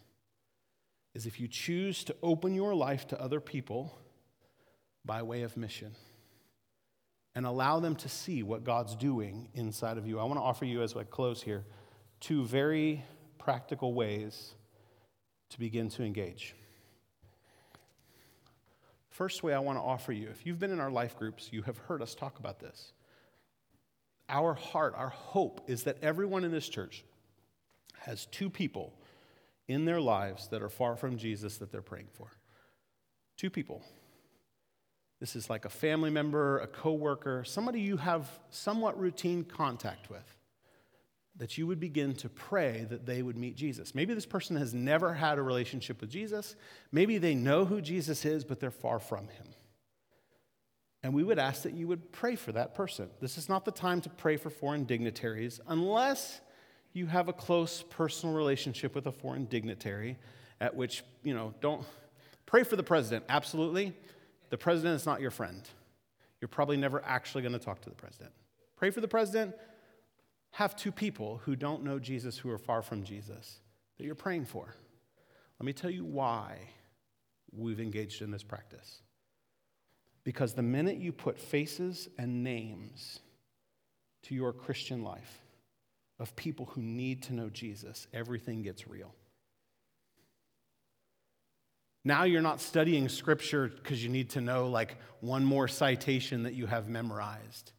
is 1.14 1.26
if 1.26 1.40
you 1.40 1.48
choose 1.48 2.04
to 2.04 2.16
open 2.22 2.54
your 2.54 2.76
life 2.76 3.08
to 3.08 3.22
other 3.22 3.40
people 3.40 3.98
by 5.06 5.22
way 5.22 5.44
of 5.44 5.56
mission 5.56 5.96
and 7.34 7.46
allow 7.46 7.80
them 7.80 7.96
to 7.96 8.10
see 8.10 8.44
what 8.44 8.66
God's 8.66 8.94
doing 8.94 9.48
inside 9.54 9.98
of 9.98 10.06
you. 10.06 10.20
I 10.20 10.26
want 10.26 10.36
to 10.38 10.44
offer 10.44 10.66
you, 10.66 10.82
as 10.82 10.98
I 10.98 11.06
close 11.06 11.42
here, 11.42 11.64
two 12.20 12.46
very 12.46 13.04
practical 13.38 13.94
ways 13.94 14.54
to 15.50 15.60
begin 15.60 15.90
to 15.90 16.04
engage. 16.04 16.56
First 19.10 19.44
way 19.44 19.54
I 19.54 19.60
want 19.60 19.78
to 19.78 19.82
offer 19.82 20.12
you, 20.12 20.28
if 20.30 20.46
you've 20.46 20.60
been 20.60 20.72
in 20.72 20.80
our 20.80 20.92
life 20.92 21.18
groups, 21.18 21.50
you 21.52 21.62
have 21.62 21.78
heard 21.78 22.02
us 22.02 22.16
talk 22.16 22.40
about 22.40 22.60
this. 22.60 22.92
Our 24.28 24.54
heart, 24.54 24.94
our 24.98 25.10
hope 25.10 25.62
is 25.68 25.84
that 25.84 25.98
everyone 26.02 26.44
in 26.44 26.52
this 26.52 26.68
church 26.68 27.06
has 28.00 28.26
two 28.26 28.50
people 28.50 28.94
in 29.68 29.86
their 29.86 30.02
lives 30.02 30.48
that 30.50 30.62
are 30.62 30.70
far 30.70 30.96
from 30.96 31.18
Jesus 31.18 31.58
that 31.58 31.72
they're 31.72 31.82
praying 31.82 32.10
for. 32.12 32.28
Two 33.38 33.50
people. 33.50 33.84
This 35.20 35.36
is 35.36 35.50
like 35.50 35.66
a 35.66 35.70
family 35.70 36.10
member, 36.10 36.60
a 36.60 36.68
coworker, 36.68 37.44
somebody 37.44 37.82
you 37.82 37.98
have 37.98 38.28
somewhat 38.50 39.00
routine 39.00 39.44
contact 39.44 40.10
with. 40.10 40.36
That 41.38 41.58
you 41.58 41.68
would 41.68 41.80
begin 41.80 42.14
to 42.16 42.30
pray 42.30 42.86
that 42.90 43.06
they 43.06 43.22
would 43.22 43.38
meet 43.38 43.56
Jesus. 43.58 43.94
Maybe 43.94 44.14
this 44.14 44.26
person 44.26 44.56
has 44.56 44.74
never 44.74 45.14
had 45.14 45.38
a 45.38 45.42
relationship 45.42 46.00
with 46.00 46.10
Jesus. 46.10 46.56
Maybe 46.92 47.18
they 47.18 47.36
know 47.36 47.66
who 47.66 47.82
Jesus 47.82 48.24
is, 48.24 48.46
but 48.46 48.60
they're 48.60 48.72
far 48.72 49.00
from 49.00 49.28
him. 49.28 49.48
And 51.04 51.14
we 51.14 51.24
would 51.24 51.38
ask 51.38 51.64
that 51.64 51.74
you 51.74 51.88
would 51.88 52.12
pray 52.12 52.36
for 52.36 52.52
that 52.54 52.74
person. 52.74 53.10
This 53.22 53.38
is 53.38 53.48
not 53.48 53.64
the 53.64 53.72
time 53.72 54.02
to 54.02 54.10
pray 54.10 54.38
for 54.38 54.50
foreign 54.50 54.86
dignitaries 54.86 55.60
unless 55.68 56.42
you 56.94 57.06
have 57.06 57.28
a 57.28 57.34
close 57.34 57.84
personal 57.90 58.34
relationship 58.34 58.96
with 58.96 59.06
a 59.06 59.12
foreign 59.12 59.46
dignitary, 59.46 60.18
at 60.62 60.76
which, 60.76 61.04
you 61.22 61.34
know, 61.34 61.54
don't 61.60 61.86
pray 62.46 62.64
for 62.64 62.78
the 62.78 62.84
president, 62.84 63.26
absolutely. 63.28 63.94
The 64.50 64.58
president 64.58 64.96
is 64.96 65.06
not 65.06 65.20
your 65.20 65.32
friend. 65.32 65.62
You're 66.40 66.48
probably 66.48 66.78
never 66.78 67.04
actually 67.06 67.42
going 67.42 67.54
to 67.54 67.60
talk 67.60 67.82
to 67.82 67.90
the 67.90 67.96
president. 67.96 68.32
Pray 68.78 68.90
for 68.90 69.02
the 69.02 69.08
president. 69.08 69.54
Have 70.56 70.76
two 70.76 70.92
people 70.92 71.42
who 71.44 71.56
don't 71.56 71.84
know 71.84 72.00
Jesus, 72.00 72.38
who 72.38 72.50
are 72.50 72.58
far 72.58 72.82
from 72.82 73.04
Jesus, 73.04 73.60
that 73.98 74.06
you're 74.06 74.16
praying 74.16 74.46
for. 74.46 74.74
Let 75.60 75.66
me 75.66 75.74
tell 75.74 75.90
you 75.90 76.06
why 76.06 76.58
we've 77.52 77.80
engaged 77.80 78.22
in 78.22 78.32
this 78.32 78.44
practice. 78.44 79.02
Because 80.24 80.54
the 80.54 80.62
minute 80.64 80.98
you 80.98 81.12
put 81.12 81.40
faces 81.40 82.08
and 82.18 82.44
names 82.44 83.20
to 84.24 84.36
your 84.36 84.54
Christian 84.54 85.04
life, 85.04 85.42
of 86.20 86.36
people 86.36 86.68
who 86.68 86.82
need 86.82 87.24
to 87.24 87.34
know 87.34 87.50
Jesus, 87.50 88.08
everything 88.14 88.62
gets 88.62 88.88
real. 88.88 89.14
Now 92.04 92.24
you're 92.24 92.42
not 92.42 92.62
studying 92.62 93.10
scripture 93.10 93.68
because 93.68 94.04
you 94.04 94.10
need 94.10 94.30
to 94.32 94.42
know 94.42 94.70
like 94.70 94.98
one 95.20 95.44
more 95.44 95.68
citation 95.68 96.44
that 96.44 96.54
you 96.54 96.68
have 96.68 96.88
memorized. 96.88 97.74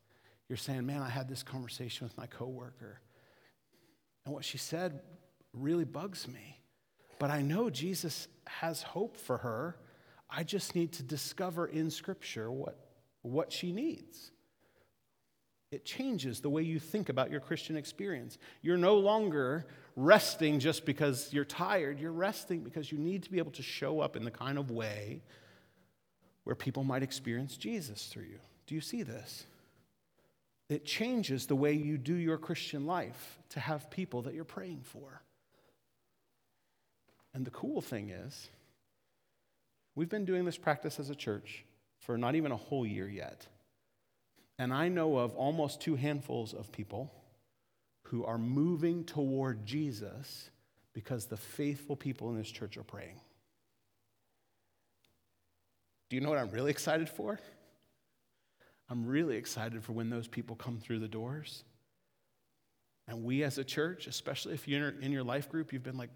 You're 0.48 0.56
saying, 0.56 0.86
man, 0.86 1.02
I 1.02 1.08
had 1.08 1.28
this 1.28 1.42
conversation 1.42 2.06
with 2.06 2.16
my 2.16 2.26
coworker. 2.26 3.00
And 4.24 4.34
what 4.34 4.44
she 4.44 4.58
said 4.58 5.00
really 5.52 5.84
bugs 5.84 6.28
me. 6.28 6.60
But 7.18 7.30
I 7.30 7.42
know 7.42 7.70
Jesus 7.70 8.28
has 8.46 8.82
hope 8.82 9.16
for 9.16 9.38
her. 9.38 9.76
I 10.28 10.44
just 10.44 10.74
need 10.74 10.92
to 10.94 11.02
discover 11.02 11.66
in 11.66 11.90
scripture 11.90 12.50
what, 12.50 12.78
what 13.22 13.52
she 13.52 13.72
needs. 13.72 14.30
It 15.72 15.84
changes 15.84 16.40
the 16.40 16.50
way 16.50 16.62
you 16.62 16.78
think 16.78 17.08
about 17.08 17.30
your 17.30 17.40
Christian 17.40 17.76
experience. 17.76 18.38
You're 18.62 18.76
no 18.76 18.96
longer 18.96 19.66
resting 19.96 20.60
just 20.60 20.84
because 20.84 21.32
you're 21.32 21.44
tired. 21.44 21.98
You're 21.98 22.12
resting 22.12 22.60
because 22.60 22.92
you 22.92 22.98
need 22.98 23.24
to 23.24 23.30
be 23.30 23.38
able 23.38 23.52
to 23.52 23.62
show 23.62 24.00
up 24.00 24.14
in 24.14 24.24
the 24.24 24.30
kind 24.30 24.58
of 24.58 24.70
way 24.70 25.22
where 26.44 26.54
people 26.54 26.84
might 26.84 27.02
experience 27.02 27.56
Jesus 27.56 28.06
through 28.06 28.24
you. 28.24 28.38
Do 28.66 28.76
you 28.76 28.80
see 28.80 29.02
this? 29.02 29.44
It 30.68 30.84
changes 30.84 31.46
the 31.46 31.56
way 31.56 31.72
you 31.74 31.96
do 31.96 32.14
your 32.14 32.38
Christian 32.38 32.86
life 32.86 33.38
to 33.50 33.60
have 33.60 33.90
people 33.90 34.22
that 34.22 34.34
you're 34.34 34.44
praying 34.44 34.82
for. 34.82 35.22
And 37.32 37.44
the 37.44 37.50
cool 37.50 37.80
thing 37.80 38.10
is, 38.10 38.48
we've 39.94 40.08
been 40.08 40.24
doing 40.24 40.44
this 40.44 40.58
practice 40.58 40.98
as 40.98 41.10
a 41.10 41.14
church 41.14 41.64
for 41.98 42.18
not 42.18 42.34
even 42.34 42.50
a 42.50 42.56
whole 42.56 42.86
year 42.86 43.08
yet. 43.08 43.46
And 44.58 44.72
I 44.72 44.88
know 44.88 45.18
of 45.18 45.34
almost 45.36 45.80
two 45.80 45.96
handfuls 45.96 46.54
of 46.54 46.72
people 46.72 47.12
who 48.04 48.24
are 48.24 48.38
moving 48.38 49.04
toward 49.04 49.66
Jesus 49.66 50.50
because 50.92 51.26
the 51.26 51.36
faithful 51.36 51.94
people 51.94 52.30
in 52.30 52.38
this 52.38 52.50
church 52.50 52.76
are 52.76 52.82
praying. 52.82 53.20
Do 56.08 56.16
you 56.16 56.22
know 56.22 56.30
what 56.30 56.38
I'm 56.38 56.50
really 56.50 56.70
excited 56.70 57.08
for? 57.08 57.38
I'm 58.88 59.06
really 59.06 59.36
excited 59.36 59.82
for 59.84 59.92
when 59.92 60.10
those 60.10 60.28
people 60.28 60.56
come 60.56 60.78
through 60.78 61.00
the 61.00 61.08
doors. 61.08 61.64
And 63.08 63.24
we 63.24 63.42
as 63.42 63.58
a 63.58 63.64
church, 63.64 64.06
especially 64.06 64.54
if 64.54 64.66
you're 64.66 64.88
in 65.00 65.12
your 65.12 65.22
life 65.22 65.48
group, 65.48 65.72
you've 65.72 65.82
been 65.82 65.96
like, 65.96 66.10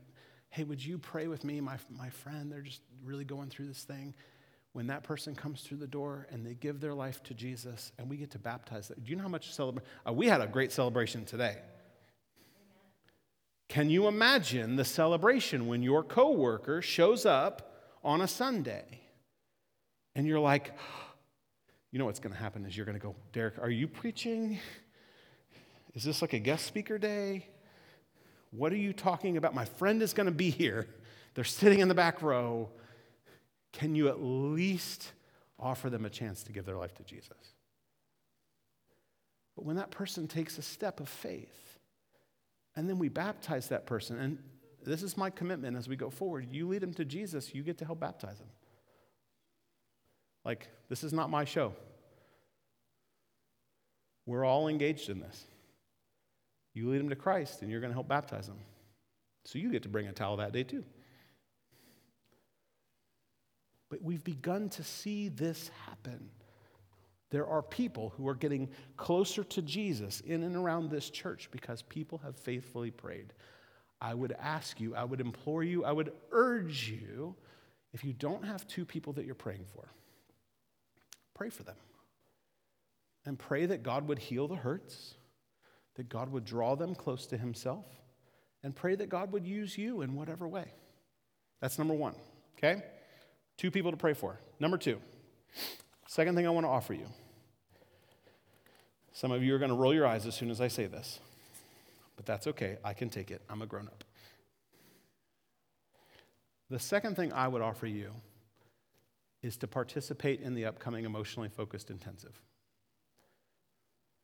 hey, 0.50 0.64
would 0.64 0.84
you 0.84 0.98
pray 0.98 1.28
with 1.28 1.44
me, 1.44 1.60
my, 1.60 1.78
my 1.90 2.10
friend? 2.10 2.50
They're 2.50 2.62
just 2.62 2.82
really 3.04 3.24
going 3.24 3.48
through 3.48 3.68
this 3.68 3.84
thing 3.84 4.14
when 4.72 4.88
that 4.88 5.02
person 5.02 5.34
comes 5.34 5.62
through 5.62 5.78
the 5.78 5.86
door 5.86 6.26
and 6.30 6.46
they 6.46 6.54
give 6.54 6.80
their 6.80 6.94
life 6.94 7.22
to 7.24 7.34
Jesus 7.34 7.92
and 7.98 8.08
we 8.08 8.16
get 8.16 8.30
to 8.32 8.38
baptize 8.38 8.88
them. 8.88 8.98
Do 9.02 9.10
you 9.10 9.16
know 9.16 9.22
how 9.22 9.28
much 9.28 9.52
celebration? 9.52 9.88
Uh, 10.06 10.12
we 10.12 10.26
had 10.26 10.40
a 10.40 10.46
great 10.46 10.72
celebration 10.72 11.24
today. 11.24 11.58
Can 13.68 13.88
you 13.88 14.08
imagine 14.08 14.76
the 14.76 14.84
celebration 14.84 15.68
when 15.68 15.82
your 15.82 16.02
coworker 16.02 16.82
shows 16.82 17.24
up 17.24 17.96
on 18.02 18.20
a 18.20 18.28
Sunday 18.28 19.00
and 20.16 20.26
you're 20.26 20.40
like, 20.40 20.72
you 21.92 21.98
know 21.98 22.04
what's 22.04 22.20
going 22.20 22.32
to 22.32 22.38
happen 22.38 22.64
is 22.64 22.76
you're 22.76 22.86
going 22.86 22.98
to 22.98 23.02
go, 23.02 23.14
Derek, 23.32 23.58
are 23.58 23.70
you 23.70 23.88
preaching? 23.88 24.58
Is 25.94 26.04
this 26.04 26.22
like 26.22 26.32
a 26.32 26.38
guest 26.38 26.66
speaker 26.66 26.98
day? 26.98 27.48
What 28.52 28.72
are 28.72 28.76
you 28.76 28.92
talking 28.92 29.36
about? 29.36 29.54
My 29.54 29.64
friend 29.64 30.02
is 30.02 30.12
going 30.12 30.26
to 30.26 30.32
be 30.32 30.50
here. 30.50 30.86
They're 31.34 31.44
sitting 31.44 31.80
in 31.80 31.88
the 31.88 31.94
back 31.94 32.22
row 32.22 32.70
can 33.72 33.94
you 33.94 34.08
at 34.08 34.20
least 34.20 35.12
offer 35.58 35.90
them 35.90 36.04
a 36.04 36.10
chance 36.10 36.42
to 36.44 36.52
give 36.52 36.66
their 36.66 36.76
life 36.76 36.94
to 36.96 37.04
Jesus? 37.04 37.54
But 39.54 39.64
when 39.64 39.76
that 39.76 39.90
person 39.90 40.26
takes 40.26 40.58
a 40.58 40.62
step 40.62 41.00
of 41.00 41.08
faith, 41.08 41.78
and 42.76 42.88
then 42.88 42.98
we 42.98 43.08
baptize 43.08 43.68
that 43.68 43.86
person, 43.86 44.18
and 44.18 44.38
this 44.84 45.02
is 45.02 45.16
my 45.16 45.30
commitment 45.30 45.76
as 45.76 45.88
we 45.88 45.96
go 45.96 46.10
forward 46.10 46.48
you 46.50 46.66
lead 46.68 46.80
them 46.80 46.94
to 46.94 47.04
Jesus, 47.04 47.54
you 47.54 47.62
get 47.62 47.78
to 47.78 47.84
help 47.84 48.00
baptize 48.00 48.38
them. 48.38 48.48
Like, 50.44 50.68
this 50.88 51.04
is 51.04 51.12
not 51.12 51.30
my 51.30 51.44
show. 51.44 51.74
We're 54.26 54.44
all 54.44 54.68
engaged 54.68 55.08
in 55.10 55.20
this. 55.20 55.44
You 56.74 56.88
lead 56.88 57.00
them 57.00 57.08
to 57.10 57.16
Christ, 57.16 57.62
and 57.62 57.70
you're 57.70 57.80
going 57.80 57.90
to 57.90 57.94
help 57.94 58.08
baptize 58.08 58.46
them. 58.46 58.58
So 59.44 59.58
you 59.58 59.70
get 59.70 59.82
to 59.82 59.88
bring 59.88 60.06
a 60.06 60.12
towel 60.12 60.36
that 60.36 60.52
day, 60.52 60.62
too. 60.62 60.84
But 63.90 64.02
we've 64.02 64.22
begun 64.22 64.68
to 64.70 64.84
see 64.84 65.28
this 65.28 65.70
happen. 65.86 66.30
There 67.30 67.46
are 67.46 67.62
people 67.62 68.12
who 68.16 68.28
are 68.28 68.34
getting 68.34 68.68
closer 68.96 69.44
to 69.44 69.62
Jesus 69.62 70.20
in 70.20 70.42
and 70.42 70.56
around 70.56 70.90
this 70.90 71.10
church 71.10 71.48
because 71.50 71.82
people 71.82 72.18
have 72.24 72.36
faithfully 72.36 72.90
prayed. 72.90 73.32
I 74.00 74.14
would 74.14 74.32
ask 74.40 74.80
you, 74.80 74.94
I 74.94 75.04
would 75.04 75.20
implore 75.20 75.62
you, 75.62 75.84
I 75.84 75.92
would 75.92 76.12
urge 76.32 76.88
you, 76.88 77.34
if 77.92 78.04
you 78.04 78.12
don't 78.12 78.44
have 78.44 78.66
two 78.66 78.84
people 78.84 79.12
that 79.14 79.26
you're 79.26 79.34
praying 79.34 79.64
for, 79.74 79.88
pray 81.40 81.48
for 81.48 81.62
them. 81.62 81.76
And 83.24 83.38
pray 83.38 83.64
that 83.64 83.82
God 83.82 84.08
would 84.08 84.18
heal 84.18 84.46
the 84.46 84.56
hurts, 84.56 85.14
that 85.94 86.10
God 86.10 86.30
would 86.30 86.44
draw 86.44 86.74
them 86.74 86.94
close 86.94 87.24
to 87.28 87.38
Himself, 87.38 87.86
and 88.62 88.76
pray 88.76 88.94
that 88.94 89.08
God 89.08 89.32
would 89.32 89.46
use 89.46 89.78
you 89.78 90.02
in 90.02 90.16
whatever 90.16 90.46
way. 90.46 90.66
That's 91.62 91.78
number 91.78 91.94
one, 91.94 92.14
okay? 92.58 92.82
Two 93.56 93.70
people 93.70 93.90
to 93.90 93.96
pray 93.96 94.12
for. 94.12 94.38
Number 94.58 94.76
two, 94.76 95.00
second 96.08 96.34
thing 96.34 96.46
I 96.46 96.50
want 96.50 96.66
to 96.66 96.70
offer 96.70 96.92
you. 96.92 97.06
Some 99.14 99.32
of 99.32 99.42
you 99.42 99.54
are 99.54 99.58
going 99.58 99.70
to 99.70 99.76
roll 99.76 99.94
your 99.94 100.06
eyes 100.06 100.26
as 100.26 100.34
soon 100.34 100.50
as 100.50 100.60
I 100.60 100.68
say 100.68 100.88
this, 100.88 101.20
but 102.16 102.26
that's 102.26 102.48
okay. 102.48 102.76
I 102.84 102.92
can 102.92 103.08
take 103.08 103.30
it. 103.30 103.40
I'm 103.48 103.62
a 103.62 103.66
grown 103.66 103.86
up. 103.86 104.04
The 106.68 106.78
second 106.78 107.16
thing 107.16 107.32
I 107.32 107.48
would 107.48 107.62
offer 107.62 107.86
you 107.86 108.12
is 109.42 109.56
to 109.58 109.66
participate 109.66 110.40
in 110.40 110.54
the 110.54 110.66
upcoming 110.66 111.04
emotionally 111.04 111.48
focused 111.48 111.90
intensive. 111.90 112.40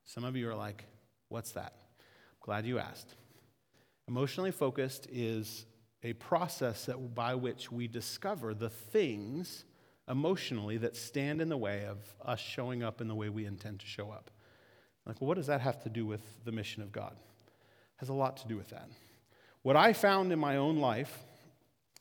Some 0.04 0.24
of 0.24 0.36
you 0.36 0.48
are 0.48 0.54
like, 0.54 0.84
what's 1.28 1.52
that? 1.52 1.72
I'm 1.76 2.42
Glad 2.42 2.66
you 2.66 2.78
asked. 2.78 3.14
Emotionally 4.08 4.52
focused 4.52 5.08
is 5.10 5.66
a 6.02 6.12
process 6.14 6.86
that, 6.86 7.14
by 7.14 7.34
which 7.34 7.72
we 7.72 7.88
discover 7.88 8.54
the 8.54 8.70
things 8.70 9.64
emotionally 10.08 10.76
that 10.78 10.96
stand 10.96 11.40
in 11.40 11.48
the 11.48 11.56
way 11.56 11.84
of 11.86 11.98
us 12.24 12.38
showing 12.38 12.82
up 12.82 13.00
in 13.00 13.08
the 13.08 13.14
way 13.14 13.28
we 13.28 13.44
intend 13.44 13.80
to 13.80 13.86
show 13.86 14.10
up. 14.10 14.30
Like, 15.04 15.20
well, 15.20 15.28
what 15.28 15.36
does 15.36 15.48
that 15.48 15.60
have 15.60 15.82
to 15.82 15.88
do 15.88 16.06
with 16.06 16.20
the 16.44 16.52
mission 16.52 16.82
of 16.82 16.92
God? 16.92 17.14
It 17.14 17.52
has 17.96 18.08
a 18.08 18.14
lot 18.14 18.36
to 18.38 18.48
do 18.48 18.56
with 18.56 18.70
that. 18.70 18.88
What 19.62 19.76
I 19.76 19.92
found 19.92 20.32
in 20.32 20.38
my 20.38 20.56
own 20.56 20.78
life 20.78 21.24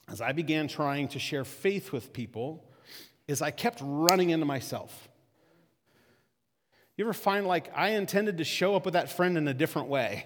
as 0.08 0.22
I 0.22 0.34
began 0.34 0.68
trying 0.68 1.08
to 1.10 1.20
share 1.20 1.46
faith 1.46 1.92
with 1.92 2.14
people 2.14 2.64
is 3.28 3.42
I 3.42 3.52
kept 3.52 3.80
running 3.82 4.30
into 4.30 4.46
myself. 4.46 5.10
You 6.98 7.06
ever 7.06 7.14
find 7.14 7.46
like 7.46 7.72
I 7.76 7.90
intended 7.90 8.38
to 8.38 8.44
show 8.44 8.76
up 8.76 8.86
with 8.86 8.94
that 8.94 9.10
friend 9.10 9.38
in 9.38 9.48
a 9.48 9.54
different 9.54 9.88
way, 9.90 10.26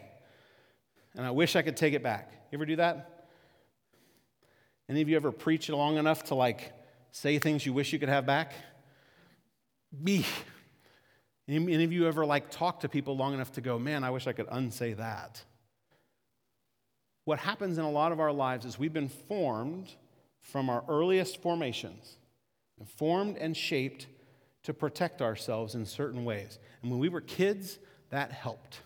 and 1.15 1.25
I 1.25 1.31
wish 1.31 1.55
I 1.55 1.61
could 1.61 1.77
take 1.77 1.93
it 1.93 2.03
back? 2.03 2.31
You 2.51 2.57
ever 2.57 2.65
do 2.65 2.75
that? 2.75 3.27
Any 4.87 5.01
of 5.01 5.09
you 5.09 5.15
ever 5.15 5.31
preach 5.31 5.69
long 5.69 5.97
enough 5.97 6.25
to 6.25 6.35
like 6.35 6.73
say 7.11 7.39
things 7.39 7.65
you 7.65 7.73
wish 7.73 7.93
you 7.93 7.99
could 7.99 8.09
have 8.09 8.25
back? 8.25 8.53
Me. 9.91 10.25
Any 11.47 11.83
of 11.83 11.91
you 11.91 12.07
ever 12.07 12.25
like 12.25 12.51
talk 12.51 12.81
to 12.81 12.89
people 12.89 13.17
long 13.17 13.33
enough 13.33 13.51
to 13.53 13.61
go, 13.61 13.79
man, 13.79 14.03
I 14.03 14.11
wish 14.11 14.27
I 14.27 14.33
could 14.33 14.47
unsay 14.51 14.93
that? 14.93 15.43
What 17.25 17.39
happens 17.39 17.79
in 17.79 17.83
a 17.83 17.89
lot 17.89 18.11
of 18.11 18.19
our 18.19 18.31
lives 18.31 18.65
is 18.65 18.77
we've 18.77 18.93
been 18.93 19.09
formed 19.09 19.91
from 20.41 20.69
our 20.69 20.83
earliest 20.87 21.41
formations, 21.41 22.17
formed 22.87 23.37
and 23.37 23.55
shaped 23.55 24.07
to 24.63 24.73
protect 24.73 25.21
ourselves 25.21 25.75
in 25.75 25.85
certain 25.85 26.25
ways. 26.25 26.59
And 26.81 26.91
when 26.91 26.99
we 26.99 27.09
were 27.09 27.21
kids, 27.21 27.79
that 28.09 28.31
helped. 28.31 28.81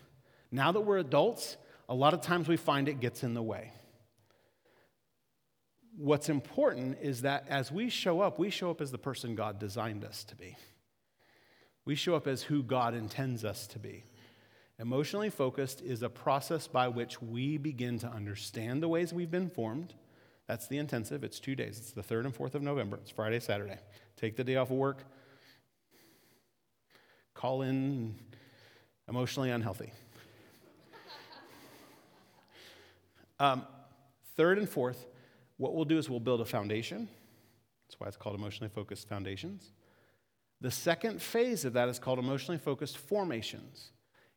Now 0.50 0.72
that 0.72 0.80
we're 0.80 0.98
adults, 0.98 1.56
a 1.88 1.94
lot 1.94 2.14
of 2.14 2.20
times 2.20 2.48
we 2.48 2.56
find 2.56 2.88
it 2.88 3.00
gets 3.00 3.22
in 3.22 3.34
the 3.34 3.42
way. 3.42 3.72
What's 5.96 6.28
important 6.28 6.98
is 7.00 7.22
that 7.22 7.46
as 7.48 7.70
we 7.70 7.88
show 7.88 8.20
up, 8.20 8.38
we 8.38 8.50
show 8.50 8.70
up 8.70 8.80
as 8.80 8.90
the 8.90 8.98
person 8.98 9.34
God 9.34 9.58
designed 9.58 10.04
us 10.04 10.24
to 10.24 10.36
be. 10.36 10.56
We 11.84 11.94
show 11.94 12.14
up 12.16 12.26
as 12.26 12.42
who 12.42 12.62
God 12.62 12.94
intends 12.94 13.44
us 13.44 13.66
to 13.68 13.78
be. 13.78 14.04
Emotionally 14.78 15.30
focused 15.30 15.82
is 15.82 16.02
a 16.02 16.08
process 16.08 16.66
by 16.66 16.88
which 16.88 17.22
we 17.22 17.58
begin 17.58 17.98
to 18.00 18.08
understand 18.08 18.82
the 18.82 18.88
ways 18.88 19.12
we've 19.12 19.30
been 19.30 19.50
formed. 19.50 19.94
That's 20.46 20.68
the 20.68 20.78
intensive. 20.78 21.24
It's 21.24 21.40
two 21.40 21.54
days. 21.54 21.78
It's 21.78 21.92
the 21.92 22.02
3rd 22.02 22.26
and 22.26 22.34
4th 22.36 22.54
of 22.54 22.62
November. 22.62 22.98
It's 22.98 23.10
Friday, 23.10 23.40
Saturday. 23.40 23.78
Take 24.16 24.36
the 24.36 24.44
day 24.44 24.56
off 24.56 24.70
of 24.70 24.76
work. 24.76 25.04
Call 27.32 27.62
in 27.62 28.14
emotionally 29.08 29.50
unhealthy. 29.50 29.92
Um, 33.40 33.66
third 34.36 34.58
and 34.58 34.68
fourth, 34.68 35.06
what 35.56 35.74
we'll 35.74 35.84
do 35.84 35.98
is 35.98 36.08
we'll 36.08 36.20
build 36.20 36.40
a 36.40 36.44
foundation. 36.44 37.08
That's 37.86 37.98
why 37.98 38.06
it's 38.06 38.16
called 38.16 38.36
emotionally 38.36 38.70
focused 38.72 39.08
foundations. 39.08 39.72
The 40.60 40.70
second 40.70 41.20
phase 41.20 41.64
of 41.64 41.72
that 41.72 41.88
is 41.88 41.98
called 41.98 42.20
emotionally 42.20 42.58
focused 42.58 42.96
formations. 42.96 43.90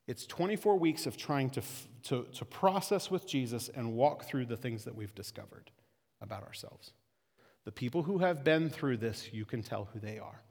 It's 0.08 0.26
24 0.26 0.80
weeks 0.80 1.06
of 1.06 1.16
trying 1.16 1.52
to, 1.52 1.62
to, 2.04 2.24
to 2.34 2.46
process 2.46 3.12
with 3.12 3.28
Jesus 3.28 3.70
and 3.70 3.94
walk 3.94 4.26
through 4.26 4.46
the 4.46 4.58
things 4.58 4.84
that 4.86 4.96
we've 4.96 5.14
discovered 5.14 5.70
about 6.22 6.44
ourselves. 6.44 6.94
The 7.66 7.72
people 7.72 8.04
who 8.04 8.20
have 8.20 8.44
been 8.44 8.70
through 8.70 8.98
this, 8.98 9.30
you 9.34 9.46
can 9.46 9.62
tell 9.62 9.90
who 9.94 10.00
they 10.00 10.20
are. 10.20 10.42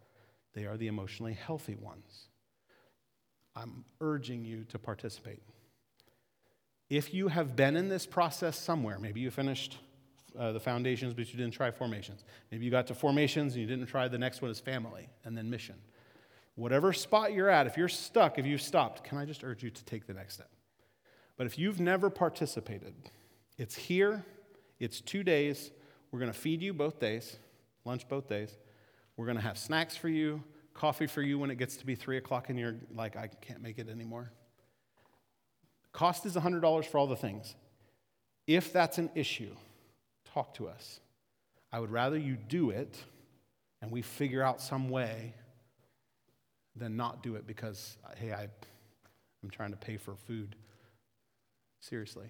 They 0.54 0.66
are 0.66 0.76
the 0.76 0.86
emotionally 0.86 1.34
healthy 1.34 1.74
ones. 1.74 2.28
I'm 3.54 3.84
urging 4.00 4.44
you 4.44 4.64
to 4.64 4.78
participate. 4.78 5.42
If 6.88 7.12
you 7.12 7.28
have 7.28 7.56
been 7.56 7.76
in 7.76 7.88
this 7.88 8.06
process 8.06 8.56
somewhere, 8.58 8.98
maybe 8.98 9.20
you 9.20 9.30
finished 9.30 9.78
uh, 10.38 10.52
the 10.52 10.60
foundations, 10.60 11.14
but 11.14 11.32
you 11.32 11.38
didn't 11.38 11.54
try 11.54 11.70
formations. 11.70 12.24
Maybe 12.50 12.64
you 12.64 12.70
got 12.70 12.86
to 12.88 12.94
formations 12.94 13.54
and 13.54 13.62
you 13.62 13.66
didn't 13.66 13.86
try 13.86 14.08
the 14.08 14.18
next 14.18 14.42
one 14.42 14.50
is 14.50 14.60
family 14.60 15.08
and 15.24 15.36
then 15.36 15.48
mission. 15.50 15.76
Whatever 16.54 16.92
spot 16.92 17.32
you're 17.32 17.50
at, 17.50 17.66
if 17.66 17.76
you're 17.76 17.88
stuck, 17.88 18.38
if 18.38 18.46
you've 18.46 18.62
stopped, 18.62 19.04
can 19.04 19.18
I 19.18 19.24
just 19.24 19.44
urge 19.44 19.62
you 19.62 19.70
to 19.70 19.84
take 19.84 20.06
the 20.06 20.14
next 20.14 20.34
step? 20.34 20.50
But 21.36 21.46
if 21.46 21.58
you've 21.58 21.80
never 21.80 22.08
participated, 22.08 22.94
it's 23.58 23.74
here, 23.74 24.24
it's 24.78 25.00
two 25.00 25.22
days. 25.22 25.70
We're 26.10 26.20
going 26.20 26.32
to 26.32 26.38
feed 26.38 26.62
you 26.62 26.72
both 26.72 26.98
days, 26.98 27.36
lunch 27.84 28.08
both 28.08 28.28
days. 28.28 28.56
We're 29.16 29.26
going 29.26 29.38
to 29.38 29.42
have 29.42 29.58
snacks 29.58 29.96
for 29.96 30.08
you, 30.08 30.42
coffee 30.74 31.06
for 31.06 31.22
you 31.22 31.38
when 31.38 31.50
it 31.50 31.56
gets 31.56 31.76
to 31.78 31.86
be 31.86 31.94
three 31.94 32.16
o'clock 32.16 32.48
and 32.50 32.58
you're 32.58 32.76
like, 32.94 33.16
I 33.16 33.28
can't 33.40 33.62
make 33.62 33.78
it 33.78 33.88
anymore. 33.88 34.30
Cost 35.92 36.26
is 36.26 36.34
$100 36.34 36.84
for 36.84 36.98
all 36.98 37.06
the 37.06 37.16
things. 37.16 37.54
If 38.46 38.72
that's 38.72 38.98
an 38.98 39.10
issue, 39.14 39.54
talk 40.24 40.54
to 40.54 40.68
us. 40.68 41.00
I 41.72 41.80
would 41.80 41.90
rather 41.90 42.18
you 42.18 42.36
do 42.36 42.70
it 42.70 43.02
and 43.80 43.90
we 43.90 44.02
figure 44.02 44.42
out 44.42 44.60
some 44.60 44.90
way 44.90 45.34
than 46.76 46.96
not 46.96 47.22
do 47.22 47.36
it 47.36 47.46
because, 47.46 47.96
hey, 48.16 48.32
I, 48.32 48.48
I'm 49.42 49.50
trying 49.50 49.70
to 49.70 49.76
pay 49.76 49.96
for 49.96 50.14
food. 50.14 50.54
Seriously. 51.80 52.28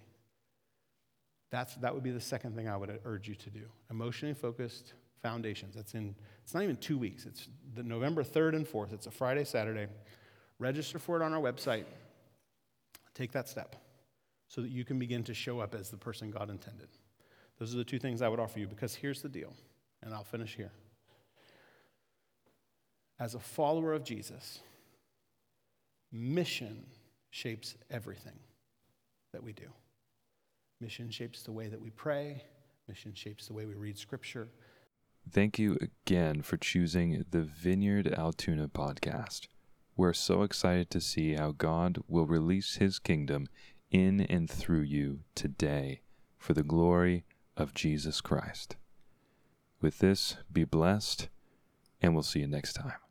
That's, 1.49 1.75
that 1.75 1.93
would 1.93 2.03
be 2.03 2.11
the 2.11 2.21
second 2.21 2.55
thing 2.55 2.67
I 2.67 2.75
would 2.75 2.99
urge 3.05 3.27
you 3.27 3.35
to 3.35 3.49
do. 3.49 3.63
Emotionally 3.89 4.33
focused 4.33 4.93
foundations. 5.21 5.75
That's 5.75 5.93
in, 5.93 6.15
it's 6.43 6.53
not 6.53 6.63
even 6.63 6.77
two 6.77 6.97
weeks. 6.97 7.25
It's 7.25 7.47
the 7.75 7.83
November 7.83 8.23
3rd 8.23 8.55
and 8.55 8.67
4th. 8.67 8.93
It's 8.93 9.07
a 9.07 9.11
Friday, 9.11 9.43
Saturday. 9.43 9.87
Register 10.59 10.99
for 10.99 11.19
it 11.19 11.23
on 11.23 11.33
our 11.33 11.41
website. 11.41 11.85
Take 13.13 13.31
that 13.31 13.47
step 13.47 13.75
so 14.47 14.61
that 14.61 14.71
you 14.71 14.85
can 14.85 14.99
begin 14.99 15.23
to 15.23 15.33
show 15.33 15.59
up 15.59 15.73
as 15.73 15.89
the 15.89 15.97
person 15.97 16.31
God 16.31 16.49
intended. 16.49 16.89
Those 17.59 17.73
are 17.73 17.77
the 17.77 17.83
two 17.83 17.99
things 17.99 18.21
I 18.21 18.27
would 18.27 18.39
offer 18.39 18.59
you 18.59 18.67
because 18.67 18.95
here's 18.95 19.21
the 19.21 19.29
deal, 19.29 19.53
and 20.03 20.13
I'll 20.13 20.23
finish 20.23 20.55
here. 20.55 20.71
As 23.19 23.33
a 23.33 23.39
follower 23.39 23.93
of 23.93 24.03
Jesus, 24.03 24.59
mission 26.11 26.85
shapes 27.31 27.75
everything 27.89 28.37
that 29.33 29.43
we 29.43 29.53
do. 29.53 29.65
Mission 30.79 31.09
shapes 31.09 31.41
the 31.41 31.51
way 31.51 31.67
that 31.67 31.81
we 31.81 31.89
pray, 31.89 32.43
mission 32.87 33.11
shapes 33.13 33.47
the 33.47 33.53
way 33.53 33.65
we 33.65 33.73
read 33.73 33.97
scripture. 33.97 34.47
Thank 35.31 35.57
you 35.57 35.77
again 35.81 36.43
for 36.43 36.55
choosing 36.55 37.25
the 37.31 37.41
Vineyard 37.41 38.13
Altoona 38.13 38.67
podcast. 38.67 39.47
We're 39.95 40.13
so 40.13 40.43
excited 40.43 40.91
to 40.91 41.01
see 41.01 41.33
how 41.33 41.51
God 41.51 41.97
will 42.07 42.27
release 42.27 42.75
his 42.75 42.99
kingdom 42.99 43.47
in 43.89 44.21
and 44.21 44.47
through 44.49 44.81
you 44.81 45.21
today 45.33 46.01
for 46.37 46.53
the 46.53 46.63
glory 46.63 47.25
of 47.57 47.73
Jesus 47.73 48.21
Christ. 48.21 48.75
With 49.81 49.97
this, 49.97 50.37
be 50.53 50.63
blessed, 50.63 51.27
and 52.01 52.13
we'll 52.13 52.21
see 52.21 52.41
you 52.41 52.47
next 52.47 52.73
time. 52.73 53.06